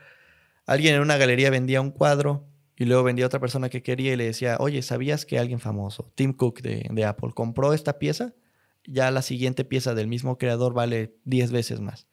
alguien 0.66 0.94
en 0.94 1.00
una 1.00 1.16
galería 1.16 1.50
vendía 1.50 1.80
un 1.80 1.90
cuadro 1.90 2.46
y 2.76 2.84
luego 2.84 3.02
vendía 3.02 3.24
a 3.24 3.28
otra 3.28 3.40
persona 3.40 3.68
que 3.68 3.82
quería 3.82 4.12
y 4.12 4.16
le 4.16 4.24
decía, 4.24 4.56
oye, 4.58 4.82
¿sabías 4.82 5.24
que 5.26 5.38
alguien 5.38 5.60
famoso, 5.60 6.10
Tim 6.14 6.32
Cook 6.32 6.62
de, 6.62 7.04
Apple, 7.04 7.30
compró 7.34 7.72
esta 7.72 7.98
pieza? 7.98 8.34
Ya 8.84 9.10
la 9.10 9.22
siguiente 9.22 9.64
pieza 9.64 9.94
del 9.94 10.08
mismo 10.08 10.38
creador 10.38 10.74
vale 10.74 11.14
10 11.24 11.52
veces 11.52 11.80
más, 11.80 12.06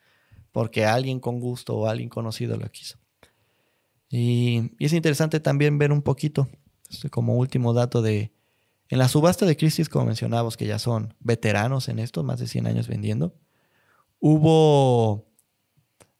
porque 0.52 0.86
alguien 0.86 1.20
con 1.20 1.40
gusto 1.40 1.76
o 1.76 1.88
alguien 1.88 2.10
conocido 2.10 2.58
lo 2.58 2.70
quiso. 2.70 3.00
Y, 4.10 4.72
es 4.80 4.94
interesante 4.94 5.40
también 5.40 5.78
ver 5.78 5.92
un 5.92 6.02
poquito, 6.02 6.50
este, 6.90 7.10
como 7.10 7.36
último 7.36 7.74
dato 7.74 8.02
de, 8.02 8.32
en 8.90 9.00
la 9.00 9.08
subasta 9.08 9.46
de 9.46 9.56
Christie's, 9.56 9.90
como 9.90 10.06
mencionábamos, 10.06 10.58
que 10.58 10.68
ya 10.68 10.78
son 10.78 11.16
veteranos 11.20 11.90
en 11.90 12.00
esto, 12.00 12.24
más 12.24 12.40
de 12.40 12.48
100 12.48 12.68
años 12.68 12.88
vendiendo, 12.88 13.34
hubo, 14.20 15.26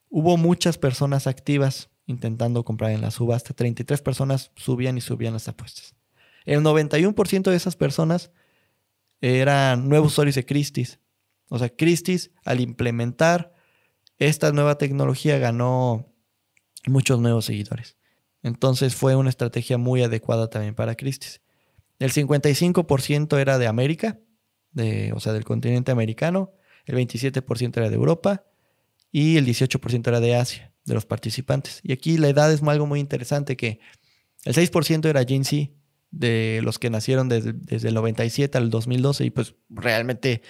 hubo 0.08 0.36
muchas 0.36 0.78
personas 0.78 1.26
activas 1.26 1.90
intentando 2.10 2.64
comprar 2.64 2.90
en 2.90 3.00
la 3.00 3.10
subasta. 3.10 3.54
33 3.54 4.02
personas 4.02 4.50
subían 4.56 4.98
y 4.98 5.00
subían 5.00 5.32
las 5.32 5.48
apuestas. 5.48 5.94
El 6.44 6.60
91% 6.60 7.50
de 7.50 7.56
esas 7.56 7.76
personas 7.76 8.32
eran 9.20 9.88
nuevos 9.88 10.12
usuarios 10.12 10.34
de 10.34 10.44
Christie's. 10.44 10.98
O 11.48 11.58
sea, 11.58 11.68
Christie's 11.68 12.30
al 12.44 12.60
implementar 12.60 13.54
esta 14.18 14.52
nueva 14.52 14.76
tecnología 14.76 15.38
ganó 15.38 16.12
muchos 16.86 17.20
nuevos 17.20 17.46
seguidores. 17.46 17.96
Entonces 18.42 18.94
fue 18.94 19.16
una 19.16 19.30
estrategia 19.30 19.78
muy 19.78 20.02
adecuada 20.02 20.48
también 20.48 20.74
para 20.74 20.94
Christie's. 20.94 21.40
El 21.98 22.12
55% 22.12 23.38
era 23.38 23.58
de 23.58 23.66
América, 23.66 24.18
de, 24.72 25.12
o 25.12 25.20
sea, 25.20 25.32
del 25.32 25.44
continente 25.44 25.92
americano, 25.92 26.52
el 26.86 26.96
27% 26.96 27.76
era 27.76 27.90
de 27.90 27.96
Europa 27.96 28.46
y 29.12 29.36
el 29.36 29.46
18% 29.46 30.08
era 30.08 30.20
de 30.20 30.36
Asia 30.36 30.69
de 30.90 30.94
los 30.94 31.06
participantes. 31.06 31.80
Y 31.82 31.92
aquí 31.92 32.18
la 32.18 32.28
edad 32.28 32.52
es 32.52 32.62
algo 32.62 32.84
muy 32.84 33.00
interesante, 33.00 33.56
que 33.56 33.78
el 34.44 34.54
6% 34.54 35.08
era 35.08 35.24
Gen 35.24 35.44
Z, 35.44 35.70
de 36.10 36.60
los 36.64 36.80
que 36.80 36.90
nacieron 36.90 37.28
desde, 37.28 37.54
el 37.88 37.94
97 37.94 38.58
al 38.58 38.70
2012, 38.70 39.24
y 39.24 39.30
pues 39.30 39.54
realmente, 39.68 40.42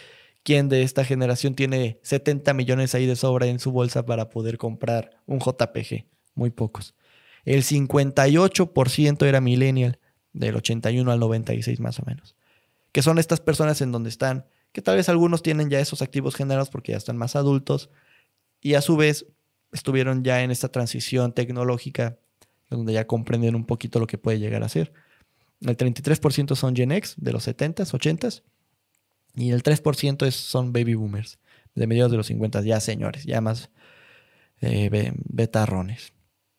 ¿quién 0.42 0.70
de 0.70 0.82
esta 0.82 1.04
generación 1.04 1.54
tiene 1.54 2.00
70 2.02 2.54
millones 2.54 2.94
ahí 2.94 3.04
de 3.04 3.16
sobra 3.16 3.46
en 3.46 3.58
su 3.58 3.70
bolsa 3.70 4.06
para 4.06 4.30
poder 4.30 4.56
comprar 4.56 5.10
un 5.26 5.40
JPG? 5.40 6.06
Muy 6.34 6.50
pocos. 6.50 6.94
El 7.44 7.62
58% 7.62 9.26
era 9.26 9.40
millennial, 9.42 9.98
del 10.32 10.56
81 10.56 11.12
al 11.12 11.20
96 11.20 11.80
más 11.80 11.98
o 11.98 12.04
menos. 12.06 12.34
Que 12.92 13.02
son 13.02 13.18
estas 13.18 13.40
personas 13.40 13.82
en 13.82 13.92
donde 13.92 14.08
están, 14.08 14.46
que 14.72 14.80
tal 14.80 14.96
vez 14.96 15.10
algunos 15.10 15.42
tienen 15.42 15.68
ya 15.68 15.80
esos 15.80 16.00
activos 16.00 16.34
generados 16.34 16.70
porque 16.70 16.92
ya 16.92 16.98
están 16.98 17.18
más 17.18 17.36
adultos, 17.36 17.90
y 18.62 18.74
a 18.74 18.80
su 18.80 18.96
vez 18.96 19.26
estuvieron 19.72 20.24
ya 20.24 20.42
en 20.42 20.50
esta 20.50 20.68
transición 20.68 21.32
tecnológica 21.32 22.18
donde 22.70 22.92
ya 22.92 23.06
comprenden 23.06 23.54
un 23.54 23.66
poquito 23.66 23.98
lo 23.98 24.06
que 24.06 24.18
puede 24.18 24.38
llegar 24.38 24.62
a 24.62 24.68
ser. 24.68 24.92
El 25.60 25.76
33% 25.76 26.54
son 26.54 26.74
Gen 26.74 26.92
X 26.92 27.14
de 27.18 27.32
los 27.32 27.46
70s, 27.46 27.92
80s 27.92 28.42
y 29.34 29.50
el 29.50 29.62
3% 29.62 30.26
es, 30.26 30.34
son 30.34 30.72
baby 30.72 30.94
boomers 30.94 31.38
de 31.74 31.86
mediados 31.86 32.10
de 32.10 32.16
los 32.16 32.26
50, 32.26 32.62
ya 32.62 32.80
señores, 32.80 33.24
ya 33.24 33.40
más 33.40 33.70
eh, 34.60 35.12
betarrones. 35.24 36.12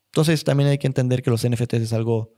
Entonces 0.07 0.43
también 0.43 0.70
hay 0.70 0.78
que 0.78 0.88
entender 0.88 1.22
que 1.22 1.30
los 1.30 1.47
NFTs 1.47 1.82
es 1.82 1.93
algo 1.93 2.34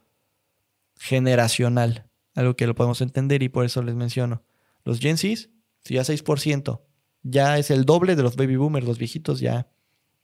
generacional, 0.97 2.07
algo 2.35 2.55
que 2.55 2.67
lo 2.67 2.75
podemos 2.75 3.01
entender 3.01 3.43
y 3.43 3.49
por 3.49 3.65
eso 3.65 3.81
les 3.83 3.95
menciono. 3.95 4.43
Los 4.83 4.99
Gen 4.99 5.17
Zs, 5.17 5.49
si 5.83 5.95
ya 5.95 6.03
6%, 6.03 6.81
ya 7.23 7.57
es 7.57 7.71
el 7.71 7.85
doble 7.85 8.15
de 8.15 8.23
los 8.23 8.35
baby 8.35 8.55
boomers, 8.55 8.85
los 8.85 8.97
viejitos 8.97 9.39
ya 9.39 9.67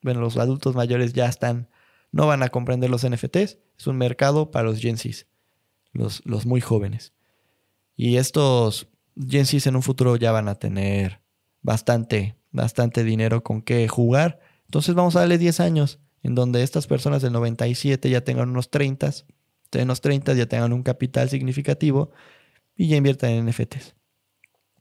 bueno, 0.02 0.22
los 0.22 0.38
adultos 0.38 0.76
mayores 0.76 1.14
ya 1.14 1.28
están, 1.28 1.70
no 2.12 2.28
van 2.28 2.44
a 2.44 2.50
comprender 2.50 2.90
los 2.90 3.08
NFTs, 3.08 3.58
es 3.78 3.88
un 3.88 3.98
mercado 3.98 4.52
para 4.52 4.66
los 4.66 4.80
Gen 4.80 4.98
los, 5.94 6.22
los 6.26 6.46
muy 6.46 6.62
jóvenes. 6.62 7.14
Y 7.96 8.18
estos 8.18 8.88
Gen 9.28 9.46
en 9.66 9.76
un 9.76 9.84
futuro 9.84 10.16
ya 10.16 10.32
van 10.32 10.48
a 10.48 10.56
tener 10.56 11.22
bastante, 11.62 12.38
bastante 12.52 13.04
dinero 13.04 13.44
con 13.44 13.62
qué 13.62 13.88
jugar. 13.88 14.40
Entonces 14.66 14.96
vamos 14.96 15.16
a 15.16 15.20
darle 15.20 15.38
10 15.38 15.60
años 15.60 16.00
en 16.24 16.36
donde 16.36 16.64
estas 16.64 16.88
personas 16.88 17.22
del 17.22 17.34
97 17.34 18.10
ya 18.10 18.22
tengan 18.22 18.50
unos 18.50 18.70
30, 18.70 19.12
de 19.72 19.84
unos 19.84 20.02
30 20.02 20.34
ya 20.34 20.46
tengan 20.46 20.74
un 20.74 20.84
capital 20.84 21.30
significativo 21.30 22.12
y 22.76 22.88
ya 22.88 22.98
inviertan 22.98 23.32
en 23.32 23.46
NFTs. 23.48 23.96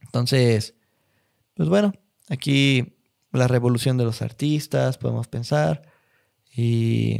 Entonces, 0.03 0.75
pues 1.55 1.69
bueno, 1.69 1.93
aquí 2.29 2.98
la 3.33 3.49
revolución 3.49 3.97
de 3.97 4.05
los 4.05 4.23
artistas, 4.23 4.99
podemos 4.99 5.29
pensar. 5.29 5.83
Y, 6.55 7.19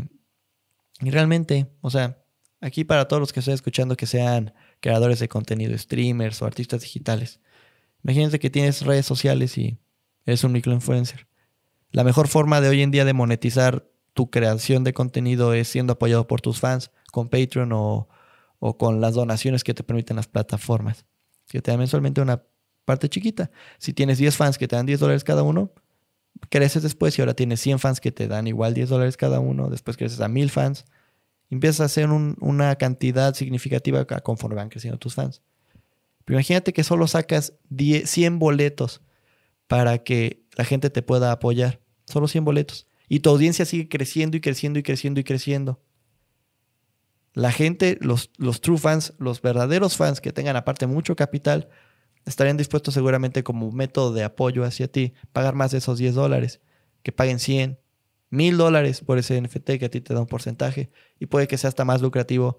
y 1.01 1.11
realmente, 1.11 1.67
o 1.81 1.91
sea, 1.91 2.23
aquí 2.61 2.85
para 2.85 3.09
todos 3.09 3.21
los 3.21 3.33
que 3.33 3.41
estoy 3.41 3.55
escuchando 3.55 3.97
que 3.97 4.07
sean 4.07 4.55
creadores 4.81 5.19
de 5.21 5.29
contenido, 5.29 5.77
streamers 5.77 6.41
o 6.43 6.47
artistas 6.47 6.83
digitales, 6.83 7.41
imagínense 8.03 8.39
que 8.39 8.51
tienes 8.51 8.83
redes 8.83 9.07
sociales 9.07 9.59
y 9.59 9.79
eres 10.25 10.45
un 10.45 10.53
microinfluencer. 10.53 11.27
La 11.91 12.05
mejor 12.05 12.29
forma 12.29 12.61
de 12.61 12.69
hoy 12.69 12.83
en 12.83 12.91
día 12.91 13.05
de 13.05 13.13
monetizar 13.13 13.89
tu 14.13 14.31
creación 14.31 14.85
de 14.85 14.93
contenido 14.93 15.55
es 15.55 15.69
siendo 15.69 15.95
apoyado 15.95 16.27
por 16.27 16.41
tus 16.41 16.61
fans 16.61 16.91
con 17.13 17.29
Patreon 17.29 17.73
o, 17.73 18.09
o 18.59 18.77
con 18.77 19.01
las 19.01 19.15
donaciones 19.15 19.65
que 19.65 19.75
te 19.75 19.85
permiten 19.85 20.17
las 20.17 20.27
plataformas, 20.27 21.07
que 21.49 21.63
te 21.63 21.71
dan 21.71 21.79
mensualmente 21.79 22.21
una 22.21 22.43
parte 22.85 23.09
chiquita. 23.09 23.51
Si 23.79 23.93
tienes 23.93 24.19
10 24.19 24.37
fans 24.37 24.59
que 24.59 24.67
te 24.69 24.77
dan 24.77 24.87
10 24.87 25.01
dólares 25.01 25.25
cada 25.25 25.43
uno, 25.43 25.73
creces 26.51 26.83
después 26.83 27.19
y 27.19 27.23
ahora 27.23 27.35
tienes 27.35 27.61
100 27.61 27.79
fans 27.79 28.01
que 28.01 28.13
te 28.13 28.29
dan 28.29 28.47
igual 28.47 28.75
10 28.75 28.89
dólares 28.89 29.17
cada 29.17 29.41
uno, 29.41 29.71
después 29.71 29.97
creces 29.97 30.21
a 30.21 30.29
1000 30.29 30.51
fans, 30.51 30.85
empiezas 31.51 31.81
a 31.81 31.85
hacer 31.85 32.09
una 32.11 32.77
cantidad 32.77 33.35
significativa 33.35 34.05
conforme 34.05 34.57
van 34.57 34.69
creciendo 34.69 34.99
tus 34.99 35.15
fans. 35.15 35.43
Pero 36.25 36.39
imagínate 36.39 36.73
que 36.73 36.85
solo 36.85 37.07
sacas 37.07 37.55
100 37.71 38.39
boletos 38.39 39.03
para 39.67 39.99
que 39.99 40.45
la 40.57 40.65
gente 40.65 40.91
te 40.91 41.03
pueda 41.03 41.33
apoyar, 41.33 41.81
solo 42.07 42.29
100 42.29 42.45
boletos, 42.45 42.87
y 43.09 43.21
tu 43.21 43.31
audiencia 43.31 43.65
sigue 43.65 43.89
creciendo 43.89 44.37
y 44.37 44.41
creciendo 44.41 44.79
y 44.79 44.83
creciendo 44.83 45.21
y 45.21 45.25
creciendo. 45.25 45.81
La 47.33 47.53
gente, 47.53 47.99
los, 48.01 48.31
los 48.37 48.61
true 48.61 48.79
fans, 48.79 49.15
los 49.19 49.41
verdaderos 49.41 49.97
fans 49.97 50.21
que 50.21 50.33
tengan 50.33 50.57
aparte 50.57 50.87
mucho 50.87 51.17
capital, 51.17 51.69
estarían 52.29 52.57
dispuestos 52.57 52.95
seguramente 52.95 53.43
como 53.43 53.71
método 53.73 54.13
de 54.13 54.25
apoyo 54.25 54.65
hacia 54.65 54.91
ti, 54.91 55.15
pagar 55.33 55.55
más 55.55 55.71
de 55.71 55.79
esos 55.79 55.99
10 55.99 56.15
dólares, 56.15 56.61
que 57.03 57.13
paguen 57.13 57.39
100, 57.39 57.79
1000 58.31 58.57
dólares 58.57 59.01
por 59.01 59.19
ese 59.19 59.41
NFT 59.41 59.79
que 59.79 59.87
a 59.87 59.91
ti 59.91 60.01
te 60.01 60.15
da 60.15 60.21
un 60.21 60.27
porcentaje 60.27 60.91
y 61.19 61.27
puede 61.27 61.49
que 61.49 61.57
sea 61.57 61.69
hasta 61.69 61.85
más 61.85 62.03
lucrativo 62.03 62.59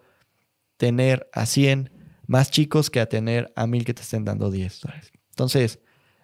tener 0.77 1.29
a 1.33 1.45
100 1.45 1.91
más 2.25 2.51
chicos 2.51 2.89
que 2.89 2.99
a 2.99 3.07
tener 3.07 3.51
a 3.55 3.67
1000 3.67 3.85
que 3.85 3.93
te 3.93 4.01
estén 4.01 4.25
dando 4.25 4.51
10 4.51 4.81
dólares. 4.81 5.11
Entonces, 5.31 5.79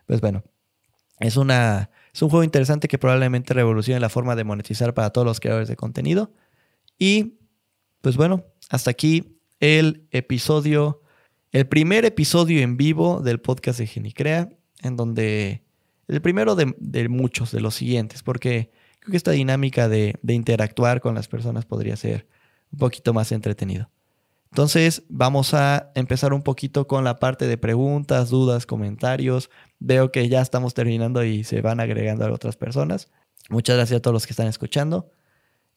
pues 0.05 0.21
bueno, 0.21 0.43
es, 1.19 1.37
una, 1.37 1.89
es 2.13 2.21
un 2.21 2.29
juego 2.29 2.43
interesante 2.43 2.87
que 2.87 2.97
probablemente 2.97 3.53
revolucione 3.53 3.99
la 3.99 4.09
forma 4.09 4.35
de 4.35 4.43
monetizar 4.43 4.93
para 4.93 5.09
todos 5.11 5.25
los 5.25 5.39
creadores 5.39 5.67
de 5.67 5.75
contenido. 5.75 6.31
Y, 6.99 7.39
pues 8.01 8.17
bueno, 8.17 8.45
hasta 8.69 8.91
aquí 8.91 9.39
el 9.59 10.07
episodio 10.11 11.01
el 11.55 11.67
primer 11.67 12.03
episodio 12.03 12.59
en 12.59 12.75
vivo 12.75 13.21
del 13.21 13.39
podcast 13.39 13.79
de 13.79 13.87
Genicrea, 13.87 14.49
en 14.81 14.97
donde 14.97 15.63
el 16.09 16.21
primero 16.21 16.53
de, 16.53 17.07
muchos 17.07 17.53
de 17.53 17.61
los 17.61 17.75
siguientes, 17.75 18.23
porque 18.23 18.71
creo 18.99 19.11
que 19.11 19.15
esta 19.15 19.31
dinámica 19.31 19.87
de, 19.87 20.19
interactuar 20.27 20.99
con 20.99 21.15
las 21.15 21.29
personas 21.29 21.65
podría 21.65 21.95
ser 21.95 22.27
un 22.73 22.79
poquito 22.79 23.13
más 23.13 23.31
entretenido. 23.31 23.89
Entonces 24.51 25.03
vamos 25.07 25.53
a 25.53 25.93
empezar 25.95 26.33
un 26.33 26.41
poquito 26.41 26.87
con 26.87 27.05
la 27.05 27.19
parte 27.19 27.47
de 27.47 27.57
preguntas, 27.57 28.29
dudas, 28.29 28.65
comentarios. 28.65 29.49
Veo 29.79 30.11
que 30.11 30.27
ya 30.27 30.41
estamos 30.41 30.73
terminando 30.73 31.23
y 31.23 31.45
se 31.45 31.61
van 31.61 31.79
agregando 31.79 32.25
a 32.25 32.33
otras 32.33 32.57
personas. 32.57 33.09
Muchas 33.49 33.77
gracias 33.77 33.99
a 33.99 34.01
todos 34.01 34.13
los 34.13 34.27
que 34.27 34.33
están 34.33 34.47
escuchando. 34.47 35.09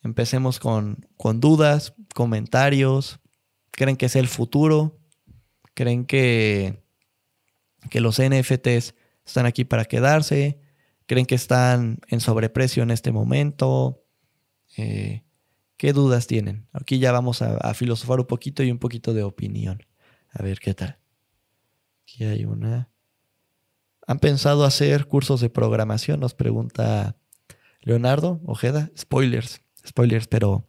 Empecemos 0.03 0.59
con, 0.59 1.07
con 1.16 1.39
dudas, 1.39 1.95
comentarios. 2.16 3.20
¿Creen 3.70 3.97
que 3.97 4.07
es 4.07 4.16
el 4.16 4.26
futuro? 4.26 4.98
Creen 5.79 6.07
que, 6.07 6.83
que 7.89 8.01
los 8.01 8.20
NFTs 8.20 8.97
están 9.24 9.47
aquí 9.47 9.64
para 9.64 9.85
quedarse, 9.85 10.59
creen 11.07 11.24
que 11.24 11.37
están 11.37 12.01
en 12.09 12.18
sobreprecio 12.18 12.83
en 12.83 12.91
este 12.91 13.12
momento. 13.12 14.03
Eh, 14.76 15.22
¿Qué 15.76 15.93
dudas 15.93 16.26
tienen? 16.26 16.66
Aquí 16.72 16.99
ya 16.99 17.12
vamos 17.12 17.43
a, 17.43 17.72
filosofar 17.74 18.18
un 18.18 18.26
poquito 18.26 18.64
y 18.64 18.72
un 18.72 18.81
poquito 18.81 19.14
de 19.14 19.22
opinión. 19.22 19.87
A 20.31 20.43
ver 20.43 20.59
qué 20.59 20.74
tal. 20.74 20.99
Aquí 22.03 22.24
hay 22.24 22.45
una. 22.45 22.91
¿Han 24.05 24.18
pensado 24.18 24.64
hacer 24.64 25.07
cursos 25.07 25.41
de 25.41 25.49
programación? 25.49 26.18
Nos 26.18 26.35
pregunta 26.35 27.14
Leonardo 27.83 28.41
Ojeda. 28.45 28.91
Spoilers, 28.99 29.61
spoilers, 29.87 30.26
pero, 30.26 30.68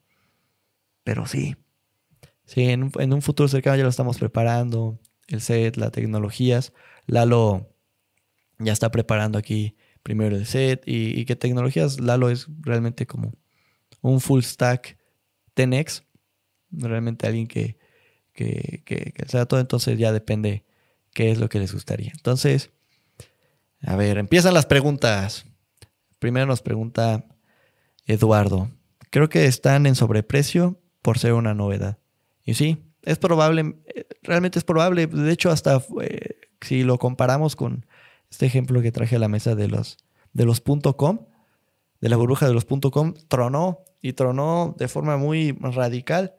pero 1.03 1.25
sí. 1.25 1.55
Sí, 2.49 2.63
en, 2.63 3.13
un 3.13 3.21
futuro 3.21 3.47
cercano 3.47 3.77
ya 3.77 3.83
lo 3.83 3.89
estamos 3.89 4.17
preparando. 4.17 4.99
El 5.27 5.39
set, 5.39 5.77
las 5.77 5.91
tecnologías. 5.91 6.73
Lalo 7.05 7.69
ya 8.57 8.73
está 8.73 8.89
preparando 8.89 9.37
aquí 9.37 9.77
primero 10.01 10.35
el 10.35 10.47
set. 10.47 10.81
Y, 10.87 11.25
qué 11.25 11.35
tecnologías, 11.35 11.99
Lalo 11.99 12.31
es 12.31 12.47
realmente 12.61 13.05
como 13.05 13.33
un 14.01 14.19
full 14.19 14.41
stack 14.41 14.97
10x. 15.55 16.05
Realmente 16.71 17.27
alguien 17.27 17.45
que, 17.45 17.77
que, 18.33 18.81
que, 18.83 19.13
que 19.13 19.25
sea 19.27 19.45
todo. 19.45 19.59
Entonces 19.59 19.99
ya 19.99 20.11
depende 20.11 20.65
qué 21.13 21.29
es 21.29 21.37
lo 21.37 21.49
que 21.49 21.59
les 21.59 21.71
gustaría. 21.71 22.11
Entonces, 22.15 22.71
a 23.83 23.95
ver, 23.95 24.17
empiezan 24.17 24.55
las 24.55 24.65
preguntas. 24.65 25.45
Primero 26.17 26.47
nos 26.47 26.63
pregunta 26.63 27.27
Eduardo. 28.07 28.71
Creo 29.11 29.29
que 29.29 29.45
están 29.45 29.85
en 29.85 29.93
sobreprecio 29.93 30.81
por 31.03 31.19
ser 31.19 31.33
una 31.33 31.53
novedad. 31.53 31.99
Y 32.43 32.53
sí, 32.53 32.77
es 33.03 33.17
probable, 33.17 33.75
realmente 34.23 34.59
es 34.59 34.65
probable. 34.65 35.07
De 35.07 35.31
hecho, 35.31 35.51
hasta 35.51 35.83
eh, 36.01 36.35
si 36.61 36.83
lo 36.83 36.97
comparamos 36.97 37.55
con 37.55 37.85
este 38.29 38.45
ejemplo 38.45 38.81
que 38.81 38.91
traje 38.91 39.15
a 39.15 39.19
la 39.19 39.27
mesa 39.27 39.55
de 39.55 39.67
los, 39.67 39.97
de 40.33 40.45
los 40.45 40.61
.com, 40.61 41.19
de 42.01 42.09
la 42.09 42.17
burbuja 42.17 42.47
de 42.47 42.53
los 42.53 42.65
.com, 42.65 43.13
tronó 43.27 43.83
y 44.01 44.13
tronó 44.13 44.75
de 44.77 44.87
forma 44.87 45.17
muy 45.17 45.51
radical. 45.59 46.35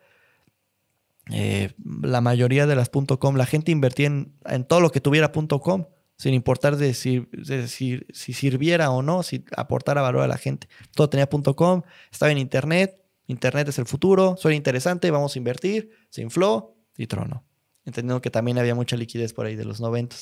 Eh, 1.33 1.73
la 2.03 2.21
mayoría 2.21 2.67
de 2.67 2.75
las 2.75 2.91
.com, 2.91 3.37
la 3.37 3.47
gente 3.47 3.71
invertía 3.71 4.07
en, 4.07 4.65
todo 4.67 4.81
lo 4.81 4.91
que 4.91 5.01
tuviera 5.01 5.33
.com, 5.33 5.87
sin 6.17 6.35
importar 6.35 6.77
de 6.77 6.95
si, 6.95 7.27
si, 7.67 8.01
si, 8.13 8.33
sirviera 8.33 8.91
o 8.91 9.03
no, 9.03 9.23
si 9.23 9.45
aportara 9.57 10.03
valor 10.03 10.23
a 10.23 10.29
la 10.29 10.39
gente. 10.39 10.69
Todo 10.95 11.09
tenía 11.09 11.29
.com, 11.29 11.83
estaba 12.11 12.33
en 12.33 12.39
internet, 12.39 13.01
Internet 13.31 13.69
es 13.69 13.79
el 13.79 13.87
futuro, 13.87 14.37
suena 14.37 14.57
interesante, 14.57 15.11
vamos 15.11 15.37
a 15.37 15.39
invertir, 15.39 15.91
se 16.09 16.21
infló 16.21 16.77
y 16.97 17.07
trono. 17.07 17.45
Entendiendo 17.85 18.21
que 18.21 18.31
también 18.31 18.59
había 18.59 18.75
mucha 18.75 18.97
liquidez 18.97 19.33
por 19.33 19.47
ahí 19.47 19.55
de 19.55 19.65
los 19.65 19.81
90. 19.81 20.17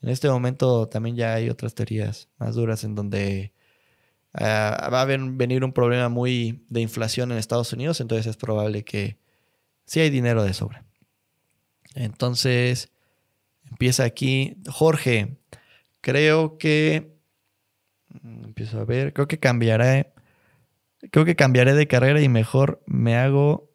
En 0.00 0.08
este 0.08 0.28
momento 0.28 0.88
también 0.88 1.16
ya 1.16 1.34
hay 1.34 1.50
otras 1.50 1.74
teorías 1.74 2.28
más 2.38 2.54
duras 2.54 2.84
en 2.84 2.94
donde 2.94 3.52
ah, 4.32 4.88
va 4.92 5.02
a 5.02 5.04
venir 5.04 5.64
un 5.64 5.72
problema 5.72 6.08
muy 6.08 6.64
de 6.68 6.80
inflación 6.80 7.32
en 7.32 7.38
Estados 7.38 7.72
Unidos, 7.72 8.00
entonces 8.00 8.26
es 8.26 8.36
probable 8.36 8.84
que 8.84 9.18
sí 9.84 9.98
hay 9.98 10.10
dinero 10.10 10.44
de 10.44 10.54
sobra. 10.54 10.84
Entonces, 11.94 12.92
empieza 13.68 14.04
aquí. 14.04 14.56
Jorge, 14.68 15.38
creo 16.00 16.58
que... 16.58 17.16
Mm, 18.22 18.44
empiezo 18.44 18.78
a 18.80 18.84
ver, 18.84 19.12
creo 19.12 19.26
que 19.26 19.40
cambiará 19.40 20.13
Creo 21.10 21.24
que 21.24 21.36
cambiaré 21.36 21.74
de 21.74 21.86
carrera 21.86 22.20
y 22.20 22.28
mejor 22.28 22.82
me 22.86 23.16
hago 23.16 23.70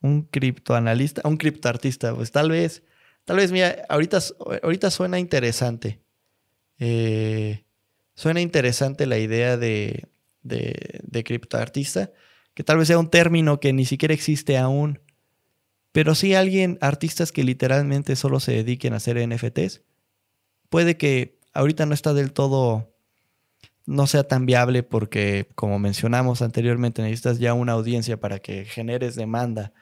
un 0.00 0.22
criptoanalista, 0.22 1.22
un 1.24 1.36
criptoartista. 1.36 2.14
Pues 2.14 2.32
tal 2.32 2.50
vez, 2.50 2.82
tal 3.24 3.36
vez, 3.36 3.52
mira, 3.52 3.84
ahorita, 3.88 4.18
ahorita 4.62 4.90
suena 4.90 5.18
interesante. 5.18 6.00
Eh, 6.78 7.64
suena 8.14 8.40
interesante 8.40 9.06
la 9.06 9.18
idea 9.18 9.56
de, 9.56 10.08
de, 10.42 11.00
de 11.02 11.24
criptoartista, 11.24 12.10
que 12.54 12.64
tal 12.64 12.78
vez 12.78 12.88
sea 12.88 12.98
un 12.98 13.10
término 13.10 13.60
que 13.60 13.72
ni 13.72 13.84
siquiera 13.84 14.14
existe 14.14 14.58
aún. 14.58 15.00
Pero 15.92 16.14
si 16.14 16.34
alguien, 16.34 16.78
artistas 16.80 17.32
que 17.32 17.44
literalmente 17.44 18.16
solo 18.16 18.40
se 18.40 18.52
dediquen 18.52 18.94
a 18.94 18.96
hacer 18.96 19.18
NFTs, 19.18 19.82
puede 20.70 20.96
que 20.96 21.38
ahorita 21.52 21.86
no 21.86 21.94
está 21.94 22.14
del 22.14 22.32
todo 22.32 22.91
no 23.86 24.06
sea 24.06 24.24
tan 24.24 24.46
viable 24.46 24.82
porque, 24.82 25.48
como 25.54 25.78
mencionamos 25.78 26.42
anteriormente, 26.42 27.02
necesitas 27.02 27.38
ya 27.38 27.54
una 27.54 27.72
audiencia 27.72 28.18
para 28.20 28.38
que 28.38 28.64
generes 28.64 29.16
demanda 29.16 29.72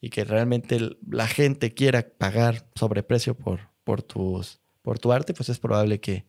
y 0.00 0.10
que 0.10 0.24
realmente 0.24 0.96
la 1.08 1.26
gente 1.26 1.74
quiera 1.74 2.06
pagar 2.18 2.66
sobreprecio 2.74 3.34
por, 3.34 3.70
por, 3.84 4.02
tus, 4.02 4.60
por 4.82 4.98
tu 4.98 5.12
arte, 5.12 5.34
pues 5.34 5.48
es 5.48 5.58
probable 5.58 6.00
que, 6.00 6.26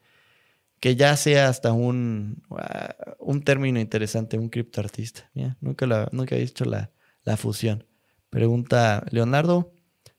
que 0.79 0.95
ya 0.95 1.15
sea 1.17 1.49
hasta 1.49 1.73
un, 1.73 2.43
ah, 2.51 2.95
un 3.19 3.43
término 3.43 3.79
interesante, 3.79 4.37
un 4.37 4.49
criptoartista. 4.49 5.29
nunca, 5.59 6.09
nunca 6.11 6.35
he 6.35 6.39
dicho 6.39 6.65
la, 6.65 6.91
la 7.23 7.37
fusión. 7.37 7.85
Pregunta 8.29 9.05
Leonardo, 9.11 9.73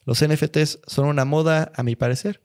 ¿los 0.04 0.22
NFTs 0.22 0.80
son 0.86 1.06
una 1.06 1.24
moda 1.24 1.72
a 1.74 1.82
mi 1.82 1.96
parecer? 1.96 2.42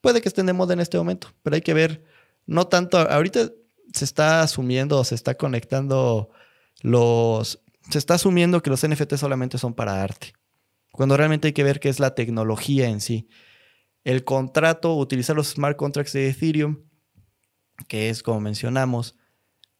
Puede 0.00 0.22
que 0.22 0.28
estén 0.28 0.46
de 0.46 0.52
moda 0.52 0.72
en 0.72 0.80
este 0.80 0.96
momento, 0.96 1.28
pero 1.42 1.56
hay 1.56 1.62
que 1.62 1.74
ver, 1.74 2.04
no 2.46 2.66
tanto, 2.66 2.98
ahorita 2.98 3.50
se 3.92 4.04
está 4.04 4.42
asumiendo, 4.42 5.02
se 5.04 5.14
está 5.14 5.36
conectando 5.36 6.30
los... 6.82 7.62
Se 7.90 7.98
está 7.98 8.14
asumiendo 8.14 8.62
que 8.62 8.70
los 8.70 8.86
NFT 8.86 9.16
solamente 9.16 9.58
son 9.58 9.74
para 9.74 10.02
arte, 10.02 10.32
cuando 10.92 11.16
realmente 11.16 11.48
hay 11.48 11.52
que 11.52 11.64
ver 11.64 11.80
qué 11.80 11.88
es 11.88 11.98
la 11.98 12.14
tecnología 12.14 12.88
en 12.88 13.00
sí. 13.00 13.28
El 14.04 14.24
contrato, 14.24 14.96
utilizar 14.96 15.34
los 15.34 15.48
smart 15.48 15.76
contracts 15.76 16.12
de 16.12 16.28
Ethereum, 16.28 16.84
que 17.88 18.10
es 18.10 18.22
como 18.22 18.40
mencionamos, 18.40 19.16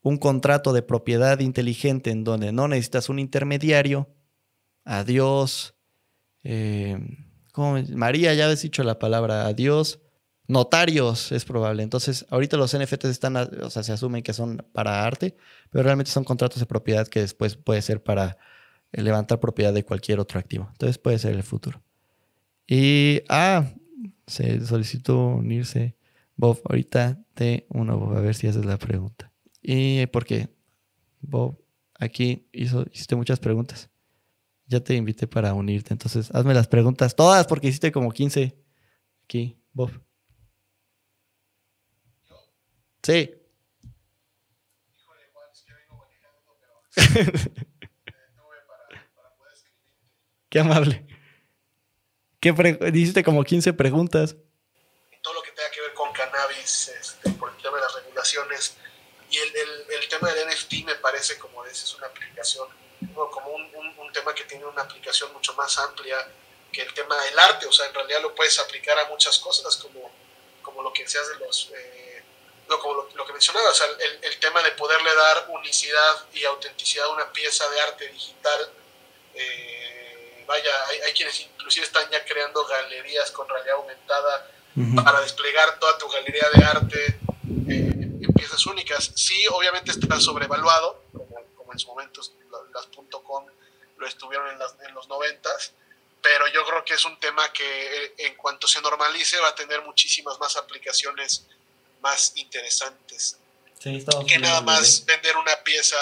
un 0.03 0.17
contrato 0.17 0.73
de 0.73 0.83
propiedad 0.83 1.39
inteligente 1.41 2.11
en 2.11 2.25
donde 2.25 2.53
no 2.53 2.69
necesitas 2.69 3.09
un 3.09 3.19
intermediario. 3.19 4.09
Adiós. 4.85 5.75
Eh, 6.43 6.99
María, 7.95 8.33
ya 8.35 8.45
habéis 8.45 8.63
dicho 8.63 8.83
la 8.83 8.99
palabra 8.99 9.47
adiós. 9.47 10.01
Notarios 10.51 11.31
es 11.31 11.45
probable. 11.45 11.85
Entonces, 11.85 12.27
ahorita 12.29 12.57
los 12.57 12.77
NFTs 12.77 13.05
están, 13.05 13.37
o 13.37 13.71
sea, 13.71 13.85
se 13.85 13.93
asumen 13.93 14.25
que 14.25 14.33
son 14.33 14.67
para 14.73 15.05
arte, 15.07 15.37
pero 15.71 15.85
realmente 15.85 16.11
son 16.11 16.25
contratos 16.25 16.59
de 16.59 16.67
propiedad 16.67 17.07
que 17.07 17.21
después 17.21 17.55
puede 17.55 17.81
ser 17.83 18.03
para 18.03 18.37
eh, 18.91 19.01
levantar 19.01 19.39
propiedad 19.39 19.73
de 19.73 19.85
cualquier 19.85 20.19
otro 20.19 20.41
activo. 20.41 20.67
Entonces 20.73 20.99
puede 20.99 21.21
ser 21.21 21.35
el 21.35 21.45
futuro. 21.45 21.81
Y, 22.67 23.23
ah, 23.29 23.65
se 24.27 24.67
solicitó 24.67 25.25
unirse. 25.29 25.95
Bob, 26.35 26.61
ahorita 26.65 27.23
te 27.35 27.69
uno, 27.69 28.13
a 28.17 28.21
ver 28.21 28.35
si 28.35 28.49
haces 28.49 28.65
la 28.65 28.77
pregunta. 28.77 29.33
¿Y 29.63 30.05
por 30.07 30.25
qué? 30.25 30.49
Bob, 31.21 31.61
aquí 31.95 32.49
hizo, 32.51 32.85
hiciste 32.93 33.15
muchas 33.15 33.39
preguntas. 33.39 33.89
Ya 34.67 34.81
te 34.81 34.97
invité 34.97 35.29
para 35.29 35.55
unirte, 35.55 35.95
entonces 35.95 36.29
hazme 36.35 36.55
las 36.55 36.67
preguntas 36.67 37.15
todas 37.15 37.47
porque 37.47 37.69
hiciste 37.69 37.93
como 37.93 38.11
15 38.11 38.59
aquí, 39.23 39.57
Bob. 39.73 39.93
Sí. 43.03 43.35
Qué 50.51 50.59
amable. 50.59 51.07
¿Qué 52.41 52.53
Dijiste 52.53 53.23
como 53.23 53.45
15 53.45 53.73
preguntas. 53.75 54.35
Todo 55.23 55.35
lo 55.35 55.43
que 55.43 55.53
tenga 55.53 55.71
que 55.71 55.81
ver 55.81 55.95
con 55.95 56.13
cannabis, 56.13 56.89
este, 56.89 57.31
por 57.33 57.51
el 57.51 57.57
tema 57.63 57.77
de 57.77 57.83
las 57.83 57.95
regulaciones. 57.95 58.77
Y 59.31 59.39
el, 59.39 59.57
el, 59.91 60.09
tema 60.09 60.33
del 60.33 60.49
NFT 60.49 60.85
me 60.85 60.97
parece, 60.97 61.39
como 61.39 61.65
dices, 61.65 61.95
una 61.95 62.09
aplicación, 62.09 62.67
como 63.15 63.51
un, 63.51 63.63
un, 63.99 64.13
tema 64.13 64.35
que 64.35 64.43
tiene 64.45 64.65
una 64.65 64.83
aplicación 64.83 65.33
mucho 65.33 65.55
más 65.55 65.79
amplia 65.79 66.17
que 66.73 66.83
el 66.83 66.93
tema 66.95 67.17
del 67.23 67.39
arte. 67.39 67.67
O 67.67 67.73
sea, 67.73 67.87
en 67.87 67.95
realidad 67.95 68.23
lo 68.23 68.35
puedes 68.35 68.59
aplicar 68.59 68.99
a 68.99 69.09
muchas 69.09 69.39
cosas, 69.39 69.77
como, 69.77 70.11
como 70.63 70.83
lo 70.83 70.93
que 70.93 71.05
decías 71.05 71.29
de 71.29 71.47
los. 71.47 71.71
Eh, 71.77 72.20
como 72.79 73.09
lo, 73.15 73.27
que 73.27 73.33
mencionaba, 73.33 73.71
o 73.71 73.75
sea, 73.75 73.87
el, 73.87 74.19
el, 74.23 74.39
tema 74.39 74.63
de 74.63 74.71
poderle 74.73 75.15
dar 75.15 75.47
unicidad 75.49 76.27
y 76.33 76.45
autenticidad 76.45 77.07
a 77.07 77.11
una 77.11 77.33
pieza 77.33 77.69
de 77.69 77.81
arte 77.81 78.09
digital. 78.09 78.71
Eh, 79.35 80.45
vaya, 80.47 80.71
hay, 81.05 81.13
quienes 81.13 81.41
inclusive 81.41 81.87
están 81.87 82.09
ya 82.11 82.25
creando 82.25 82.65
galerías 82.67 83.31
con 83.31 83.49
realidad 83.49 83.77
aumentada 83.77 84.51
para 85.05 85.21
desplegar 85.21 85.79
toda 85.79 85.99
tu 85.99 86.09
galería 86.09 86.49
de 86.55 86.65
arte 86.65 87.07
eh, 87.69 87.93
en 88.23 88.33
piezas 88.35 88.65
únicas. 88.67 89.11
Sí, 89.15 89.47
obviamente 89.49 89.91
está 89.91 90.21
sobrevaluado, 90.21 91.03
como, 91.57 91.73
en 91.73 91.79
su 91.79 91.89
momento 91.89 92.21
las 92.73 92.87
.com 92.87 93.47
lo 93.97 94.07
estuvieron 94.07 94.49
en, 94.49 94.95
los 94.95 95.09
noventas, 95.09 95.73
pero 96.23 96.49
yo 96.49 96.65
creo 96.65 96.85
que 96.85 96.95
es 96.95 97.05
un 97.05 97.19
tema 97.21 97.53
que 97.53 98.05
eh, 98.05 98.15
en 98.19 98.35
cuanto 98.37 98.67
se 98.67 98.81
normalice 98.81 99.39
va 99.41 99.49
a 99.49 99.55
tener 99.55 99.83
muchísimas 99.83 100.39
más 100.41 100.57
aplicaciones 100.57 101.47
más 102.01 102.33
interesantes. 102.37 103.37
que 104.27 104.39
nada 104.39 104.61
más 104.61 105.05
vender 105.05 105.37
una 105.37 105.57
pieza, 105.63 105.97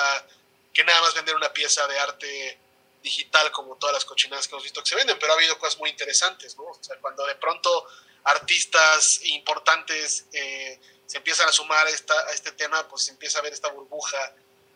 que 0.72 0.84
nada 0.84 1.00
más 1.00 1.14
vender 1.14 1.34
una 1.34 1.52
pieza 1.52 1.86
de 1.86 1.98
arte 1.98 2.58
digital 3.02 3.50
como 3.52 3.76
todas 3.76 3.94
las 3.94 4.04
cochinadas 4.04 4.48
que 4.48 4.54
hemos 4.54 4.64
visto 4.64 4.82
que 4.82 4.88
se 4.88 4.96
venden, 4.96 5.16
pero 5.20 5.32
ha 5.32 5.36
habido 5.36 5.58
cosas 5.58 5.78
muy 5.78 5.90
interesantes, 5.90 6.56
¿no? 6.56 6.64
O 6.64 6.78
sea, 6.80 6.96
cuando 7.00 7.24
de 7.26 7.36
pronto 7.36 7.86
artistas 8.24 9.20
importantes 9.24 10.26
eh, 10.32 10.78
se 11.06 11.18
empiezan 11.18 11.48
a 11.48 11.52
sumar 11.52 11.86
a, 11.86 11.90
esta, 11.90 12.14
a 12.28 12.32
este 12.32 12.52
tema, 12.52 12.86
pues 12.88 13.02
se 13.04 13.12
empieza 13.12 13.38
a 13.38 13.42
ver 13.42 13.52
esta 13.52 13.70
burbuja 13.70 14.18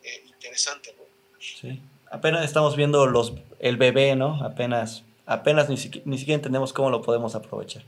eh, 0.03 0.25
interesante, 0.27 0.95
¿no? 0.97 1.05
Sí, 1.41 1.81
apenas 2.11 2.45
estamos 2.45 2.77
viendo 2.77 3.07
los, 3.07 3.33
el 3.59 3.77
bebé, 3.77 4.15
¿no? 4.17 4.43
Apenas, 4.45 5.03
apenas 5.27 5.69
ni, 5.69 5.75
ni 6.05 6.19
siquiera 6.19 6.37
entendemos 6.37 6.73
cómo 6.73 6.91
lo 6.91 7.03
podemos 7.03 7.35
aprovechar. 7.35 7.83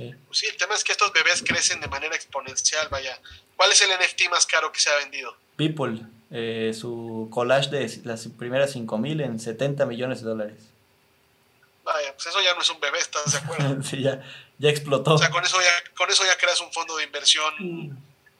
Sí. 0.00 0.14
Pues 0.26 0.38
sí, 0.38 0.46
el 0.46 0.56
tema 0.56 0.74
es 0.74 0.82
que 0.82 0.92
estos 0.92 1.12
bebés 1.12 1.42
crecen 1.46 1.78
de 1.78 1.88
manera 1.88 2.16
exponencial, 2.16 2.88
vaya. 2.88 3.20
¿Cuál 3.54 3.70
es 3.70 3.82
el 3.82 3.90
NFT 3.90 4.30
más 4.30 4.46
caro 4.46 4.72
que 4.72 4.80
se 4.80 4.88
ha 4.88 4.96
vendido? 4.96 5.36
People. 5.56 6.00
Eh, 6.30 6.72
su 6.78 7.28
collage 7.30 7.68
de 7.68 8.00
las 8.04 8.26
primeras 8.28 8.72
5000 8.72 9.20
en 9.20 9.38
70 9.38 9.84
millones 9.84 10.22
de 10.22 10.28
dólares. 10.28 10.56
Vaya, 11.84 12.14
pues 12.14 12.28
eso 12.28 12.40
ya 12.40 12.54
no 12.54 12.62
es 12.62 12.70
un 12.70 12.80
bebé, 12.80 12.98
¿estás 12.98 13.30
de 13.32 13.38
acuerdo? 13.38 13.82
sí, 13.90 14.00
ya, 14.00 14.22
ya 14.58 14.70
explotó. 14.70 15.14
O 15.14 15.18
sea, 15.18 15.28
con 15.28 15.44
eso 15.44 15.58
ya, 15.60 15.94
con 15.94 16.08
eso 16.08 16.24
ya 16.24 16.38
creas 16.38 16.62
un 16.62 16.72
fondo 16.72 16.96
de 16.96 17.04
inversión 17.04 17.52
mm. 17.58 17.96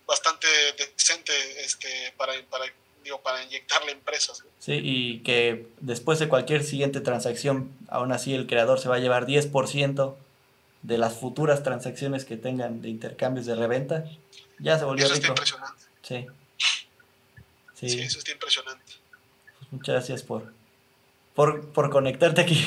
bastante 0.07 0.47
decente 0.79 1.33
este, 1.63 2.15
para, 2.17 2.33
para, 2.49 2.65
digo, 3.05 3.21
para 3.21 3.43
inyectarle 3.43 3.93
empresas. 3.93 4.45
Sí, 4.61 4.81
y 4.83 5.19
que 5.25 5.67
después 5.81 6.19
de 6.21 6.29
cualquier 6.29 6.65
siguiente 6.65 7.03
transacción, 7.03 7.71
aún 7.91 8.13
así 8.13 8.33
el 8.33 8.47
creador 8.47 8.81
se 8.81 8.89
va 8.89 8.97
a 8.97 9.01
llevar 9.01 9.27
10% 9.27 10.17
de 10.83 10.99
las 10.99 11.14
futuras 11.14 11.62
transacciones 11.62 12.24
que 12.24 12.37
tengan 12.37 12.83
de 12.83 12.89
intercambios 12.89 13.47
de 13.47 13.55
reventa. 13.55 14.05
Ya 14.59 14.78
se 14.78 14.85
volvió 14.85 15.07
eso 15.07 15.14
Está 15.14 15.28
impresionante. 15.28 15.83
Sí. 16.03 16.26
Sí. 17.74 18.01
eso 18.01 18.18
está 18.18 18.33
impresionante. 18.33 18.93
Pues 19.59 19.72
muchas 19.72 19.95
gracias 19.95 20.22
por, 20.22 20.53
por, 21.35 21.91
conectarte 21.91 22.41
aquí. 22.43 22.64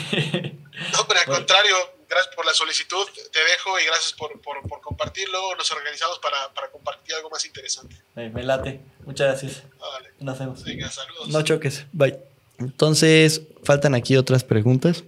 No, 0.92 1.06
pero 1.08 1.20
al 1.20 1.26
contrario, 1.28 1.76
gracias 2.10 2.36
por 2.36 2.48
la 2.48 2.54
solicitud, 2.54 3.06
te 3.32 3.40
dejo 3.44 3.80
y 3.80 3.86
gracias 3.86 4.14
por, 4.14 4.42
compartirlo. 4.82 5.56
Nos 5.56 5.72
organizamos 5.72 6.20
para, 6.20 6.72
compartir 6.72 7.14
algo 7.14 7.30
más 7.30 7.46
interesante. 7.46 7.96
me 8.16 8.42
late. 8.42 8.82
Muchas 9.06 9.28
gracias. 9.28 9.64
Vale. 9.80 10.14
Nos 10.20 10.40
vemos. 10.40 10.64
Venga, 10.64 10.90
saludos. 10.90 11.28
No 11.28 11.44
choques. 11.44 11.86
Bye. 11.92 12.20
Entonces, 12.58 13.44
faltan 13.64 13.94
aquí 13.94 14.18
otras 14.18 14.44
preguntas 14.44 15.04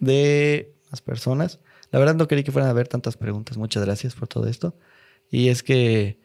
de 0.00 0.72
las 0.90 1.00
personas. 1.00 1.58
La 1.94 2.00
verdad 2.00 2.16
no 2.16 2.26
quería 2.26 2.42
que 2.42 2.50
fueran 2.50 2.68
a 2.68 2.72
ver 2.72 2.88
tantas 2.88 3.16
preguntas. 3.16 3.56
Muchas 3.56 3.84
gracias 3.84 4.16
por 4.16 4.26
todo 4.26 4.48
esto. 4.48 4.76
Y 5.30 5.46
es 5.48 5.62
que, 5.62 6.18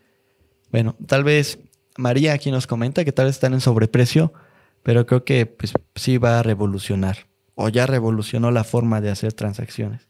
bueno, 0.72 0.96
tal 1.06 1.24
vez 1.24 1.60
María 1.96 2.34
aquí 2.34 2.50
nos 2.50 2.66
comenta 2.66 3.06
que 3.06 3.12
tal 3.12 3.28
vez 3.28 3.36
están 3.36 3.54
en 3.54 3.62
sobreprecio, 3.62 4.34
pero 4.82 5.06
creo 5.06 5.24
que 5.26 5.46
pues, 5.46 5.74
sí 5.94 6.18
va 6.18 6.40
a 6.40 6.42
revolucionar 6.42 7.28
o 7.54 7.70
ya 7.70 7.86
revolucionó 7.86 8.50
la 8.50 8.64
forma 8.64 9.00
de 9.00 9.12
hacer 9.12 9.34
transacciones. 9.34 10.08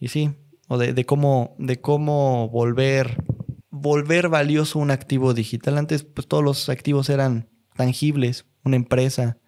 Y 0.00 0.08
sí, 0.08 0.34
o 0.66 0.76
de, 0.76 1.06
cómo, 1.06 1.54
de 1.60 1.80
cómo 1.80 2.48
volver, 2.48 3.22
volver 3.70 4.28
valioso 4.28 4.80
un 4.80 4.90
activo 4.90 5.34
digital. 5.34 5.78
Antes 5.78 6.02
pues 6.02 6.26
todos 6.26 6.42
los 6.42 6.68
activos 6.68 7.10
eran 7.10 7.48
tangibles, 7.76 8.44
una 8.64 8.74
empresa, 8.74 9.38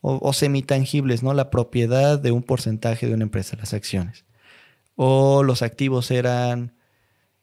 o, 0.00 0.18
o 0.20 0.32
semitangibles, 0.32 1.22
¿no? 1.22 1.34
La 1.34 1.50
propiedad 1.50 2.18
de 2.18 2.32
un 2.32 2.42
porcentaje 2.42 3.06
de 3.06 3.14
una 3.14 3.22
empresa, 3.22 3.56
las 3.56 3.74
acciones. 3.74 4.24
O 4.96 5.42
los 5.42 5.62
activos 5.62 6.10
eran 6.10 6.74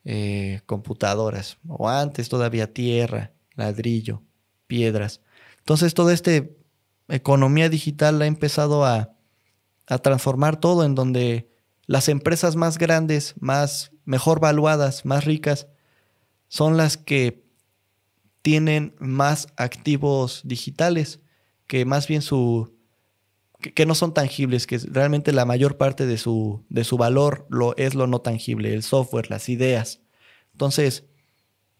eh, 0.03 0.61
computadoras, 0.65 1.57
o 1.67 1.89
antes 1.89 2.29
todavía 2.29 2.73
tierra 2.73 3.33
ladrillo, 3.55 4.23
piedras. 4.67 5.21
Entonces 5.59 5.93
toda 5.93 6.13
esta 6.13 6.31
economía 7.07 7.69
digital 7.69 8.21
ha 8.21 8.25
empezado 8.25 8.85
a, 8.85 9.13
a 9.87 9.97
transformar 9.99 10.59
todo 10.59 10.83
en 10.85 10.95
donde 10.95 11.49
las 11.85 12.09
empresas 12.09 12.55
más 12.55 12.77
grandes, 12.77 13.35
más 13.39 13.91
mejor 14.05 14.39
valuadas, 14.39 15.05
más 15.05 15.25
ricas, 15.25 15.67
son 16.47 16.77
las 16.77 16.97
que 16.97 17.43
tienen 18.41 18.95
más 18.99 19.47
activos 19.55 20.41
digitales, 20.43 21.19
que 21.67 21.85
más 21.85 22.07
bien 22.07 22.21
su 22.21 22.75
que, 23.61 23.85
no 23.85 23.95
son 23.95 24.13
tangibles, 24.13 24.67
que 24.67 24.77
realmente 24.79 25.31
la 25.31 25.45
mayor 25.45 25.77
parte 25.77 26.05
de 26.05 26.17
su, 26.17 26.63
de 26.69 26.83
su 26.83 26.97
valor 26.97 27.45
lo, 27.49 27.75
es 27.77 27.95
lo 27.95 28.07
no 28.07 28.19
tangible, 28.19 28.73
el 28.73 28.83
software, 28.83 29.29
las 29.29 29.49
ideas. 29.49 30.01
Entonces, 30.51 31.05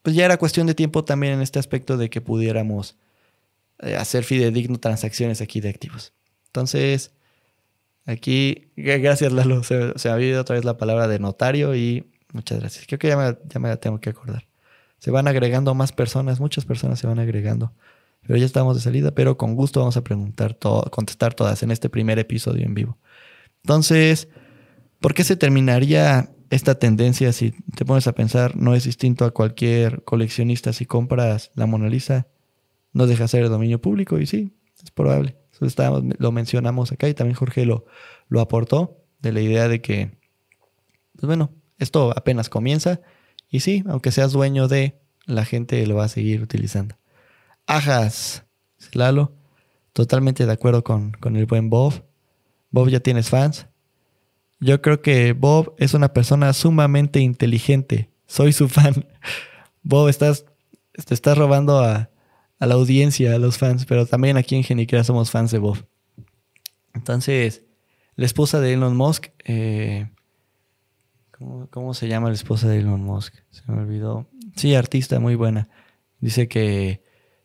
pues 0.02 0.16
ya 0.16 0.26
era 0.26 0.38
cuestión 0.38 0.68
de 0.68 0.76
tiempo 0.76 1.04
también 1.04 1.34
en 1.34 1.42
este 1.42 1.60
aspecto 1.60 1.98
de 1.98 2.10
que 2.10 2.22
pudiéramos 2.22 2.98
eh, 3.80 3.96
hacer 3.96 4.24
fidedigno 4.24 4.80
transacciones 4.80 5.42
aquí 5.42 5.62
de 5.62 5.70
activos. 5.70 6.14
Entonces, 6.48 7.12
aquí, 8.06 8.72
gracias 8.76 9.32
Lalo, 9.32 9.64
se, 9.64 9.98
se, 9.98 10.10
ha 10.10 10.14
habido 10.14 10.42
otra 10.42 10.56
vez 10.56 10.66
la 10.66 10.78
palabra 10.78 11.08
de 11.08 11.20
notario 11.20 11.76
y 11.76 12.06
muchas 12.34 12.60
gracias. 12.60 12.86
Creo 12.88 13.00
que 13.00 13.08
ya 13.08 13.18
me, 13.18 13.38
ya 13.48 13.60
me 13.60 13.70
la 13.70 13.78
tengo 13.78 14.00
que 14.00 14.10
acordar. 14.10 14.48
Se 15.00 15.12
van 15.12 15.28
agregando 15.28 15.74
más 15.74 15.92
personas, 15.92 16.40
muchas 16.40 16.66
personas 16.66 17.00
se 17.00 17.08
van 17.08 17.20
agregando. 17.20 17.74
Pero 18.26 18.38
ya 18.38 18.46
estamos 18.46 18.76
de 18.76 18.82
salida, 18.82 19.12
pero 19.12 19.38
con 19.38 19.56
gusto 19.56 19.80
vamos 19.80 19.98
a 19.98 20.04
preguntar 20.04 20.54
todo, 20.54 20.84
contestar 20.92 21.34
todas 21.34 21.64
en 21.64 21.72
este 21.72 21.90
primer 21.90 22.20
episodio 22.20 22.66
en 22.66 22.74
vivo. 22.74 22.98
Entonces, 23.64 24.28
¿por 25.00 25.14
qué 25.14 25.24
se 25.24 25.36
terminaría 25.36 26.30
esta 26.52 26.76
tendencia, 26.76 27.32
si 27.32 27.52
te 27.76 27.86
pones 27.86 28.08
a 28.08 28.12
pensar, 28.14 28.58
no 28.58 28.76
es 28.76 28.84
distinto 28.84 29.24
a 29.24 29.32
cualquier 29.32 30.04
coleccionista. 30.04 30.74
Si 30.74 30.86
compras 30.86 31.50
la 31.56 31.66
Mona 31.66 31.88
Lisa, 31.88 32.28
no 32.92 33.08
deja 33.08 33.28
ser 33.30 33.48
dominio 33.48 33.80
público 33.80 34.20
y 34.20 34.26
sí, 34.26 34.54
es 34.84 34.92
probable. 34.92 35.38
Eso 35.54 35.66
lo 36.20 36.32
mencionamos 36.34 36.92
acá 36.92 37.08
y 37.08 37.14
también 37.14 37.36
Jorge 37.36 37.66
lo, 37.66 37.86
lo 38.28 38.42
aportó 38.42 38.98
de 39.22 39.32
la 39.32 39.40
idea 39.40 39.70
de 39.70 39.82
que, 39.82 40.18
pues 41.14 41.26
bueno, 41.26 41.52
esto 41.78 42.12
apenas 42.12 42.50
comienza 42.50 43.00
y 43.50 43.62
sí, 43.62 43.84
aunque 43.88 44.12
seas 44.12 44.34
dueño 44.34 44.68
de, 44.68 45.00
la 45.26 45.46
gente 45.46 45.86
lo 45.88 45.96
va 45.96 46.06
a 46.06 46.10
seguir 46.10 46.42
utilizando. 46.42 46.96
Ajas, 47.72 48.44
Lalo. 48.92 49.32
Totalmente 49.94 50.46
de 50.46 50.52
acuerdo 50.52 50.84
con, 50.84 51.14
con 51.14 51.38
el 51.38 51.46
buen 51.46 51.70
Bob. 51.70 52.04
Bob, 52.70 52.90
ya 52.90 53.00
tienes 53.00 53.30
fans. 53.30 53.66
Yo 54.60 54.82
creo 54.82 55.02
que 55.02 55.32
Bob 55.32 55.74
es 55.78 55.94
una 55.94 56.12
persona 56.12 56.52
sumamente 56.52 57.22
inteligente. 57.22 58.10
Soy 58.28 58.52
su 58.52 58.68
fan. 58.70 59.06
Bob, 59.84 60.10
estás, 60.10 60.46
te 61.06 61.14
estás 61.14 61.38
robando 61.38 61.80
a, 61.80 62.10
a 62.60 62.66
la 62.66 62.76
audiencia, 62.76 63.36
a 63.36 63.40
los 63.40 63.58
fans, 63.58 63.86
pero 63.86 64.06
también 64.06 64.36
aquí 64.36 64.58
en 64.58 64.64
Genicrea 64.64 65.06
somos 65.06 65.32
fans 65.32 65.52
de 65.52 65.60
Bob. 65.60 65.78
Entonces, 66.94 67.64
la 68.18 68.26
esposa 68.26 68.60
de 68.60 68.74
Elon 68.74 68.98
Musk, 68.98 69.28
eh, 69.46 70.10
¿cómo, 71.70 71.94
se 71.94 72.10
llama 72.10 72.28
la 72.28 72.36
esposa 72.36 72.68
de 72.68 72.80
Elon 72.80 73.02
Musk? 73.02 73.34
Se 73.50 73.64
me 73.72 73.82
olvidó. 73.82 74.28
Sí, 74.58 74.76
artista 74.76 75.22
muy 75.22 75.36
buena. 75.36 75.70
Dice 76.20 76.50
que 76.50 77.02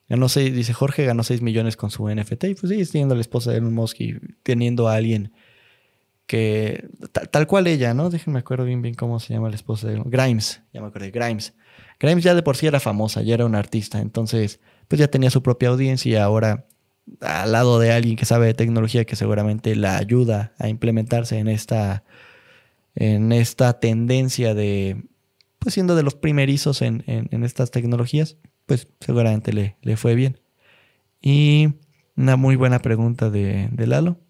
ganó 0.08 0.28
seis, 0.28 0.54
dice 0.54 0.72
Jorge 0.72 1.04
ganó 1.04 1.22
6 1.22 1.42
millones 1.42 1.76
con 1.76 1.90
su 1.90 2.08
NFT 2.08 2.44
y 2.44 2.54
pues 2.54 2.70
sigue 2.70 2.84
siendo 2.84 3.14
la 3.14 3.20
esposa 3.20 3.50
de 3.50 3.58
Elon 3.58 3.74
Musk 3.74 4.00
y 4.00 4.18
teniendo 4.42 4.88
a 4.88 4.94
alguien 4.94 5.32
que 6.26 6.88
tal, 7.30 7.46
cual 7.46 7.66
ella, 7.66 7.94
¿no? 7.94 8.10
Déjenme 8.10 8.40
acuerdo 8.40 8.64
bien 8.64 8.82
bien 8.82 8.94
cómo 8.94 9.20
se 9.20 9.32
llama 9.32 9.48
la 9.48 9.56
esposa 9.56 9.86
de 9.88 9.94
Elon 9.94 10.10
Grimes, 10.10 10.62
ya 10.72 10.80
me 10.80 10.88
acuerdo, 10.88 11.08
Grimes. 11.12 11.54
Grimes 12.00 12.24
ya 12.24 12.34
de 12.34 12.42
por 12.42 12.56
sí 12.56 12.66
era 12.66 12.80
famosa, 12.80 13.22
ya 13.22 13.34
era 13.34 13.46
una 13.46 13.58
artista, 13.58 14.00
entonces 14.00 14.60
pues 14.88 14.98
ya 14.98 15.08
tenía 15.08 15.30
su 15.30 15.42
propia 15.42 15.68
audiencia 15.68 16.10
y 16.10 16.16
ahora 16.16 16.66
al 17.20 17.52
lado 17.52 17.78
de 17.78 17.92
alguien 17.92 18.16
que 18.16 18.24
sabe 18.24 18.46
de 18.46 18.54
tecnología 18.54 19.04
que 19.04 19.16
seguramente 19.16 19.76
la 19.76 19.96
ayuda 19.96 20.52
a 20.58 20.68
implementarse 20.68 21.38
en 21.38 21.48
esta, 21.48 22.04
en 22.94 23.32
esta 23.32 23.78
tendencia 23.78 24.54
de, 24.54 25.04
pues 25.58 25.74
siendo 25.74 25.94
de 25.94 26.02
los 26.02 26.14
primerizos 26.14 26.82
en, 26.82 27.04
estas 27.44 27.70
tecnologías, 27.70 28.36
pues 28.66 28.88
seguramente 29.00 29.52
le, 29.52 29.76
le, 29.82 29.96
fue 29.96 30.14
bien. 30.14 30.40
Y 31.20 31.74
una 32.16 32.36
muy 32.36 32.56
buena 32.56 32.80
pregunta 32.80 33.30
de, 33.30 33.68
de 33.72 33.86
Lalo. 33.86 34.20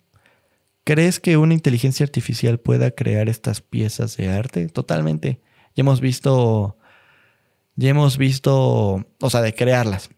¿Crees 0.85 1.19
que 1.19 1.37
una 1.37 1.55
inteligencia 1.55 2.05
artificial 2.05 2.61
pueda 2.61 2.93
crear 2.93 3.29
estas 3.29 3.61
piezas 3.61 4.17
de 4.17 4.29
arte? 4.29 4.69
Totalmente. 4.69 5.41
Ya 5.75 5.81
hemos 5.81 6.01
visto, 6.01 6.79
ya 7.75 7.91
hemos 7.91 8.19
visto, 8.19 9.05
o 9.21 9.31
sea, 9.31 9.43
de 9.43 9.55
crearlas 9.55 10.11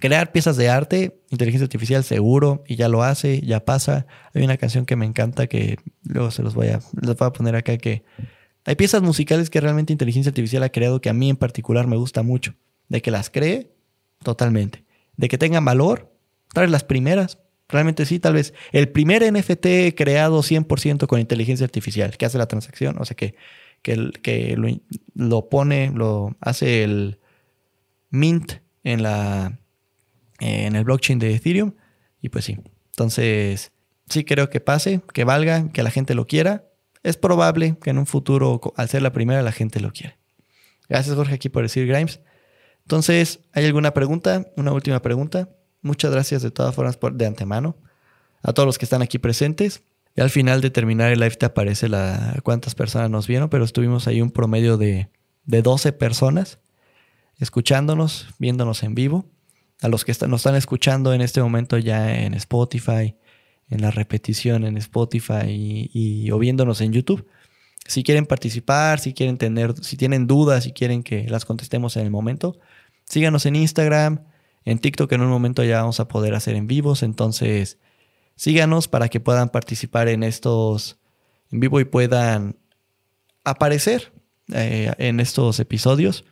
crear 0.00 0.32
piezas 0.32 0.56
de 0.56 0.68
arte, 0.68 1.20
inteligencia 1.30 1.64
artificial 1.64 2.04
seguro, 2.04 2.62
y 2.66 2.76
ya 2.76 2.88
lo 2.88 3.02
hace, 3.02 3.40
ya 3.40 3.64
pasa. 3.64 4.06
Hay 4.34 4.42
una 4.42 4.56
canción 4.56 4.84
que 4.84 4.96
me 4.96 5.06
encanta 5.06 5.46
que 5.46 5.78
luego 6.02 6.30
se 6.30 6.42
los 6.42 6.54
voy 6.54 6.68
a, 6.68 6.80
voy 6.92 7.16
a 7.18 7.32
poner 7.32 7.56
acá 7.56 7.76
que 7.78 8.04
hay 8.64 8.76
piezas 8.76 9.02
musicales 9.02 9.48
que 9.48 9.60
realmente 9.60 9.92
inteligencia 9.92 10.28
artificial 10.28 10.62
ha 10.62 10.68
creado 10.68 11.00
que 11.00 11.08
a 11.08 11.14
mí 11.14 11.30
en 11.30 11.36
particular 11.36 11.86
me 11.86 11.96
gusta 11.96 12.22
mucho. 12.22 12.54
De 12.88 13.02
que 13.02 13.10
las 13.10 13.30
cree, 13.30 13.72
totalmente. 14.22 14.84
De 15.16 15.28
que 15.28 15.38
tengan 15.38 15.64
valor, 15.64 16.12
tal 16.52 16.62
vez 16.62 16.70
las 16.70 16.84
primeras, 16.84 17.38
realmente 17.68 18.06
sí, 18.06 18.18
tal 18.18 18.34
vez 18.34 18.54
el 18.72 18.88
primer 18.88 19.22
NFT 19.30 19.94
creado 19.96 20.42
100% 20.42 21.06
con 21.06 21.20
inteligencia 21.20 21.64
artificial, 21.64 22.16
que 22.16 22.26
hace 22.26 22.38
la 22.38 22.46
transacción, 22.46 22.96
o 22.98 23.04
sea, 23.04 23.16
que, 23.16 23.34
que, 23.82 24.10
que 24.22 24.80
lo, 25.14 25.48
pone, 25.48 25.90
lo 25.94 26.36
hace 26.40 26.84
el 26.84 27.18
mint 28.10 28.54
en 28.84 29.02
la, 29.02 29.58
en 30.40 30.76
el 30.76 30.84
blockchain 30.84 31.18
de 31.18 31.34
Ethereum. 31.34 31.72
Y 32.20 32.30
pues 32.30 32.44
sí. 32.44 32.58
Entonces, 32.90 33.70
sí 34.08 34.24
creo 34.24 34.50
que 34.50 34.60
pase, 34.60 35.02
que 35.12 35.24
valga, 35.24 35.70
que 35.72 35.82
la 35.82 35.90
gente 35.90 36.14
lo 36.14 36.26
quiera. 36.26 36.64
Es 37.02 37.16
probable 37.16 37.76
que 37.80 37.90
en 37.90 37.98
un 37.98 38.06
futuro, 38.06 38.60
al 38.76 38.88
ser 38.88 39.02
la 39.02 39.12
primera, 39.12 39.42
la 39.42 39.52
gente 39.52 39.80
lo 39.80 39.92
quiera. 39.92 40.16
Gracias, 40.88 41.14
Jorge, 41.14 41.34
aquí 41.34 41.48
por 41.48 41.62
decir 41.62 41.86
Grimes. 41.86 42.20
Entonces, 42.88 43.40
¿hay 43.52 43.66
alguna 43.66 43.92
pregunta? 43.92 44.46
Una 44.56 44.72
última 44.72 45.02
pregunta. 45.02 45.50
Muchas 45.82 46.10
gracias 46.10 46.40
de 46.40 46.50
todas 46.50 46.74
formas 46.74 46.96
por, 46.96 47.12
de 47.12 47.26
antemano 47.26 47.76
a 48.42 48.54
todos 48.54 48.66
los 48.66 48.78
que 48.78 48.86
están 48.86 49.02
aquí 49.02 49.18
presentes. 49.18 49.82
Y 50.16 50.22
al 50.22 50.30
final 50.30 50.62
de 50.62 50.70
terminar 50.70 51.12
el 51.12 51.20
live 51.20 51.36
te 51.36 51.44
aparece 51.44 51.90
la, 51.90 52.40
cuántas 52.42 52.74
personas 52.74 53.10
nos 53.10 53.26
vieron, 53.26 53.50
pero 53.50 53.64
estuvimos 53.64 54.08
ahí 54.08 54.22
un 54.22 54.30
promedio 54.30 54.78
de, 54.78 55.10
de 55.44 55.60
12 55.60 55.92
personas 55.92 56.60
escuchándonos, 57.38 58.28
viéndonos 58.38 58.82
en 58.82 58.94
vivo 58.94 59.26
a 59.82 59.88
los 59.88 60.06
que 60.06 60.14
nos 60.26 60.40
están 60.40 60.56
escuchando 60.56 61.12
en 61.12 61.20
este 61.20 61.42
momento 61.42 61.76
ya 61.76 62.22
en 62.22 62.32
Spotify, 62.32 63.16
en 63.68 63.82
la 63.82 63.90
repetición 63.90 64.64
en 64.64 64.78
Spotify 64.78 65.44
y, 65.46 66.30
o 66.30 66.38
viéndonos 66.38 66.80
en 66.80 66.94
YouTube. 66.94 67.26
Si 67.86 68.02
quieren 68.02 68.24
participar, 68.24 68.98
si 68.98 69.12
quieren 69.12 69.36
tener, 69.36 69.74
si 69.82 69.98
tienen 69.98 70.26
dudas, 70.26 70.64
si 70.64 70.72
quieren 70.72 71.02
que 71.02 71.28
las 71.28 71.44
contestemos 71.44 71.98
en 71.98 72.04
el 72.04 72.10
momento, 72.10 72.58
síganos 73.08 73.46
en 73.46 73.56
Instagram, 73.56 74.24
en 74.64 74.78
TikTok 74.78 75.10
en 75.12 75.22
un 75.22 75.28
momento 75.28 75.64
ya 75.64 75.80
vamos 75.80 76.00
a 76.00 76.08
poder 76.08 76.34
hacer 76.34 76.54
en 76.54 76.66
vivos, 76.66 77.02
entonces 77.02 77.78
síganos 78.36 78.88
para 78.88 79.08
que 79.08 79.20
puedan 79.20 79.48
participar 79.48 80.08
en 80.08 80.22
estos 80.22 80.98
en 81.50 81.60
vivo 81.60 81.80
y 81.80 81.84
puedan 81.84 82.56
aparecer 83.44 84.12
eh, 84.52 84.92
en 84.98 85.20
estos 85.20 85.60
episodios 85.60 86.24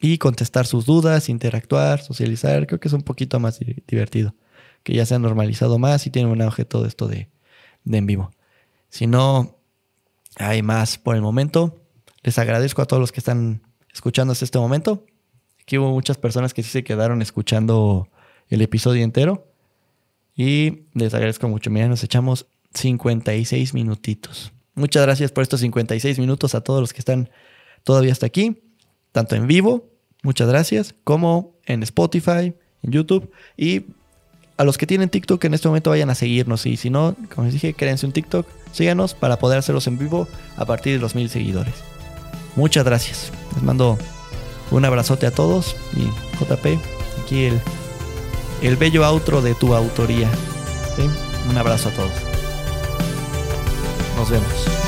y 0.00 0.18
contestar 0.18 0.66
sus 0.66 0.84
dudas, 0.84 1.28
interactuar, 1.28 2.02
socializar. 2.02 2.66
Creo 2.66 2.80
que 2.80 2.88
es 2.88 2.94
un 2.94 3.02
poquito 3.02 3.38
más 3.38 3.60
divertido. 3.86 4.34
Que 4.82 4.94
ya 4.94 5.06
se 5.06 5.14
ha 5.14 5.18
normalizado 5.18 5.78
más 5.78 6.06
y 6.06 6.10
tiene 6.10 6.28
un 6.28 6.42
auge 6.42 6.64
todo 6.64 6.86
esto 6.86 7.06
de, 7.06 7.30
en 7.86 8.06
vivo. 8.06 8.32
Si 8.88 9.06
no 9.06 9.58
hay 10.36 10.62
más 10.62 10.98
por 10.98 11.14
el 11.14 11.22
momento, 11.22 11.84
les 12.22 12.36
agradezco 12.38 12.82
a 12.82 12.86
todos 12.86 13.00
los 13.00 13.12
que 13.12 13.20
están 13.20 13.62
escuchando 13.92 14.32
hasta 14.32 14.44
este 14.44 14.58
momento. 14.58 15.06
Aquí 15.62 15.78
hubo 15.78 15.90
muchas 15.90 16.18
personas 16.18 16.52
que 16.52 16.62
sí 16.62 16.70
se 16.70 16.84
quedaron 16.84 17.22
escuchando 17.22 18.08
el 18.48 18.62
episodio 18.62 19.02
entero. 19.02 19.46
Y 20.36 20.84
les 20.94 21.14
agradezco 21.14 21.48
mucho. 21.48 21.70
Mira, 21.70 21.88
nos 21.88 22.04
echamos 22.04 22.46
56 22.74 23.74
minutitos. 23.74 24.52
Muchas 24.74 25.02
gracias 25.02 25.32
por 25.32 25.42
estos 25.42 25.60
56 25.60 26.18
minutos 26.18 26.54
a 26.54 26.62
todos 26.62 26.80
los 26.80 26.92
que 26.92 27.00
están 27.00 27.30
todavía 27.84 28.12
hasta 28.12 28.26
aquí, 28.26 28.62
tanto 29.12 29.36
en 29.36 29.46
vivo 29.46 29.92
Muchas 30.22 30.48
gracias. 30.48 30.94
Como 31.04 31.56
en 31.66 31.82
Spotify, 31.82 32.54
en 32.82 32.92
YouTube. 32.92 33.30
Y 33.56 33.82
a 34.56 34.64
los 34.64 34.78
que 34.78 34.86
tienen 34.86 35.08
TikTok 35.08 35.44
en 35.44 35.54
este 35.54 35.68
momento 35.68 35.90
vayan 35.90 36.10
a 36.10 36.14
seguirnos. 36.14 36.64
Y 36.66 36.76
si 36.76 36.90
no, 36.90 37.16
como 37.34 37.44
les 37.44 37.54
dije, 37.54 37.74
créense 37.74 38.06
un 38.06 38.12
TikTok. 38.12 38.46
Síganos 38.72 39.14
para 39.14 39.38
poder 39.38 39.58
hacerlos 39.58 39.86
en 39.86 39.98
vivo 39.98 40.28
a 40.56 40.64
partir 40.64 40.94
de 40.94 41.00
los 41.00 41.14
mil 41.14 41.28
seguidores. 41.28 41.74
Muchas 42.54 42.84
gracias. 42.84 43.32
Les 43.54 43.62
mando 43.62 43.98
un 44.72 44.84
abrazote 44.84 45.26
a 45.26 45.30
todos. 45.30 45.76
Y 45.96 46.04
JP, 46.42 46.78
aquí 47.22 47.44
el, 47.44 47.60
el 48.62 48.76
bello 48.76 49.06
outro 49.06 49.42
de 49.42 49.54
tu 49.54 49.74
autoría. 49.74 50.30
Un 51.48 51.56
abrazo 51.56 51.88
a 51.88 51.92
todos. 51.92 52.12
Nos 54.16 54.30
vemos. 54.30 54.81